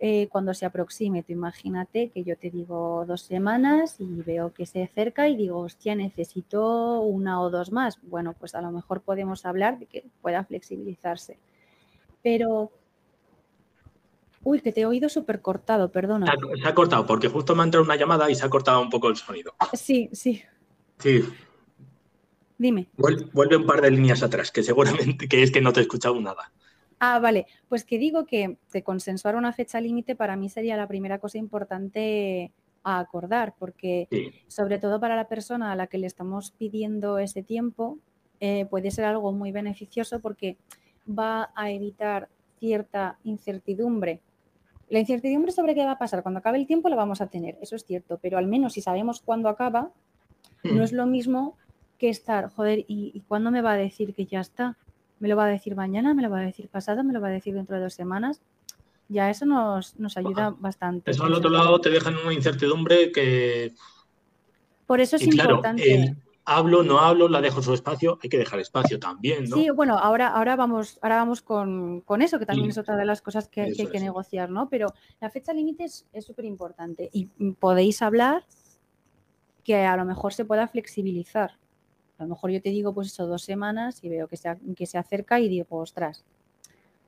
eh, 0.03 0.29
cuando 0.29 0.55
se 0.55 0.65
aproxime. 0.65 1.23
Tú 1.23 1.33
imagínate 1.33 2.09
que 2.09 2.25
yo 2.25 2.37
te 2.37 2.51
digo 2.51 3.05
dos 3.07 3.21
semanas 3.21 3.97
y 3.99 4.23
veo 4.23 4.53
que 4.53 4.65
se 4.65 4.83
acerca 4.83 5.29
y 5.29 5.37
digo, 5.37 5.59
hostia, 5.59 5.95
necesito 5.95 7.01
una 7.01 7.41
o 7.43 7.51
dos 7.51 7.71
más. 7.71 7.99
Bueno, 8.03 8.35
pues 8.39 8.55
a 8.55 8.63
lo 8.63 8.73
mejor 8.73 9.03
podemos 9.03 9.45
hablar 9.45 9.79
de 9.79 9.87
que 9.87 10.05
pueda 10.23 10.43
flexibilizarse. 10.45 11.39
Pero 12.23 12.73
Uy, 14.43 14.61
que 14.61 14.73
te 14.73 14.81
he 14.81 14.87
oído 14.87 15.11
súper 15.11 15.43
cortado, 15.43 15.93
perdona. 15.93 16.27
Se 16.27 16.67
ha, 16.67 16.75
cortado, 16.75 17.05
porque 17.05 17.29
justo 17.29 17.55
me 17.55 17.63
ha 17.63 17.65
entrado 17.65 17.85
una 17.85 17.97
llamada 17.97 18.31
y 18.31 18.35
se 18.35 18.47
ha 18.47 18.49
cortado 18.49 18.81
un 18.81 18.89
poco 18.89 19.09
el 19.09 19.17
sonido. 19.17 19.55
Sí, 19.75 20.09
sí. 20.13 20.43
Sí. 20.99 21.23
Dime. 22.57 22.89
Vuelve, 22.97 23.57
un 23.57 23.67
par 23.67 23.83
de 23.83 23.91
líneas 23.91 24.23
atrás, 24.23 24.51
que 24.51 24.63
seguramente 24.63 25.29
que 25.29 25.43
es 25.43 25.51
que 25.51 25.61
no 25.61 25.73
te 25.75 25.81
he 25.81 25.83
escuchado 25.83 26.19
nada. 26.21 26.53
Ah, 27.03 27.19
vale. 27.19 27.47
Pues 27.69 27.85
que 27.85 27.99
digo 27.99 28.27
que 28.27 28.59
de 28.73 28.83
consensuar 28.85 29.35
una 29.35 29.55
fecha 29.55 29.81
límite 29.81 30.15
para 30.15 30.37
mí 30.37 30.51
sería 30.51 30.77
la 30.77 30.87
primera 30.87 31.19
cosa 31.19 31.39
importante 31.39 32.53
a 32.83 32.99
acordar, 32.99 33.55
porque 33.59 34.07
sobre 34.49 34.79
todo 34.79 35.01
para 35.01 35.17
la 35.17 35.27
persona 35.27 35.73
a 35.73 35.77
la 35.77 35.87
que 35.87 35.99
le 35.99 36.07
estamos 36.07 36.53
pidiendo 36.53 37.19
ese 37.19 37.43
tiempo, 37.43 37.99
eh, 38.39 38.67
puede 38.67 38.91
ser 38.91 39.07
algo 39.07 39.33
muy 39.33 39.51
beneficioso 39.51 40.21
porque 40.21 40.59
va 41.09 41.51
a 41.55 41.71
evitar 41.71 42.29
cierta 42.59 43.19
incertidumbre. 43.25 44.21
La 44.91 44.99
incertidumbre 44.99 45.53
sobre 45.53 45.75
qué 45.75 45.85
va 45.85 45.93
a 45.93 45.99
pasar 45.99 46.23
cuando 46.23 46.41
acabe 46.41 46.59
el 46.59 46.67
tiempo 46.67 46.91
la 46.91 46.97
vamos 46.97 47.23
a 47.23 47.29
tener, 47.29 47.57
eso 47.63 47.77
es 47.77 47.85
cierto, 47.85 48.19
pero 48.21 48.37
al 48.37 48.47
menos 48.47 48.75
si 48.75 48.83
sabemos 48.83 49.23
cuándo 49.23 49.49
acaba, 49.49 49.91
no 50.65 50.81
hmm. 50.81 50.83
es 50.83 50.93
lo 50.93 51.07
mismo 51.07 51.57
que 51.97 52.11
estar, 52.11 52.51
joder, 52.51 52.81
¿y, 52.81 53.13
¿y 53.15 53.21
cuándo 53.21 53.51
me 53.51 53.63
va 53.63 53.73
a 53.73 53.77
decir 53.77 54.15
que 54.15 54.27
ya 54.27 54.41
está? 54.41 54.77
Me 55.21 55.29
lo 55.29 55.37
va 55.37 55.45
a 55.45 55.49
decir 55.49 55.77
mañana, 55.77 56.15
me 56.15 56.23
lo 56.23 56.31
va 56.31 56.41
a 56.41 56.43
decir 56.43 56.69
pasado, 56.69 57.05
me 57.05 57.13
lo 57.13 57.21
va 57.21 57.29
a 57.29 57.31
decir 57.31 57.55
dentro 57.55 57.77
de 57.77 57.83
dos 57.83 57.95
semanas. 57.95 58.41
Ya 59.09 59.29
eso 59.29 59.45
nos, 59.45 59.95
ayuda 60.17 60.55
bastante. 60.59 61.11
Eso 61.11 61.25
al 61.25 61.35
otro 61.35 61.51
lado 61.51 61.81
te 61.81 61.91
deja 61.91 62.11
en 62.11 62.17
una 62.17 62.33
incertidumbre 62.33 63.13
que... 63.13 63.75
Por 64.87 65.01
eso 65.01 65.17
es 65.17 65.27
importante. 65.27 66.17
hablo, 66.45 66.83
no 66.83 66.99
hablo, 67.01 67.29
la 67.29 67.41
dejo 67.41 67.61
su 67.61 67.75
espacio, 67.75 68.19
hay 68.23 68.29
que 68.29 68.39
dejar 68.39 68.61
espacio 68.61 68.99
también, 68.99 69.49
¿no? 69.49 69.57
Sí, 69.57 69.71
bueno, 69.71 69.99
ahora, 69.99 70.29
ahora 70.29 70.57
vamos, 70.57 70.99
ahora 71.03 71.17
vamos 71.17 71.43
con, 71.43 72.03
eso, 72.21 72.39
que 72.39 72.47
también 72.47 72.71
es 72.71 72.79
otra 72.79 72.97
de 72.97 73.05
las 73.05 73.21
cosas 73.21 73.49
que, 73.49 73.63
hay 73.63 73.87
que 73.87 74.01
negociar, 74.01 74.51
¿no? 74.51 74.69
Pero 74.69 74.95
la 75.21 75.31
fecha 75.31 75.53
límite 75.53 75.85
es 75.85 76.25
súper 76.25 76.45
importante 76.45 77.11
y 77.13 77.27
podéis 77.59 78.03
hablar 78.03 78.47
que 79.65 79.85
a 79.85 79.97
lo 79.97 80.05
mejor 80.05 80.33
se 80.33 80.45
pueda 80.45 80.67
flexibilizar. 80.67 81.59
A 82.21 82.25
lo 82.25 82.31
mejor 82.31 82.51
yo 82.51 82.61
te 82.61 82.69
digo, 82.69 82.93
pues 82.93 83.09
eso, 83.09 83.27
dos 83.27 83.43
semanas 83.43 84.05
y 84.05 84.11
veo 84.11 84.29
que 84.29 84.37
se, 84.37 84.55
que 84.77 84.87
se 84.87 84.99
acerca 84.99 85.41
y 85.41 85.49
digo, 85.49 85.67
ostras, 85.71 86.25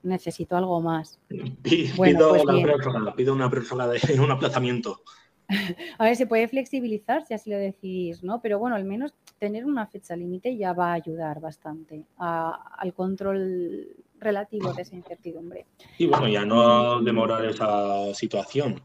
necesito 0.02 0.56
algo 0.56 0.80
más. 0.80 1.20
Pido, 1.62 1.94
bueno, 1.96 2.28
pues 2.30 3.14
pido 3.16 3.34
una 3.34 3.50
prórroga 3.50 3.88
de 3.88 4.00
un 4.20 4.30
aplazamiento. 4.30 5.02
A 5.98 6.04
ver, 6.04 6.16
se 6.16 6.26
puede 6.26 6.48
flexibilizar 6.48 7.26
si 7.26 7.34
así 7.34 7.50
lo 7.50 7.58
decidís, 7.58 8.22
¿no? 8.22 8.40
Pero 8.40 8.58
bueno, 8.58 8.76
al 8.76 8.84
menos 8.84 9.12
tener 9.38 9.66
una 9.66 9.86
fecha 9.86 10.16
límite 10.16 10.56
ya 10.56 10.72
va 10.72 10.90
a 10.90 10.94
ayudar 10.94 11.40
bastante 11.40 12.06
al 12.16 12.94
control 12.94 13.88
relativo 14.18 14.72
de 14.72 14.82
esa 14.82 14.94
incertidumbre. 14.96 15.66
Y 15.98 16.06
bueno, 16.06 16.28
ya 16.28 16.44
no 16.44 17.02
demorar 17.02 17.44
esa 17.44 18.14
situación. 18.14 18.80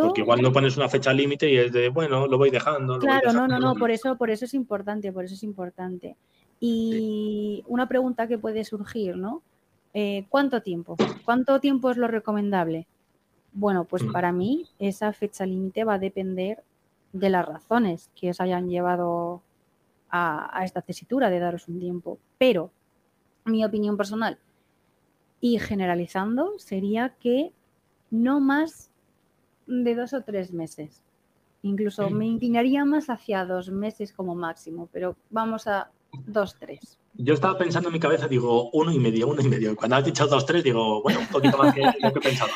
Porque 0.00 0.20
igual 0.20 0.42
no 0.42 0.52
pones 0.52 0.76
una 0.76 0.88
fecha 0.88 1.12
límite 1.12 1.50
y 1.50 1.56
es 1.56 1.72
de, 1.72 1.88
bueno, 1.88 2.26
lo 2.26 2.38
voy 2.38 2.50
dejando. 2.50 2.98
claro, 2.98 3.32
no, 3.32 3.46
no, 3.46 3.58
no, 3.58 3.74
por 3.74 3.90
eso, 3.90 4.16
por 4.16 4.30
eso 4.30 4.44
es 4.44 4.54
importante, 4.54 5.12
por 5.12 5.24
eso 5.24 5.34
es 5.34 5.42
importante. 5.42 6.16
Y 6.60 7.64
una 7.66 7.88
pregunta 7.88 8.26
que 8.26 8.38
puede 8.38 8.64
surgir, 8.64 9.16
¿no? 9.16 9.42
Eh, 9.94 10.26
¿Cuánto 10.28 10.62
tiempo? 10.62 10.96
¿Cuánto 11.24 11.60
tiempo 11.60 11.90
es 11.90 11.96
lo 11.96 12.08
recomendable? 12.08 12.86
Bueno, 13.52 13.84
pues 13.84 14.02
mm. 14.02 14.12
para 14.12 14.32
mí 14.32 14.66
esa 14.78 15.12
fecha 15.12 15.46
límite 15.46 15.84
va 15.84 15.94
a 15.94 15.98
depender 15.98 16.62
de 17.12 17.30
las 17.30 17.46
razones 17.46 18.10
que 18.14 18.30
os 18.30 18.40
hayan 18.40 18.68
llevado 18.68 19.42
a, 20.10 20.58
a 20.58 20.64
esta 20.64 20.82
tesitura 20.82 21.30
de 21.30 21.38
daros 21.38 21.68
un 21.68 21.80
tiempo. 21.80 22.18
Pero 22.38 22.70
mi 23.44 23.64
opinión 23.64 23.96
personal 23.96 24.38
y 25.40 25.58
generalizando 25.58 26.58
sería 26.58 27.14
que 27.20 27.52
no 28.10 28.40
más 28.40 28.90
de 29.68 29.94
dos 29.94 30.12
o 30.12 30.22
tres 30.22 30.52
meses. 30.52 31.04
Incluso 31.62 32.08
me 32.10 32.26
inclinaría 32.26 32.84
más 32.84 33.10
hacia 33.10 33.44
dos 33.44 33.70
meses 33.70 34.12
como 34.12 34.34
máximo, 34.34 34.88
pero 34.92 35.16
vamos 35.30 35.66
a 35.66 35.90
dos, 36.26 36.56
tres. 36.58 36.98
Yo 37.14 37.34
estaba 37.34 37.58
pensando 37.58 37.88
en 37.88 37.94
mi 37.94 38.00
cabeza, 38.00 38.28
digo, 38.28 38.70
uno 38.70 38.92
y 38.92 38.98
medio, 38.98 39.28
uno 39.28 39.42
y 39.42 39.48
medio. 39.48 39.76
Cuando 39.76 39.96
has 39.96 40.04
dicho 40.04 40.26
dos, 40.26 40.46
tres, 40.46 40.62
digo, 40.62 41.02
bueno, 41.02 41.20
un 41.20 41.26
poquito 41.26 41.58
más 41.58 41.74
que 41.74 41.82
lo 42.00 42.12
que 42.12 42.20
pensaba. 42.20 42.52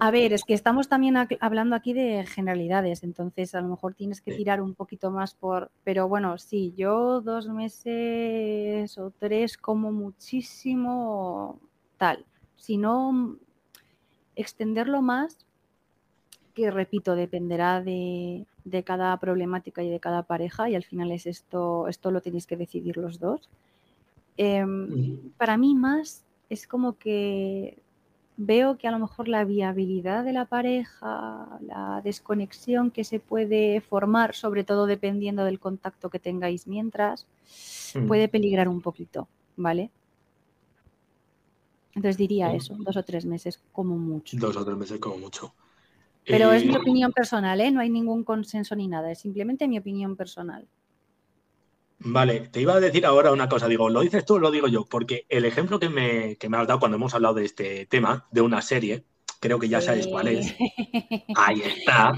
A 0.00 0.10
ver, 0.10 0.32
es 0.32 0.42
que 0.42 0.54
estamos 0.54 0.88
también 0.88 1.16
hablando 1.38 1.76
aquí 1.76 1.92
de 1.92 2.26
generalidades, 2.26 3.04
entonces 3.04 3.54
a 3.54 3.60
lo 3.60 3.68
mejor 3.68 3.94
tienes 3.94 4.20
que 4.20 4.34
tirar 4.34 4.60
un 4.60 4.74
poquito 4.74 5.12
más 5.12 5.34
por, 5.34 5.70
pero 5.84 6.08
bueno, 6.08 6.38
sí, 6.38 6.74
yo 6.76 7.20
dos 7.20 7.48
meses 7.48 8.98
o 8.98 9.12
tres 9.16 9.56
como 9.56 9.92
muchísimo 9.92 11.60
tal. 11.98 12.24
Si 12.56 12.78
no, 12.78 13.36
extenderlo 14.34 15.02
más 15.02 15.46
que 16.56 16.70
repito, 16.70 17.14
dependerá 17.14 17.82
de, 17.82 18.46
cada 18.84 19.16
problemática 19.18 19.82
y 19.84 19.90
de 19.90 20.00
cada 20.00 20.24
pareja 20.24 20.68
y 20.68 20.74
al 20.74 20.82
final 20.82 21.12
es 21.12 21.26
esto, 21.26 21.86
esto 21.86 22.10
lo 22.10 22.20
tenéis 22.20 22.46
que 22.46 22.56
decidir 22.56 22.96
los 22.96 23.20
dos. 23.20 23.48
Em, 24.36 25.30
para 25.36 25.56
mí 25.56 25.74
más 25.74 26.24
es 26.50 26.66
como 26.66 26.98
que 26.98 27.78
veo 28.38 28.76
que 28.78 28.88
a 28.88 28.90
lo 28.90 28.98
mejor 28.98 29.28
la 29.28 29.44
viabilidad 29.44 30.24
de 30.24 30.32
la 30.32 30.46
pareja, 30.46 31.58
la 31.60 32.00
desconexión 32.02 32.90
que 32.90 33.04
se 33.04 33.20
puede 33.20 33.80
formar, 33.80 34.34
sobre 34.34 34.64
todo 34.64 34.86
dependiendo 34.86 35.44
del 35.44 35.60
contacto 35.60 36.10
que 36.10 36.18
tengáis 36.18 36.66
mientras, 36.66 37.26
puede 38.08 38.28
peligrar 38.28 38.68
un 38.68 38.80
poquito. 38.80 39.28
¿vale? 39.56 39.90
Entonces 41.94 42.18
diría 42.18 42.52
eso, 42.52 42.76
dos 42.78 42.96
o 42.96 43.02
tres 43.02 43.24
meses 43.24 43.60
como 43.72 43.96
mucho. 43.96 44.36
Dos 44.38 44.56
o 44.56 44.64
tres 44.64 44.76
meses 44.76 44.98
como 45.00 45.16
mucho. 45.16 45.54
Pero 46.26 46.52
es 46.52 46.64
mi 46.64 46.74
eh, 46.74 46.78
opinión 46.78 47.12
personal, 47.12 47.60
¿eh? 47.60 47.70
No 47.70 47.80
hay 47.80 47.90
ningún 47.90 48.24
consenso 48.24 48.74
ni 48.74 48.88
nada, 48.88 49.10
es 49.12 49.20
simplemente 49.20 49.68
mi 49.68 49.78
opinión 49.78 50.16
personal. 50.16 50.66
Vale, 51.98 52.48
te 52.48 52.60
iba 52.60 52.74
a 52.74 52.80
decir 52.80 53.06
ahora 53.06 53.32
una 53.32 53.48
cosa, 53.48 53.68
digo, 53.68 53.88
¿lo 53.88 54.00
dices 54.00 54.24
tú 54.24 54.34
o 54.34 54.38
lo 54.38 54.50
digo 54.50 54.68
yo? 54.68 54.84
Porque 54.84 55.24
el 55.28 55.44
ejemplo 55.44 55.78
que 55.78 55.88
me, 55.88 56.36
que 56.36 56.48
me 56.48 56.58
has 56.58 56.66
dado 56.66 56.78
cuando 56.80 56.96
hemos 56.96 57.14
hablado 57.14 57.34
de 57.34 57.44
este 57.44 57.86
tema, 57.86 58.26
de 58.30 58.42
una 58.42 58.60
serie, 58.60 59.04
creo 59.40 59.58
que 59.58 59.68
ya 59.68 59.80
sabes 59.80 60.06
cuál 60.06 60.28
es. 60.28 60.54
Ahí 61.36 61.62
está. 61.62 62.14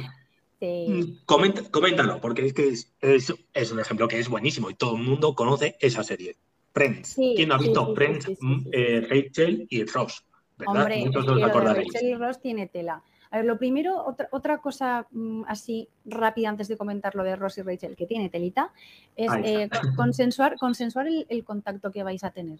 Sí. 0.58 1.20
coméntalo, 1.24 2.20
porque 2.20 2.46
es 2.46 2.52
que 2.52 2.68
es, 2.68 3.70
un 3.70 3.78
ejemplo 3.78 4.08
que 4.08 4.18
es 4.18 4.28
buenísimo 4.28 4.70
y 4.70 4.74
todo 4.74 4.96
el 4.96 5.02
mundo 5.02 5.34
conoce 5.34 5.76
esa 5.80 6.02
serie. 6.02 6.36
Friends. 6.72 7.14
¿Quién 7.14 7.48
no 7.48 7.54
ha 7.54 7.58
visto 7.58 7.94
Friends? 7.94 8.26
Eh, 8.72 9.06
Rachel 9.08 9.66
y 9.70 9.84
Ross. 9.84 10.24
¿verdad? 10.56 10.82
Hombre, 10.82 11.04
Muchos 11.04 11.28
os 11.28 11.42
acordaréis. 11.42 11.92
Rachel 11.92 12.08
y 12.08 12.14
Ross 12.14 12.40
tiene 12.40 12.66
tela. 12.66 13.02
A 13.30 13.38
ver, 13.38 13.46
lo 13.46 13.58
primero, 13.58 14.04
otra, 14.04 14.28
otra 14.32 14.58
cosa 14.58 15.06
mm, 15.10 15.42
así 15.46 15.88
rápida 16.04 16.48
antes 16.48 16.68
de 16.68 16.76
comentar 16.76 17.14
lo 17.14 17.24
de 17.24 17.36
Ross 17.36 17.58
y 17.58 17.62
Rachel, 17.62 17.96
que 17.96 18.06
tiene 18.06 18.30
telita, 18.30 18.72
es 19.16 19.30
eh, 19.44 19.68
consensuar, 19.96 20.56
consensuar 20.58 21.06
el, 21.06 21.44
contacto 21.44 21.90
que 21.90 22.02
vais 22.02 22.24
a 22.24 22.30
tener. 22.30 22.58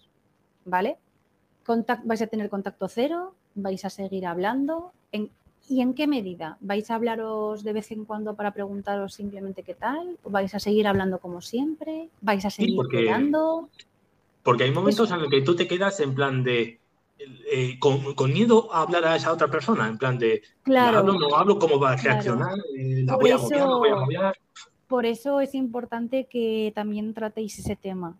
¿Vale? 0.65 0.97
vais 2.03 2.21
a 2.21 2.27
tener 2.27 2.49
contacto 2.49 2.87
cero, 2.87 3.35
vais 3.55 3.83
a 3.85 3.89
seguir 3.89 4.25
hablando. 4.25 4.91
¿Y 5.67 5.81
en 5.81 5.93
qué 5.93 6.07
medida? 6.07 6.57
¿Vais 6.61 6.89
a 6.89 6.95
hablaros 6.95 7.63
de 7.63 7.73
vez 7.73 7.91
en 7.91 8.03
cuando 8.05 8.35
para 8.35 8.51
preguntaros 8.51 9.13
simplemente 9.13 9.61
qué 9.61 9.75
tal? 9.75 10.17
¿Vais 10.23 10.53
a 10.55 10.59
seguir 10.59 10.87
hablando 10.87 11.19
como 11.19 11.41
siempre? 11.41 12.09
¿Vais 12.21 12.43
a 12.43 12.49
seguir 12.49 12.71
sí, 12.71 12.75
porque, 14.41 14.63
hay 14.63 14.71
momentos 14.71 15.11
en 15.11 15.19
los 15.19 15.29
que 15.29 15.41
tú 15.41 15.55
te 15.55 15.67
quedas 15.67 15.99
en 15.99 16.15
plan 16.15 16.43
de 16.43 16.79
eh, 17.19 17.77
con, 17.79 18.31
miedo 18.31 18.73
a 18.73 18.83
hablar 18.83 19.05
a 19.05 19.15
esa 19.15 19.33
otra 19.33 19.49
persona, 19.49 19.87
en 19.87 19.97
plan 19.97 20.17
de 20.17 20.41
claro, 20.63 20.99
hablo, 20.99 21.13
no 21.19 21.35
hablo, 21.35 21.59
cómo 21.59 21.77
va 21.77 21.91
a 21.91 21.95
reaccionar, 21.97 22.57
eh, 22.77 23.03
la 23.05 23.17
voy 23.17 23.31
a 23.31 23.37
mover, 23.37 23.59
no 23.59 23.79
voy 23.79 23.89
a 23.89 23.95
mover. 23.95 24.39
Por 24.87 25.05
eso 25.05 25.41
es 25.41 25.53
importante 25.53 26.27
que 26.27 26.71
también 26.73 27.13
tratéis 27.13 27.59
ese 27.59 27.75
tema, 27.75 28.17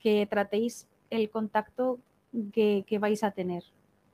que 0.00 0.26
tratéis 0.26 0.88
el 1.10 1.28
contacto 1.30 1.98
que, 2.52 2.98
vais 2.98 3.22
a 3.22 3.32
tener 3.32 3.62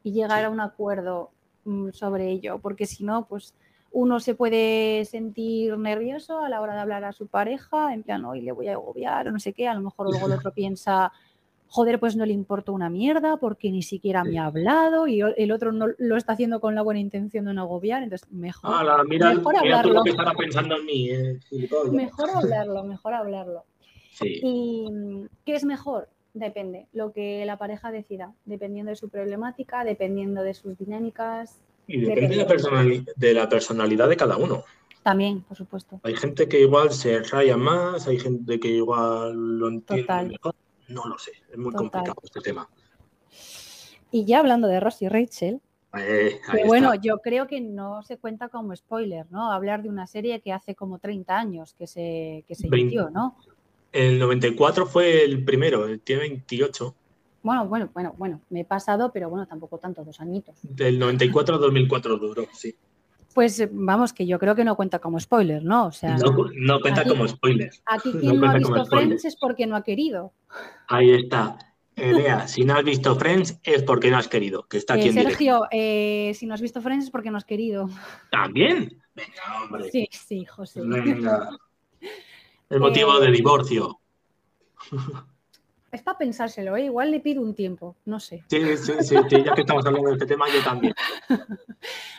y 0.03 0.13
llegar 0.13 0.45
a 0.45 0.51
un 0.51 0.61
acuerdo 0.61 1.31
mm, 1.65 1.91
sobre 1.93 2.31
ello, 2.31 2.59
porque 2.59 2.87
si 2.87 3.05
no, 3.05 3.27
pues 3.27 3.55
uno 3.93 4.21
se 4.21 4.35
puede 4.35 5.05
sentir 5.05 5.79
nervioso 5.79 6.41
a 6.41 6.49
la 6.49 6.61
hora 6.61 6.75
de 6.75 6.81
hablar 6.81 7.05
a 7.05 7.13
su 7.13 7.29
pareja, 7.29 7.95
en 7.95 8.03
plan, 8.03 8.25
hoy 8.25 8.41
le 8.41 8.53
voy 8.53 8.69
a 8.69 8.73
agobiar 8.73 9.29
o 9.29 9.33
no 9.33 9.39
sé 9.39 9.53
qué, 9.53 9.69
a 9.69 9.75
lo 9.75 9.81
mejor 9.81 10.11
luego 10.11 10.27
el 10.27 10.33
otro 10.33 10.53
piensa 10.55 11.13
joder, 11.69 12.01
pues 12.01 12.17
no 12.17 12.27
le 12.27 12.33
importa 12.33 12.73
una 12.73 12.91
mierda 12.91 13.37
porque 13.37 13.71
ni 13.71 13.83
siquiera 13.83 14.25
me 14.25 14.39
ha 14.39 14.47
hablado 14.47 15.07
y 15.07 15.21
el 15.21 15.53
otro 15.53 15.73
no 15.73 15.87
lo 15.99 16.17
está 16.17 16.33
haciendo 16.33 16.61
con 16.61 16.75
la 16.75 16.83
buena 16.83 17.01
intención 17.01 17.45
de 17.45 17.55
no 17.55 17.63
agobiar, 17.63 18.03
entonces 18.03 18.29
mejor, 18.31 18.71
mejor 19.07 19.57
hablarlo. 19.57 20.03
pensando 20.37 20.77
en 20.77 20.87
mí, 20.87 21.11
eh, 21.11 21.39
mejor 21.93 22.31
hablarlo, 22.35 22.85
mejor 22.85 23.15
hablarlo. 23.15 23.65
¿Y 24.21 24.87
qué 25.45 25.55
es 25.55 25.65
mejor? 25.65 26.09
Depende, 26.35 26.87
lo 26.93 27.13
que 27.13 27.45
la 27.47 27.57
pareja 27.59 27.91
decida, 27.91 28.33
dependiendo 28.45 28.91
de 28.91 28.97
su 28.97 29.09
problemática, 29.09 29.85
dependiendo 29.85 30.43
de 30.43 30.55
sus 30.55 30.77
dinámicas. 30.79 31.61
Y 31.87 32.01
depende, 32.01 32.37
de, 33.17 33.35
la 33.35 33.49
personalidad 33.49 34.09
de 34.09 34.17
cada 34.17 34.37
uno. 34.37 34.63
También, 35.03 35.41
por 35.43 35.57
supuesto. 35.57 36.01
Hay 36.03 36.15
gente 36.17 36.49
que 36.49 36.61
igual 36.61 36.93
se 36.93 37.23
raya 37.23 37.57
más, 37.57 38.07
hay 38.07 38.19
gente 38.19 38.61
que 38.61 38.69
igual 38.69 39.59
lo 39.59 39.69
entiende 39.69 40.25
mejor. 40.25 40.55
No 40.89 41.05
lo 41.07 41.19
sé, 41.19 41.33
es 41.51 41.59
muy 41.59 41.73
complicado 41.73 42.17
este 42.23 42.41
tema. 42.41 42.69
Y 44.11 44.25
ya 44.25 44.41
hablando 44.41 44.69
de 44.69 44.81
Ross 44.81 45.03
y 45.03 45.09
Rachel, 45.09 45.61
eh, 45.97 46.41
bueno, 46.67 46.95
yo 46.95 47.19
creo 47.19 47.47
que 47.47 47.61
no 47.61 48.03
se 48.03 48.19
cuenta 48.19 48.49
como 48.49 48.77
spoiler, 48.77 49.27
¿no? 49.31 49.51
Hablar 49.51 49.83
de 49.83 49.89
una 49.89 50.07
serie 50.07 50.41
que 50.41 50.53
hace 50.53 50.75
como 50.75 50.99
30 50.99 51.37
años 51.37 51.75
que 51.75 51.87
se, 51.87 52.45
que 52.47 52.55
se 52.55 52.67
inició, 52.67 53.11
¿no? 53.11 53.37
El 53.93 54.19
94 54.19 54.87
fue 54.87 55.25
el 55.25 55.45
primero, 55.45 55.99
tiene 56.01 56.23
28. 56.23 56.95
Bueno, 57.43 57.67
bueno, 57.67 57.91
bueno, 57.95 58.15
bueno, 58.19 58.41
me 58.51 58.61
he 58.61 58.65
pasado, 58.65 59.11
pero 59.13 59.31
bueno, 59.31 59.47
tampoco 59.47 59.79
tanto, 59.79 60.05
dos 60.05 60.21
añitos. 60.21 60.57
Del 60.63 60.99
94 60.99 61.55
al 61.55 61.61
2004 61.63 62.19
duró, 62.19 62.47
sí. 62.53 62.77
Pues 63.39 63.69
vamos, 63.71 64.13
que 64.13 64.27
yo 64.27 64.37
creo 64.37 64.57
que 64.57 64.65
no 64.65 64.75
cuenta 64.75 64.99
como 64.99 65.21
spoiler, 65.21 65.63
¿no? 65.63 65.87
O 65.87 65.93
sea, 65.93 66.17
no, 66.17 66.81
cuenta 66.81 67.05
como 67.05 67.29
spoiler. 67.29 67.71
Aquí 67.87 68.11
quien 68.21 68.41
no, 68.41 68.51
ha 68.51 68.55
visto 68.55 68.85
Friends 68.87 69.25
es 69.25 69.37
porque 69.37 69.65
no 69.65 69.77
ha 69.77 69.85
querido. 69.85 70.33
Ahí 70.89 71.13
está. 71.13 71.57
Elea, 71.95 72.49
si 72.49 72.65
no 72.65 72.75
has 72.75 72.83
visto 72.83 73.15
Friends 73.15 73.61
es 73.63 73.85
porque 73.85 74.11
no 74.11 74.17
has 74.17 74.27
querido, 74.27 74.67
que 74.67 74.79
está 74.79 74.95
aquí 74.95 75.11
eh, 75.11 75.13
Sergio, 75.13 75.69
eh, 75.71 76.33
si 76.35 76.47
no 76.47 76.55
has 76.55 76.61
visto 76.61 76.83
Friends 76.83 77.05
es 77.05 77.11
porque 77.13 77.31
no 77.31 77.37
has 77.37 77.45
querido. 77.45 77.89
¿También? 78.33 79.01
Venga, 79.15 79.63
hombre. 79.63 79.89
Sí, 79.93 80.09
sí, 80.11 80.45
José. 80.45 80.81
Venga. 80.83 81.51
El 82.71 82.81
motivo 82.81 83.21
de 83.21 83.31
divorcio. 83.31 84.01
Es 85.93 86.03
para 86.03 86.19
pensárselo, 86.19 86.77
¿eh? 86.77 86.87
igual 86.87 87.13
le 87.13 87.21
pido 87.21 87.41
un 87.41 87.55
tiempo, 87.55 87.95
no 88.05 88.19
sé. 88.19 88.43
Sí, 88.49 88.77
sí, 88.77 88.93
sí, 89.01 89.17
sí, 89.31 89.45
ya 89.45 89.55
que 89.55 89.61
estamos 89.61 89.87
hablando 89.87 90.09
de 90.09 90.15
este 90.15 90.27
tema, 90.27 90.47
yo 90.53 90.61
también. 90.65 90.93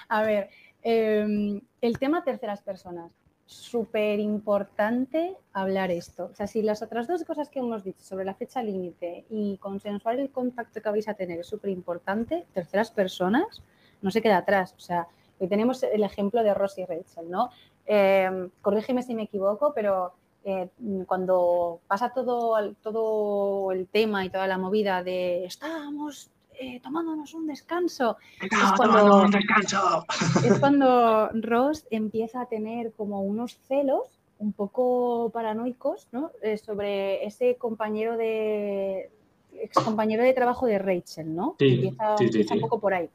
A 0.07 0.23
ver, 0.23 0.49
Em, 0.91 1.61
el 1.81 1.99
tema 1.99 2.23
terceras 2.23 2.61
personas. 2.63 3.11
Súper 3.45 4.19
importante 4.19 5.37
hablar 5.53 5.91
esto. 5.91 6.29
O 6.31 6.35
sea, 6.35 6.47
si 6.47 6.63
las 6.63 6.81
otras 6.81 7.07
dos 7.07 7.23
cosas 7.23 7.49
que 7.49 7.59
hemos 7.59 7.83
dicho 7.83 8.03
sobre 8.03 8.25
la 8.25 8.33
fecha 8.33 8.63
límite 8.63 9.25
y 9.29 9.57
consensuar 9.57 10.19
el 10.19 10.31
contacto 10.31 10.81
que 10.81 10.89
vais 10.89 11.07
a 11.07 11.13
tener 11.13 11.39
es 11.39 11.47
súper 11.47 11.69
importante, 11.69 12.47
terceras 12.53 12.89
personas 12.89 13.61
no 14.01 14.09
se 14.09 14.21
queda 14.21 14.37
atrás. 14.37 14.73
O 14.77 14.79
sea, 14.79 15.07
hoy 15.39 15.47
tenemos 15.47 15.83
el 15.83 16.03
ejemplo 16.03 16.41
de 16.41 16.55
Ross 16.55 16.75
Rachel, 16.77 17.29
¿no? 17.29 17.51
Em, 17.85 18.49
corrígeme 18.61 19.03
si 19.03 19.13
me 19.13 19.23
equivoco, 19.23 19.73
pero 19.75 20.13
eh, 20.43 20.69
cuando 21.05 21.81
pasa 21.87 22.11
todo, 22.13 22.55
todo 22.81 23.71
el 23.71 23.87
tema 23.87 24.25
y 24.25 24.31
toda 24.31 24.47
la 24.47 24.57
movida 24.57 25.03
de 25.03 25.45
estábamos 25.45 26.31
eh, 26.61 26.81
tomándonos 26.81 27.33
un 27.33 27.47
descanso. 27.47 28.17
Es 28.41 28.49
cuando, 28.75 29.23
un 29.23 29.31
descanso. 29.31 30.05
es 30.43 30.59
cuando 30.59 31.29
Ross 31.29 31.87
empieza 31.89 32.41
a 32.41 32.45
tener 32.47 32.91
como 32.91 33.21
unos 33.21 33.57
celos 33.67 34.19
un 34.39 34.51
poco 34.51 35.29
paranoicos 35.33 36.07
¿no? 36.11 36.31
Eh, 36.41 36.57
sobre 36.57 37.25
ese 37.25 37.55
compañero 37.55 38.17
de 38.17 39.09
ex 39.53 39.73
compañero 39.83 40.21
de 40.21 40.33
trabajo 40.33 40.65
de 40.65 40.79
Rachel, 40.79 41.33
¿no? 41.33 41.55
empieza, 41.59 42.15
un 42.53 42.59
poco 42.59 42.79
por 42.79 42.93
ahí. 42.93 43.09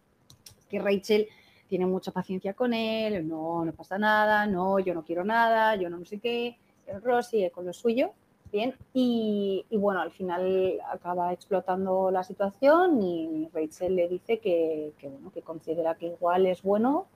Que 0.70 0.78
Rachel 0.78 1.28
tiene 1.68 1.84
mucha 1.84 2.12
paciencia 2.12 2.54
con 2.54 2.72
él, 2.72 3.28
no, 3.28 3.62
no 3.64 3.72
pasa 3.72 3.98
nada, 3.98 4.46
no, 4.46 4.78
yo 4.78 4.94
no 4.94 5.04
quiero 5.04 5.22
nada, 5.22 5.76
yo 5.76 5.90
no, 5.90 5.98
no 5.98 6.04
sé 6.06 6.18
qué. 6.18 6.56
Ross 7.02 7.28
sigue 7.28 7.50
con 7.50 7.66
lo 7.66 7.74
suyo 7.74 8.12
bien. 8.54 8.74
Y, 8.94 9.64
bueno, 9.72 10.00
al 10.00 10.12
final 10.12 10.80
acaba 10.90 11.32
explotando 11.32 12.10
la 12.10 12.22
situación 12.22 13.02
y 13.02 13.48
Rachel 13.52 13.96
le 13.96 14.08
dice 14.08 14.38
que, 14.38 14.92
bueno, 15.02 15.30
que 15.32 15.42
considera 15.42 15.96
que 15.96 16.06
igual 16.06 16.46
es 16.46 16.62
bueno, 16.62 17.06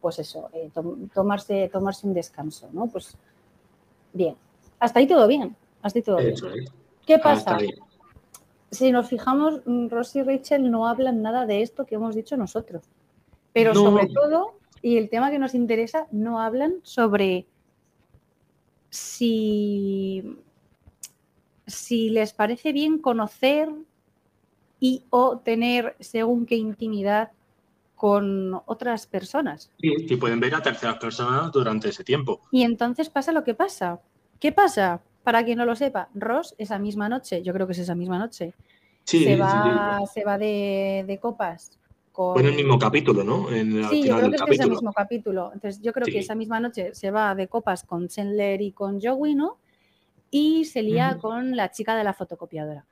pues 0.00 0.18
eso, 0.18 0.50
eh, 0.52 0.70
tomarse, 1.14 1.70
tomarse 1.72 2.06
un 2.06 2.14
descanso, 2.14 2.68
¿no? 2.72 2.88
Pues 2.88 3.16
bien, 4.12 4.34
hasta 4.80 4.98
ahí 4.98 5.06
todo 5.06 5.28
bien, 5.28 5.56
hasta 5.80 6.00
ahí 6.00 6.02
todo 6.02 6.16
bien. 6.16 6.34
¿Qué 7.06 7.18
pasa? 7.18 7.58
Si 8.70 8.90
nos 8.90 9.08
fijamos, 9.08 9.62
Ross 9.88 10.16
y 10.16 10.22
Rachel 10.22 10.70
no 10.70 10.88
hablan 10.88 11.22
nada 11.22 11.46
de 11.46 11.62
esto 11.62 11.86
que 11.86 11.94
hemos 11.94 12.14
dicho 12.14 12.36
nosotros. 12.36 12.82
Pero 13.52 13.74
sobre 13.74 14.08
todo, 14.08 14.54
y 14.80 14.96
el 14.96 15.08
tema 15.10 15.30
que 15.30 15.38
nos 15.38 15.54
interesa, 15.54 16.08
no 16.10 16.40
hablan 16.40 16.76
sobre 16.82 17.46
si 18.88 20.42
si 21.66 22.10
les 22.10 22.32
parece 22.32 22.72
bien 22.72 22.98
conocer 22.98 23.68
y 24.80 25.04
o 25.10 25.38
tener 25.38 25.96
según 26.00 26.46
qué 26.46 26.56
intimidad 26.56 27.30
con 27.94 28.60
otras 28.66 29.06
personas. 29.06 29.70
Sí, 29.80 29.94
y 29.96 30.16
pueden 30.16 30.40
ver 30.40 30.56
a 30.56 30.60
terceras 30.60 30.96
personas 30.96 31.52
durante 31.52 31.90
ese 31.90 32.02
tiempo. 32.02 32.40
Y 32.50 32.64
entonces 32.64 33.08
pasa 33.08 33.30
lo 33.30 33.44
que 33.44 33.54
pasa. 33.54 34.00
¿Qué 34.40 34.50
pasa? 34.50 35.00
Para 35.22 35.44
quien 35.44 35.58
no 35.58 35.64
lo 35.64 35.76
sepa, 35.76 36.08
Ross 36.14 36.56
esa 36.58 36.80
misma 36.80 37.08
noche, 37.08 37.44
yo 37.44 37.52
creo 37.52 37.68
que 37.68 37.74
es 37.74 37.78
esa 37.78 37.94
misma 37.94 38.18
noche, 38.18 38.54
se, 39.04 39.36
va, 39.36 40.00
se 40.12 40.24
va 40.24 40.36
de, 40.36 41.18
copas 41.22 41.78
con... 42.10 42.40
en 42.40 42.46
el 42.46 42.56
mismo 42.56 42.76
capítulo, 42.76 43.22
¿no? 43.22 43.46
sí, 43.88 44.02
yo 44.02 44.16
creo 44.16 44.30
que 44.30 44.36
es 44.36 44.60
ese 44.60 44.68
mismo 44.68 44.92
capítulo. 44.92 45.52
Entonces, 45.54 45.80
yo 45.80 45.92
creo 45.92 46.06
que 46.06 46.18
esa 46.18 46.34
misma 46.34 46.58
noche 46.58 46.92
se 46.96 47.12
va 47.12 47.36
de 47.36 47.46
copas 47.46 47.84
con 47.84 48.08
Chandler 48.08 48.60
y 48.62 48.72
con 48.72 49.00
Joey, 49.00 49.36
¿no? 49.36 49.58
Y 50.32 50.64
se 50.64 50.82
lía 50.82 51.18
con 51.20 51.54
la 51.54 51.70
chica 51.70 51.94
de 51.94 52.02
la 52.02 52.14
fotocopiadora. 52.14 52.86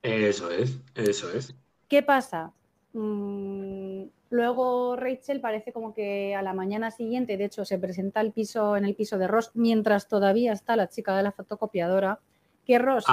Eso 0.00 0.50
es, 0.50 0.78
eso 0.94 1.30
es. 1.32 1.54
¿Qué 1.88 2.02
pasa? 2.02 2.52
Mm, 2.92 4.04
luego 4.30 4.94
Rachel 4.94 5.40
parece 5.40 5.72
como 5.72 5.92
que 5.92 6.36
a 6.36 6.42
la 6.42 6.54
mañana 6.54 6.92
siguiente, 6.92 7.36
de 7.36 7.46
hecho, 7.46 7.64
se 7.64 7.78
presenta 7.78 8.20
el 8.20 8.32
piso, 8.32 8.76
en 8.76 8.84
el 8.84 8.94
piso 8.94 9.18
de 9.18 9.26
Ross 9.26 9.50
mientras 9.54 10.08
todavía 10.08 10.52
está 10.52 10.76
la 10.76 10.88
chica 10.88 11.16
de 11.16 11.24
la 11.24 11.32
fotocopiadora 11.32 12.20
que 12.64 12.78
Ross 12.78 13.04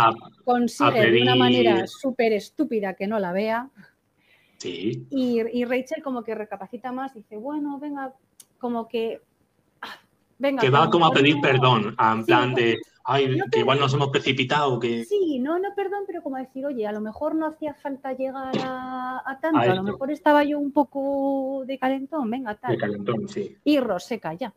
consigue 0.46 1.12
de 1.12 1.24
una 1.24 1.36
manera 1.36 1.88
súper 1.88 2.34
estúpida 2.34 2.94
que 2.94 3.08
no 3.08 3.20
la 3.20 3.34
vea. 3.34 3.70
Sí. 4.58 5.08
Y, 5.10 5.66
Rachel 5.66 6.04
como 6.04 6.24
que 6.24 6.36
recapacita 6.36 6.92
más, 6.92 7.16
dice, 7.16 7.36
bueno, 7.36 7.80
venga, 7.80 8.14
como 8.60 8.88
que... 8.88 9.22
Ah, 10.42 10.48
venga, 10.48 10.62
que 10.62 10.70
va 10.70 10.90
como 10.90 11.06
a 11.06 11.12
pedir 11.12 11.40
perdón, 11.40 11.96
en 12.00 12.26
plan 12.26 12.54
de, 12.56 12.80
ay, 13.04 13.40
que 13.52 13.60
igual 13.60 13.80
nos 13.80 13.94
hemos 13.94 14.10
precipitado. 14.10 14.80
Que... 14.80 15.06
Sí, 15.06 15.40
no, 15.40 15.60
no, 15.60 15.70
perdón, 15.76 16.04
pero 16.08 16.24
como 16.24 16.38
decir, 16.38 16.66
oye, 16.66 16.88
a 16.88 16.92
lo 16.92 17.02
mejor 17.02 17.36
no 17.36 17.48
hacía 17.48 17.74
falta 17.76 18.14
llegar 18.14 18.54
a, 18.64 19.38
tanto, 19.42 19.60
a, 19.60 19.76
lo 19.76 19.84
mejor 19.84 20.12
estaba 20.12 20.44
yo 20.44 20.58
un 20.60 20.72
poco 20.72 21.64
de 21.66 21.78
calentón, 21.78 22.30
venga, 22.30 22.56
tal. 22.56 22.72
De 22.72 22.78
calentón, 22.78 23.28
sí. 23.28 23.56
Y 23.64 23.80
Ross 23.80 24.06
se 24.06 24.20
calla. 24.20 24.54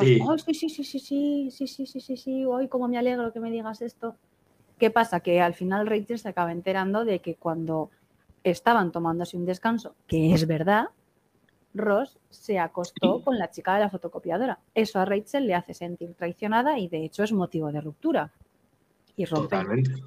Sí. 0.00 0.20
sí, 0.46 0.54
sí, 0.54 0.68
sí, 0.68 0.84
sí, 0.84 0.98
sí, 1.00 1.50
sí, 1.50 1.66
sí, 1.66 1.86
sí, 1.86 2.00
sí, 2.00 2.16
sí, 2.16 2.44
hoy 2.44 2.68
como 2.68 2.86
me 2.86 2.98
alegro 2.98 3.32
que 3.32 3.40
me 3.40 3.50
digas 3.50 3.82
esto. 3.82 4.16
¿Qué 4.78 4.90
pasa? 4.90 5.20
Que 5.20 5.40
al 5.40 5.54
final 5.54 5.86
Rachel 5.86 6.18
se 6.18 6.28
acaba 6.28 6.52
enterando 6.52 7.04
de 7.04 7.20
que 7.20 7.34
cuando 7.34 7.90
estaban 8.44 8.92
tomándose 8.92 9.36
un 9.36 9.44
descanso, 9.44 9.94
que 10.06 10.32
es 10.32 10.46
verdad, 10.46 10.90
Ross 11.74 12.18
se 12.28 12.58
acostó 12.58 13.22
con 13.22 13.38
la 13.38 13.50
chica 13.50 13.74
de 13.74 13.80
la 13.80 13.90
fotocopiadora. 13.90 14.58
Eso 14.74 14.98
a 14.98 15.04
Rachel 15.04 15.46
le 15.46 15.54
hace 15.54 15.74
sentir 15.74 16.14
traicionada 16.14 16.78
y 16.78 16.88
de 16.88 17.04
hecho 17.04 17.22
es 17.22 17.32
motivo 17.32 17.72
de 17.72 17.80
ruptura. 17.80 18.32
Y 19.16 19.24
rompe. 19.24 19.56
Totalmente. 19.56 20.02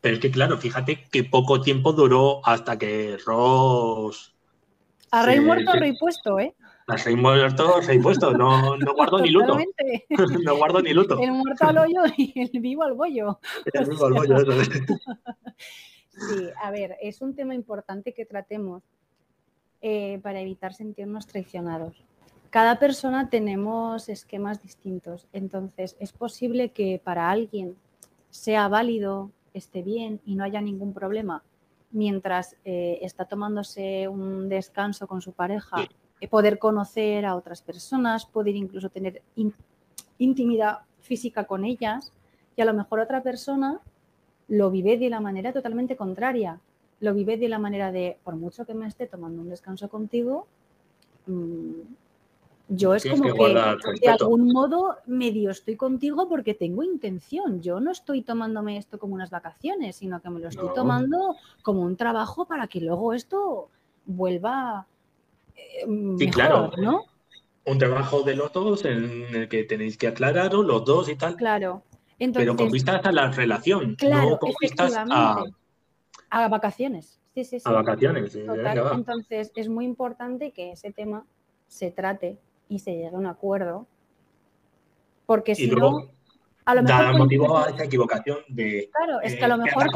Pero 0.00 0.14
es 0.14 0.20
que 0.20 0.30
claro, 0.30 0.58
fíjate 0.58 1.04
que 1.04 1.24
poco 1.24 1.60
tiempo 1.60 1.92
duró 1.92 2.44
hasta 2.44 2.76
que 2.76 3.16
Ross... 3.24 4.34
A 5.12 5.24
rey 5.24 5.40
muerto, 5.40 5.72
rey 5.72 5.96
puesto, 5.96 6.38
¿eh? 6.38 6.54
Rey 6.86 7.16
muerto, 7.16 7.80
rey 7.86 8.00
puesto, 8.00 8.32
no, 8.32 8.76
no 8.76 8.94
guardo 8.94 9.20
ni 9.20 9.30
luto. 9.30 9.58
no 10.44 10.56
guardo 10.56 10.80
ni 10.80 10.92
luto. 10.92 11.18
El 11.20 11.32
muerto 11.32 11.66
al 11.66 11.78
hoyo 11.78 12.02
y 12.16 12.32
el 12.40 12.60
vivo 12.60 12.82
al 12.82 12.94
bollo. 12.94 13.38
El 13.72 13.90
vivo 13.90 14.06
al 14.06 14.12
bollo, 14.14 14.36
eso 14.36 14.52
es. 14.60 14.70
Sí, 16.14 16.46
a 16.62 16.70
ver, 16.70 16.98
es 17.00 17.22
un 17.22 17.34
tema 17.34 17.54
importante 17.54 18.12
que 18.12 18.26
tratemos 18.26 18.82
eh, 19.82 20.18
para 20.22 20.40
evitar 20.40 20.72
sentirnos 20.72 21.26
traicionados. 21.26 22.02
Cada 22.50 22.78
persona 22.78 23.28
tenemos 23.30 24.08
esquemas 24.08 24.62
distintos, 24.62 25.26
entonces 25.32 25.96
es 26.00 26.12
posible 26.12 26.70
que 26.70 27.00
para 27.02 27.30
alguien 27.30 27.76
sea 28.30 28.68
válido, 28.68 29.30
esté 29.54 29.82
bien 29.82 30.20
y 30.24 30.34
no 30.36 30.44
haya 30.44 30.60
ningún 30.60 30.92
problema 30.92 31.42
mientras 31.92 32.56
eh, 32.64 32.98
está 33.02 33.26
tomándose 33.26 34.08
un 34.08 34.48
descanso 34.48 35.06
con 35.06 35.20
su 35.20 35.32
pareja, 35.32 35.76
eh, 36.20 36.28
poder 36.28 36.58
conocer 36.58 37.24
a 37.26 37.36
otras 37.36 37.62
personas, 37.62 38.26
poder 38.26 38.56
incluso 38.56 38.88
tener 38.88 39.22
intimidad 40.18 40.78
física 41.00 41.44
con 41.44 41.64
ellas 41.64 42.12
y 42.56 42.62
a 42.62 42.64
lo 42.64 42.74
mejor 42.74 43.00
otra 43.00 43.22
persona 43.22 43.80
lo 44.48 44.70
vive 44.70 44.98
de 44.98 45.10
la 45.10 45.20
manera 45.20 45.52
totalmente 45.52 45.96
contraria. 45.96 46.60
Lo 47.02 47.12
vive 47.12 47.36
de 47.36 47.48
la 47.48 47.58
manera 47.58 47.92
de, 47.92 48.16
por 48.24 48.36
mucho 48.36 48.64
que 48.64 48.72
me 48.72 48.86
esté 48.86 49.06
tomando 49.06 49.42
un 49.42 49.50
descanso 49.50 49.90
contigo, 49.90 50.46
mm, 51.26 51.80
yo 52.68 52.94
es 52.94 53.04
como 53.04 53.34
que, 53.34 53.54
de 54.00 54.08
algún 54.08 54.50
modo 54.50 54.96
medio 55.06 55.50
estoy 55.50 55.76
contigo 55.76 56.28
porque 56.28 56.54
tengo 56.54 56.82
intención. 56.82 57.60
Yo 57.60 57.80
no 57.80 57.90
estoy 57.90 58.22
tomándome 58.22 58.78
esto 58.78 58.98
como 58.98 59.14
unas 59.14 59.28
vacaciones, 59.30 59.96
sino 59.96 60.22
que 60.22 60.30
me 60.30 60.40
lo 60.40 60.48
estoy 60.48 60.68
tomando 60.74 61.36
como 61.62 61.82
un 61.82 61.96
trabajo 61.96 62.46
para 62.46 62.68
que 62.68 62.80
luego 62.80 63.12
esto 63.12 63.68
vuelva 64.06 64.86
eh, 65.54 66.16
sí, 66.18 66.30
claro. 66.30 66.70
¿no? 66.78 67.04
Un 67.66 67.78
trabajo 67.78 68.22
de 68.22 68.36
los 68.36 68.52
dos 68.52 68.86
en 68.86 69.34
el 69.34 69.48
que 69.48 69.64
tenéis 69.64 69.98
que 69.98 70.06
aclararos 70.06 70.64
los 70.64 70.84
dos 70.84 71.10
y 71.10 71.16
tal. 71.16 71.36
Claro 71.36 71.82
pero 72.32 72.56
con 72.56 72.70
vistas 72.70 73.04
a 73.04 73.12
la 73.12 73.30
relación, 73.30 73.96
no 74.02 74.38
con 74.38 74.52
vistas 74.60 74.94
a... 74.96 75.44
a 76.32 76.48
vacaciones. 76.48 77.20
Sí, 77.34 77.44
sí, 77.44 77.60
sí. 77.60 77.64
A 77.66 77.72
vacaciones. 77.72 78.34
Entonces, 78.34 79.52
es 79.54 79.68
muy 79.68 79.84
importante 79.84 80.50
que 80.52 80.72
ese 80.72 80.90
tema 80.90 81.24
se 81.68 81.90
trate 81.90 82.38
y 82.68 82.78
se 82.78 82.92
llegue 82.92 83.08
a 83.08 83.18
un 83.18 83.26
acuerdo, 83.26 83.86
porque 85.26 85.54
si 85.54 85.70
no, 85.70 86.08
a 86.64 86.74
lo 86.74 86.82
mejor... 86.82 87.04
Da 87.04 87.12
motivo 87.12 87.58
a 87.58 87.68
esa 87.68 87.84
equivocación 87.84 88.38
de... 88.48 88.88
Claro, 88.94 89.20
es 89.20 89.36
que 89.36 89.44
a 89.44 89.48
lo 89.48 89.56
eh, 89.56 89.58
mejor... 89.58 89.86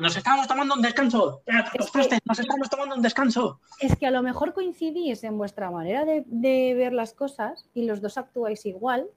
Nos 0.00 0.16
estábamos 0.16 0.46
tomando 0.46 0.74
un 0.74 0.82
descanso. 0.82 1.42
nos 1.46 2.38
estamos 2.38 2.70
tomando 2.70 2.94
un 2.94 3.02
descanso. 3.02 3.60
Es 3.80 3.96
que 3.96 4.06
a 4.06 4.10
lo 4.10 4.22
mejor 4.22 4.52
coincidís 4.52 5.24
en 5.24 5.38
vuestra 5.38 5.70
manera 5.70 6.04
de, 6.04 6.24
de 6.26 6.74
ver 6.74 6.92
las 6.92 7.14
cosas 7.14 7.66
y 7.72 7.86
los 7.86 8.02
dos 8.02 8.18
actuáis 8.18 8.66
igual, 8.66 9.08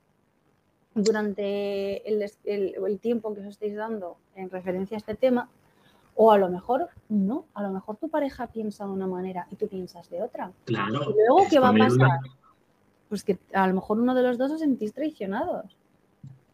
durante 0.95 2.07
el, 2.07 2.99
tiempo 2.99 3.33
que 3.33 3.41
os 3.41 3.47
estáis 3.47 3.75
dando 3.75 4.17
en 4.35 4.49
referencia 4.49 4.97
a 4.97 4.99
este 4.99 5.15
tema, 5.15 5.49
o 6.21 6.33
a 6.33 6.37
lo 6.37 6.49
mejor 6.49 6.89
no, 7.07 7.45
a 7.53 7.63
lo 7.63 7.71
mejor 7.71 7.95
tu 7.95 8.09
pareja 8.09 8.47
piensa 8.47 8.83
de 8.83 8.91
una 8.91 9.07
manera 9.07 9.47
y 9.51 9.55
tú 9.55 9.69
piensas 9.69 10.09
de 10.09 10.21
otra. 10.21 10.51
Claro. 10.65 11.11
Y 11.11 11.13
luego, 11.13 11.47
¿qué 11.49 11.59
va 11.59 11.69
a 11.69 11.73
pasar? 11.73 12.19
Pues 13.07 13.23
que 13.23 13.39
a 13.53 13.65
lo 13.67 13.75
mejor 13.75 14.01
uno 14.01 14.13
de 14.13 14.23
los 14.23 14.37
dos 14.37 14.51
os 14.51 14.59
sentís 14.59 14.93
traicionados. 14.93 15.77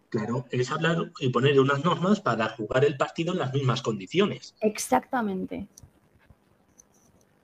Claro, 0.09 0.45
es 0.51 0.71
hablar 0.71 1.11
y 1.19 1.29
poner 1.29 1.59
unas 1.59 1.83
normas 1.83 2.21
para 2.21 2.47
jugar 2.49 2.85
el 2.85 2.95
partido 2.95 3.33
en 3.33 3.39
las 3.39 3.51
mismas 3.55 3.81
condiciones. 3.81 4.53
Exactamente. 4.61 5.67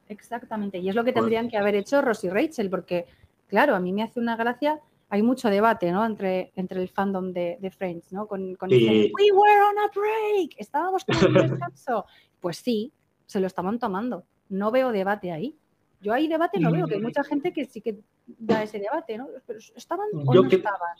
Exactamente. 0.08 0.78
Y 0.78 0.90
es 0.90 0.96
lo 0.96 1.04
que 1.04 1.14
tendrían 1.14 1.50
que 1.50 1.58
haber 1.58 1.74
hecho 1.74 2.04
Ross 2.04 2.24
y 2.24 2.30
Rachel, 2.30 2.70
porque, 2.70 3.08
claro, 3.48 3.74
a 3.76 3.80
mí 3.80 3.94
me 3.94 4.04
hace 4.04 4.20
una 4.20 4.36
gracia 4.36 4.80
hay 5.12 5.22
mucho 5.22 5.50
debate 5.50 5.92
¿no? 5.92 6.06
entre, 6.06 6.54
entre 6.56 6.82
el 6.82 6.88
fandom 6.88 7.34
de, 7.34 7.74
Friends, 7.78 8.14
¿no? 8.14 8.28
Con, 8.28 8.56
con 8.56 8.70
We 8.70 9.10
were 9.12 9.62
on 9.70 9.78
a 9.78 9.92
break, 9.94 10.56
estábamos 10.58 11.04
con 11.04 11.36
un 11.36 11.50
descanso. 11.50 12.06
Pues 12.40 12.58
sí, 12.58 12.94
se 13.26 13.42
lo 13.42 13.48
estaban 13.48 13.78
tomando. 13.78 14.24
No 14.48 14.72
veo 14.72 14.94
debate 14.94 15.34
ahí. 15.34 15.58
Yo 16.00 16.14
ahí 16.14 16.30
debate 16.30 16.62
no 16.62 16.72
veo, 16.72 16.88
que 16.88 16.96
hay 16.96 17.02
mucha 17.02 17.26
gente 17.26 17.52
que 17.52 17.66
sí 17.66 17.82
que 17.82 18.00
da 18.26 18.64
ese 18.64 18.80
debate, 18.80 19.18
¿no? 19.18 19.28
Pero 19.46 19.60
estaban 19.76 20.08
o 20.14 20.34
no 20.34 20.48
estaban. 20.48 20.96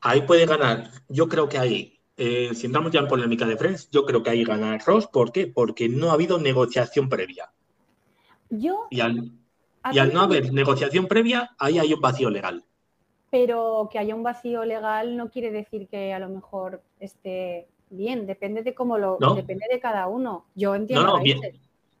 Ahí 0.00 0.22
puede 0.22 0.46
ganar. 0.46 0.88
Yo 1.08 1.28
creo 1.28 1.48
que 1.48 1.58
ahí, 1.58 2.00
eh, 2.16 2.54
si 2.54 2.66
entramos 2.66 2.92
ya 2.92 3.00
en 3.00 3.08
polémica 3.08 3.46
de 3.46 3.56
Friends, 3.56 3.90
yo 3.90 4.06
creo 4.06 4.22
que 4.22 4.30
ahí 4.30 4.44
gana 4.44 4.78
Ross. 4.78 5.08
¿Por 5.08 5.32
qué? 5.32 5.48
Porque 5.48 5.88
no 5.88 6.10
ha 6.10 6.14
habido 6.14 6.38
negociación 6.38 7.08
previa. 7.08 7.50
Yo. 8.48 8.86
Y 8.90 9.00
al, 9.00 9.32
y 9.92 9.98
al 9.98 10.14
no 10.14 10.20
haber 10.20 10.52
negociación 10.52 11.08
previa, 11.08 11.50
ahí 11.58 11.80
hay 11.80 11.92
un 11.92 12.00
vacío 12.00 12.30
legal 12.30 12.64
pero 13.30 13.88
que 13.90 13.98
haya 13.98 14.14
un 14.14 14.22
vacío 14.22 14.64
legal 14.64 15.16
no 15.16 15.30
quiere 15.30 15.50
decir 15.50 15.86
que 15.88 16.12
a 16.12 16.18
lo 16.18 16.28
mejor 16.28 16.82
esté 16.98 17.68
bien, 17.88 18.26
depende 18.26 18.62
de 18.62 18.74
cómo 18.74 18.98
lo, 18.98 19.18
depende 19.34 19.66
de 19.70 19.80
cada 19.80 20.08
uno. 20.08 20.46
Yo 20.54 20.74
entiendo. 20.74 21.06
No, 21.06 21.16
no, 21.16 21.22
bien, 21.22 21.40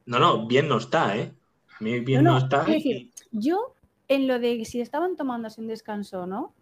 no, 0.06 0.18
no, 0.18 0.46
bien 0.46 0.68
no 0.68 0.78
está, 0.78 1.16
¿eh? 1.16 1.32
A 1.78 1.84
mí 1.84 2.00
bien 2.00 2.24
no, 2.24 2.36
está. 2.36 2.62
Es 2.62 2.68
decir, 2.68 3.10
yo 3.30 3.74
en 4.08 4.26
lo 4.26 4.38
de 4.38 4.64
si 4.64 4.80
estaban 4.80 5.16
tomándose 5.16 5.60
un 5.60 5.68
descanso 5.68 6.22
o 6.22 6.26
no, 6.26 6.52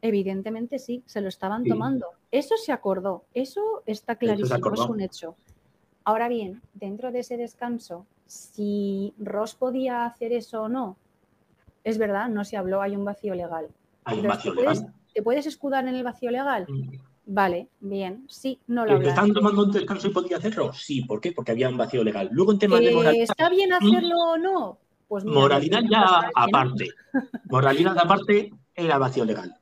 evidentemente 0.00 0.78
sí, 0.78 1.02
se 1.06 1.20
lo 1.20 1.28
estaban 1.28 1.64
tomando. 1.64 2.06
Eso 2.30 2.56
se 2.56 2.72
acordó, 2.72 3.24
eso 3.34 3.82
está 3.86 4.16
clarísimo, 4.16 4.72
es 4.72 4.80
un 4.80 5.00
hecho. 5.00 5.34
Ahora 6.04 6.28
bien, 6.28 6.62
dentro 6.74 7.10
de 7.10 7.20
ese 7.20 7.36
descanso, 7.36 8.06
si 8.26 9.12
Ross 9.18 9.54
podía 9.54 10.04
hacer 10.04 10.32
eso 10.32 10.62
o 10.62 10.68
no, 10.68 10.96
es 11.84 11.98
verdad, 11.98 12.28
no 12.28 12.44
se 12.44 12.56
habló, 12.56 12.80
hay 12.80 12.96
un 12.96 13.04
vacío 13.04 13.34
legal. 13.34 13.68
¿Hay 14.08 14.20
un 14.20 14.26
vacío 14.26 14.54
legal? 14.54 14.94
¿Te 15.14 15.22
puedes 15.22 15.46
escudar 15.46 15.86
en 15.86 15.94
el 15.94 16.02
vacío 16.02 16.30
legal? 16.30 16.66
Mm. 16.68 16.96
Vale, 17.30 17.68
bien, 17.80 18.24
sí, 18.26 18.58
no 18.68 18.86
lo 18.86 18.98
¿Que 18.98 19.08
¿Están 19.08 19.34
tomando 19.34 19.64
un 19.64 19.70
descanso 19.70 20.08
y 20.08 20.10
podía 20.10 20.38
hacerlo? 20.38 20.72
Sí, 20.72 21.02
¿por 21.02 21.20
qué? 21.20 21.32
Porque 21.32 21.52
había 21.52 21.68
un 21.68 21.76
vacío 21.76 22.02
legal. 22.02 22.30
Luego 22.32 22.52
en 22.52 22.58
temas 22.58 22.80
de 22.80 22.94
moralidad... 22.94 23.22
¿Está 23.22 23.50
bien 23.50 23.70
hacerlo 23.70 24.16
o 24.16 24.38
no? 24.38 24.78
Pues 25.08 25.26
moralidad 25.26 25.82
ya 25.90 26.30
aparte. 26.34 26.88
Moralidad 27.50 27.98
aparte 27.98 28.50
era 28.74 28.96
vacío 28.96 29.26
legal. 29.26 29.54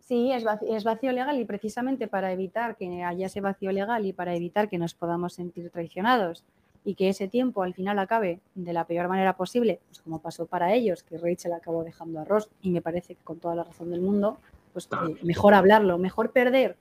Sí, 0.00 0.32
es 0.32 0.42
vacío, 0.42 0.76
es 0.76 0.82
vacío, 0.82 1.12
legal 1.12 1.38
y 1.38 1.44
precisamente 1.44 2.08
para 2.08 2.32
evitar 2.32 2.76
que 2.76 3.04
haya 3.04 3.26
ese 3.26 3.40
vacío 3.40 3.70
legal 3.70 4.04
y 4.04 4.12
para 4.12 4.34
evitar 4.34 4.68
que 4.68 4.78
nos 4.78 4.94
podamos 4.94 5.34
sentir 5.34 5.70
traicionados 5.70 6.44
y 6.86 6.94
que 6.94 7.08
ese 7.08 7.26
tiempo 7.26 7.64
al 7.64 7.74
final 7.74 7.98
acabe 7.98 8.40
de 8.54 8.72
la 8.72 8.86
peor 8.86 9.08
manera 9.08 9.36
posible, 9.36 9.80
pues 9.88 10.00
como 10.00 10.22
pasó 10.22 10.46
para 10.46 10.72
ellos, 10.72 11.02
que 11.02 11.18
Rachel 11.18 11.52
acabó 11.52 11.82
dejando 11.82 12.20
a 12.20 12.24
Ross 12.24 12.48
y 12.62 12.70
me 12.70 12.80
parece 12.80 13.16
que 13.16 13.24
con 13.24 13.40
toda 13.40 13.56
la 13.56 13.64
razón 13.64 13.90
del 13.90 14.00
mundo, 14.00 14.38
pues 14.72 14.88
eh, 14.92 15.16
mejor 15.24 15.54
hablarlo, 15.54 15.98
mejor 15.98 16.30
perder 16.30 16.76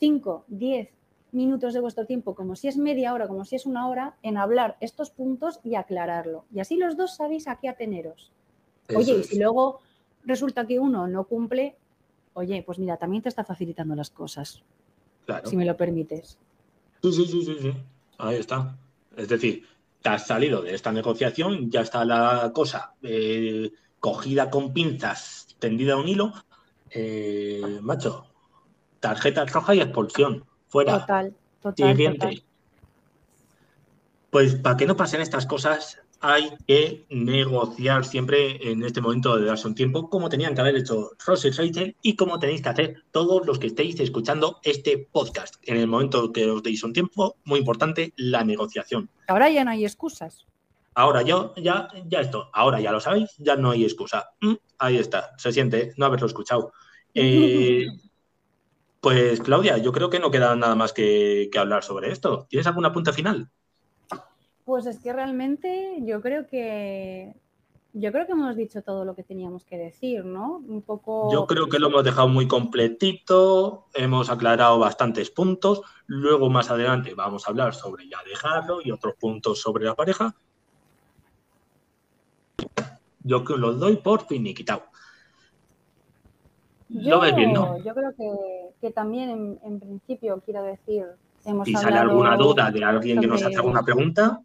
5, 0.00 0.44
10 0.48 0.90
minutos 1.32 1.72
de 1.72 1.80
vuestro 1.80 2.04
tiempo, 2.04 2.34
como 2.34 2.56
si 2.56 2.68
es 2.68 2.76
media 2.76 3.14
hora, 3.14 3.26
como 3.26 3.46
si 3.46 3.56
es 3.56 3.64
una 3.64 3.88
hora, 3.88 4.16
en 4.22 4.36
hablar 4.36 4.76
estos 4.80 5.08
puntos 5.08 5.60
y 5.64 5.76
aclararlo. 5.76 6.44
Y 6.52 6.60
así 6.60 6.76
los 6.76 6.98
dos 6.98 7.16
sabéis 7.16 7.48
a 7.48 7.56
qué 7.56 7.70
ateneros. 7.70 8.32
Oye, 8.94 9.14
y 9.14 9.24
si 9.24 9.38
luego 9.38 9.80
resulta 10.24 10.66
que 10.66 10.78
uno 10.78 11.08
no 11.08 11.24
cumple, 11.24 11.74
oye, 12.34 12.62
pues 12.66 12.78
mira, 12.78 12.98
también 12.98 13.22
te 13.22 13.30
está 13.30 13.44
facilitando 13.44 13.94
las 13.94 14.10
cosas. 14.10 14.62
Claro. 15.24 15.48
Si 15.48 15.56
me 15.56 15.64
lo 15.64 15.74
permites. 15.74 16.38
Sí, 17.02 17.12
sí, 17.12 17.24
sí, 17.24 17.42
sí, 17.46 17.56
sí. 17.62 17.72
Ahí 18.18 18.36
está. 18.36 18.76
Es 19.16 19.28
decir, 19.28 19.66
te 20.02 20.08
has 20.10 20.26
salido 20.26 20.62
de 20.62 20.74
esta 20.74 20.92
negociación, 20.92 21.70
ya 21.70 21.80
está 21.80 22.04
la 22.04 22.52
cosa 22.54 22.94
eh, 23.02 23.72
cogida 23.98 24.50
con 24.50 24.72
pinzas, 24.72 25.56
tendida 25.58 25.94
a 25.94 25.96
un 25.96 26.08
hilo. 26.08 26.32
Eh, 26.90 27.78
macho, 27.82 28.26
tarjeta 29.00 29.44
roja 29.46 29.74
y 29.74 29.80
expulsión. 29.80 30.44
Fuera. 30.68 31.00
Total, 31.00 31.34
total. 31.60 31.88
Siguiente. 31.88 32.44
Pues 34.30 34.54
para 34.56 34.76
que 34.76 34.86
no 34.86 34.96
pasen 34.96 35.20
estas 35.20 35.46
cosas, 35.46 36.00
hay 36.20 36.50
que 36.66 37.06
negociar 37.10 38.04
siempre 38.04 38.70
en 38.70 38.82
este 38.82 39.00
momento 39.00 39.36
de 39.36 39.46
darse 39.46 39.68
un 39.68 39.74
tiempo, 39.74 40.08
como 40.08 40.28
tenían 40.28 40.54
que 40.54 40.60
haber 40.60 40.76
hecho 40.76 41.10
Ross 41.24 41.44
y 41.44 41.50
Rachel 41.50 41.96
y 42.02 42.16
como 42.16 42.38
tenéis 42.38 42.62
que 42.62 42.68
hacer 42.68 43.04
todos 43.10 43.46
los 43.46 43.58
que 43.58 43.68
estéis 43.68 44.00
escuchando 44.00 44.58
este 44.62 45.08
podcast. 45.10 45.56
En 45.62 45.76
el 45.76 45.86
momento 45.86 46.32
que 46.32 46.50
os 46.50 46.62
deis 46.62 46.82
un 46.82 46.92
tiempo, 46.92 47.36
muy 47.44 47.60
importante, 47.60 48.12
la 48.16 48.44
negociación. 48.44 49.08
Ahora 49.28 49.50
ya 49.50 49.64
no 49.64 49.70
hay 49.70 49.84
excusas. 49.84 50.46
Ahora 50.94 51.22
yo, 51.22 51.52
ya, 51.56 51.88
ya 52.06 52.20
esto, 52.20 52.48
ahora 52.54 52.80
ya 52.80 52.90
lo 52.90 53.00
sabéis, 53.00 53.34
ya 53.38 53.56
no 53.56 53.70
hay 53.70 53.84
excusa. 53.84 54.30
Mm, 54.40 54.54
ahí 54.78 54.96
está, 54.96 55.32
se 55.36 55.52
siente 55.52 55.92
no 55.96 56.06
haberlo 56.06 56.26
escuchado. 56.26 56.72
Eh, 57.18 57.86
pues 59.00 59.40
Claudia, 59.40 59.78
yo 59.78 59.90
creo 59.90 60.10
que 60.10 60.18
no 60.18 60.30
queda 60.30 60.54
nada 60.54 60.74
más 60.74 60.92
que, 60.92 61.48
que 61.50 61.58
hablar 61.58 61.82
sobre 61.82 62.12
esto. 62.12 62.46
¿Tienes 62.50 62.66
alguna 62.66 62.92
punta 62.92 63.10
final? 63.10 63.48
Pues 64.66 64.84
es 64.86 64.98
que 64.98 65.12
realmente 65.12 65.98
yo 66.02 66.20
creo 66.20 66.48
que 66.48 67.32
yo 67.92 68.10
creo 68.10 68.26
que 68.26 68.32
hemos 68.32 68.56
dicho 68.56 68.82
todo 68.82 69.04
lo 69.04 69.14
que 69.14 69.22
teníamos 69.22 69.64
que 69.64 69.78
decir, 69.78 70.24
¿no? 70.24 70.56
Un 70.56 70.82
poco. 70.82 71.32
Yo 71.32 71.46
creo 71.46 71.68
que 71.68 71.78
lo 71.78 71.86
hemos 71.86 72.02
dejado 72.02 72.26
muy 72.26 72.48
completito, 72.48 73.86
hemos 73.94 74.28
aclarado 74.28 74.80
bastantes 74.80 75.30
puntos. 75.30 75.82
Luego 76.06 76.50
más 76.50 76.68
adelante 76.68 77.14
vamos 77.14 77.46
a 77.46 77.52
hablar 77.52 77.74
sobre 77.74 78.08
ya 78.08 78.18
dejarlo 78.28 78.80
y 78.82 78.90
otros 78.90 79.14
puntos 79.14 79.60
sobre 79.60 79.84
la 79.84 79.94
pareja. 79.94 80.34
Yo 83.22 83.44
que 83.44 83.56
los 83.56 83.78
doy 83.78 83.96
por 83.98 84.26
finiquitado. 84.26 84.82
Yo, 86.88 87.10
¿Lo 87.10 87.20
ves 87.20 87.36
bien, 87.36 87.52
no? 87.52 87.78
Yo 87.84 87.94
creo 87.94 88.12
que, 88.80 88.90
también 88.90 89.30
en, 89.30 89.60
en, 89.62 89.78
principio 89.78 90.42
quiero 90.44 90.64
decir. 90.64 91.06
Hemos 91.46 91.66
si 91.66 91.74
sale 91.74 91.96
alguna 91.96 92.36
duda 92.36 92.70
de 92.70 92.84
alguien 92.84 93.20
que 93.20 93.26
nos 93.26 93.42
hace 93.42 93.56
alguna 93.56 93.82
pregunta, 93.82 94.40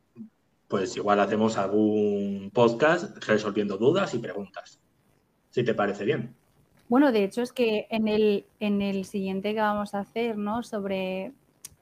pues 0.68 0.96
igual 0.96 1.20
hacemos 1.20 1.58
algún 1.58 2.52
podcast 2.54 3.18
resolviendo 3.26 3.78
dudas 3.78 4.14
y 4.14 4.20
preguntas, 4.20 4.80
si 5.50 5.64
te 5.64 5.74
parece 5.74 6.06
bien. 6.06 6.36
Bueno, 6.88 7.12
de 7.12 7.24
hecho 7.24 7.42
es 7.42 7.52
que 7.52 7.88
en 7.90 8.08
el, 8.08 8.46
en 8.60 8.82
el 8.82 9.06
siguiente 9.06 9.54
que 9.54 9.62
vamos 9.62 9.96
a 9.96 10.00
hacer, 10.02 10.38
¿no? 10.38 10.62
Sobre, 10.62 11.32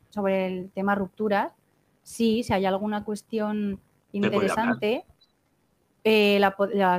sobre 0.10 0.48
el 0.48 0.70
tema 0.72 0.96
rupturas, 0.96 1.54
sí, 2.02 2.44
si 2.44 2.54
hay 2.54 2.66
alguna 2.66 3.04
cuestión 3.04 3.80
interesante, 4.14 5.04
eh, 6.04 6.40
la, 6.40 6.56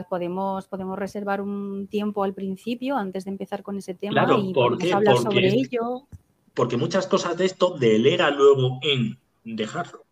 podemos, 0.09 0.69
podemos 0.69 0.99
reservar 0.99 1.41
un 1.41 1.87
tiempo 1.87 2.23
al 2.23 2.35
principio 2.35 2.97
antes 2.97 3.25
de 3.25 3.31
empezar 3.31 3.63
con 3.63 3.79
ese 3.79 3.95
tema 3.95 4.27
y 4.39 4.53
porque, 4.53 4.93
hablar 4.93 5.17
sobre 5.17 5.49
ello. 5.49 6.07
Porque 6.55 6.77
muchas 6.77 7.07
cosas 7.07 7.37
de 7.37 7.47
esto 7.47 7.77
delega 7.79 8.31
luego 8.31 8.79
en 8.83 9.19
dejarlo. 9.45 10.05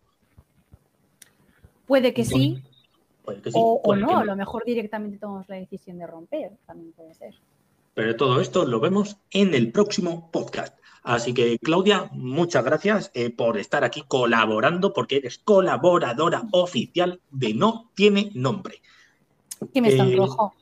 Puede 1.86 2.12
que 2.12 2.24
sí, 2.24 2.62
o, 3.52 3.96
no, 3.96 4.18
a 4.18 4.24
lo 4.24 4.36
mejor 4.36 4.64
directamente 4.64 5.18
tomamos 5.18 5.48
la 5.48 5.56
decisión 5.56 5.98
de 5.98 6.06
romper, 6.06 6.52
también 6.66 6.92
puede 6.92 7.14
ser. 7.14 7.34
Pero 7.94 8.16
todo 8.16 8.40
esto 8.40 8.64
lo 8.64 8.80
vemos 8.80 9.16
en 9.30 9.54
el 9.54 9.72
próximo 9.72 10.30
podcast. 10.30 10.78
Así 11.02 11.34
que, 11.34 11.58
Claudia, 11.58 12.08
muchas 12.12 12.64
gracias 12.64 13.10
eh, 13.14 13.30
por 13.30 13.58
estar 13.58 13.84
aquí 13.84 14.04
colaborando, 14.06 14.92
porque 14.92 15.16
eres 15.16 15.38
colaboradora 15.38 16.44
oficial 16.52 17.20
de 17.30 17.54
No 17.54 17.90
Tiene 17.94 18.30
Nombre. 18.34 18.82
Que 19.72 19.80
me 19.80 19.88
está 19.88 20.04
rojo. 20.04 20.54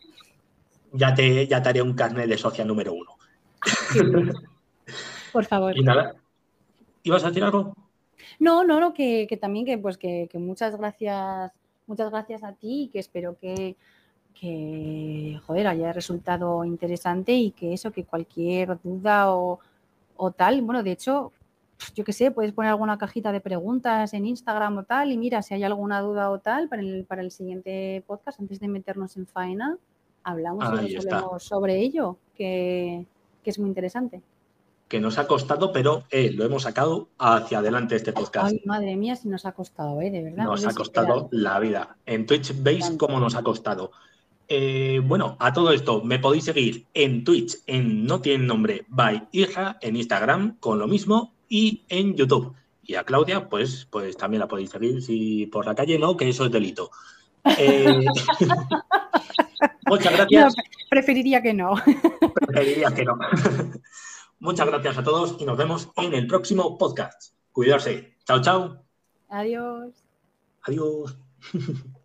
Ya 0.93 1.15
te, 1.15 1.47
ya 1.47 1.63
te 1.63 1.69
haré 1.69 1.83
un 1.83 1.95
carnet 1.95 2.29
de 2.29 2.39
socia 2.39 2.65
número 2.65 2.95
uno. 2.95 3.17
por 5.37 5.45
favor. 5.45 5.77
Y 5.77 5.83
nada. 5.83 6.15
¿Ibas 7.03 7.23
a 7.25 7.29
decir 7.29 7.45
algo? 7.45 7.75
No, 8.39 8.65
no, 8.65 8.81
no, 8.81 8.95
que, 8.95 9.29
también 9.39 9.67
que 9.67 9.77
pues 9.77 9.99
que, 9.99 10.31
muchas 10.33 10.75
gracias, 10.79 11.53
muchas 11.87 12.11
gracias 12.11 12.43
a 12.43 12.55
ti 12.55 12.85
y 12.85 12.89
que 12.89 13.01
espero 13.01 13.37
que, 13.39 13.77
que 14.33 15.39
joder, 15.47 15.67
haya 15.67 15.93
resultado 15.93 16.65
interesante 16.65 17.35
y 17.35 17.51
que 17.51 17.75
eso, 17.75 17.91
que 17.91 18.05
cualquier 18.05 18.81
duda 18.83 19.35
o, 19.35 19.61
tal, 20.35 20.63
bueno, 20.63 20.83
de 20.83 20.93
hecho, 20.93 21.33
yo 21.95 22.03
qué 22.03 22.15
sé, 22.15 22.31
puedes 22.31 22.53
poner 22.53 22.71
alguna 22.71 22.97
cajita 22.97 23.31
de 23.31 23.43
preguntas 23.43 24.15
en 24.15 24.25
Instagram 24.25 24.79
o 24.79 24.85
tal, 24.85 25.13
y 25.13 25.19
mira, 25.19 25.43
si 25.43 25.53
hay 25.53 25.65
alguna 25.65 26.01
duda 26.01 26.31
o 26.31 26.39
tal, 26.39 26.71
para 26.71 26.81
el, 26.81 27.05
para 27.05 27.21
el 27.21 27.31
siguiente 27.31 28.03
podcast, 28.07 28.41
antes 28.41 28.59
de 28.59 28.69
meternos 28.69 29.19
en 29.19 29.27
faena, 29.27 29.77
hablamos 30.25 30.65
y 30.83 30.97
sobre 31.41 31.79
ello, 31.79 32.17
que, 32.35 33.05
que 33.45 33.51
es 33.51 33.59
muy 33.59 33.69
interesante 33.69 34.23
que 34.89 35.01
nos 35.01 35.19
ha 35.19 35.27
costado, 35.27 35.73
pero 35.73 36.05
eh, 36.11 36.31
lo 36.33 36.45
hemos 36.45 36.63
sacado 36.63 37.09
hacia 37.19 37.59
adelante 37.59 37.97
este 37.97 38.13
podcast. 38.13 38.53
Ay, 38.53 38.63
madre 38.65 38.97
mía, 38.97 39.17
si 39.17 39.29
nos 39.29 39.45
ha 39.45 39.53
costado, 39.53 40.01
¿eh? 40.01 40.11
De 40.11 40.23
verdad. 40.23 40.45
Nos 40.45 40.65
ha 40.65 40.75
costado 40.75 41.29
la 41.33 41.59
vida. 41.59 41.97
En 42.07 42.27
Twitch 42.27 42.55
veis 42.63 42.93
cómo 42.99 43.19
nos 43.19 43.35
ha 43.35 43.43
costado. 43.43 43.91
Eh, 44.49 45.01
bueno, 45.03 45.37
a 45.41 45.53
todo 45.53 45.73
esto 45.73 46.03
me 46.05 46.21
podéis 46.21 46.45
seguir 46.45 46.87
en 46.95 47.25
Twitch, 47.25 47.57
en 47.67 48.07
No 48.07 48.21
Tiene 48.21 48.47
Nombre 48.47 48.85
by 48.89 49.29
Hija, 49.33 49.77
en 49.81 49.97
Instagram 49.97 50.57
con 50.61 50.79
lo 50.79 50.87
mismo 50.87 51.33
y 51.49 51.83
en 51.89 52.15
YouTube. 52.15 52.55
Y 52.85 52.95
a 52.95 53.03
Claudia, 53.03 53.49
pues, 53.49 53.89
pues 53.91 54.17
también 54.17 54.41
la 54.41 54.47
podéis 54.47 54.71
seguir 54.71 55.03
si 55.03 55.47
por 55.47 55.67
la 55.67 55.75
calle 55.75 55.99
no, 55.99 56.17
que 56.17 56.29
eso 56.29 56.45
es 56.45 56.53
delito. 56.53 56.93
Eh, 57.59 58.05
muchas 59.87 60.13
gracias. 60.13 60.55
preferiría 60.89 61.43
que 61.43 61.53
no. 61.53 61.75
Preferiría 62.47 62.95
que 62.95 63.05
no. 63.05 63.19
Muchas 64.39 64.67
gracias 64.67 64.99
a 64.99 65.03
todos 65.03 65.37
y 65.39 65.45
nos 65.45 65.57
vemos 65.57 65.89
en 65.97 66.15
el 66.15 66.27
próximo 66.27 66.77
podcast. 66.77 67.35
Cuidarse. 67.53 68.17
Chao, 68.27 68.41
chao. 68.41 68.85
Adiós. 69.29 70.05
Adiós. 70.63 71.19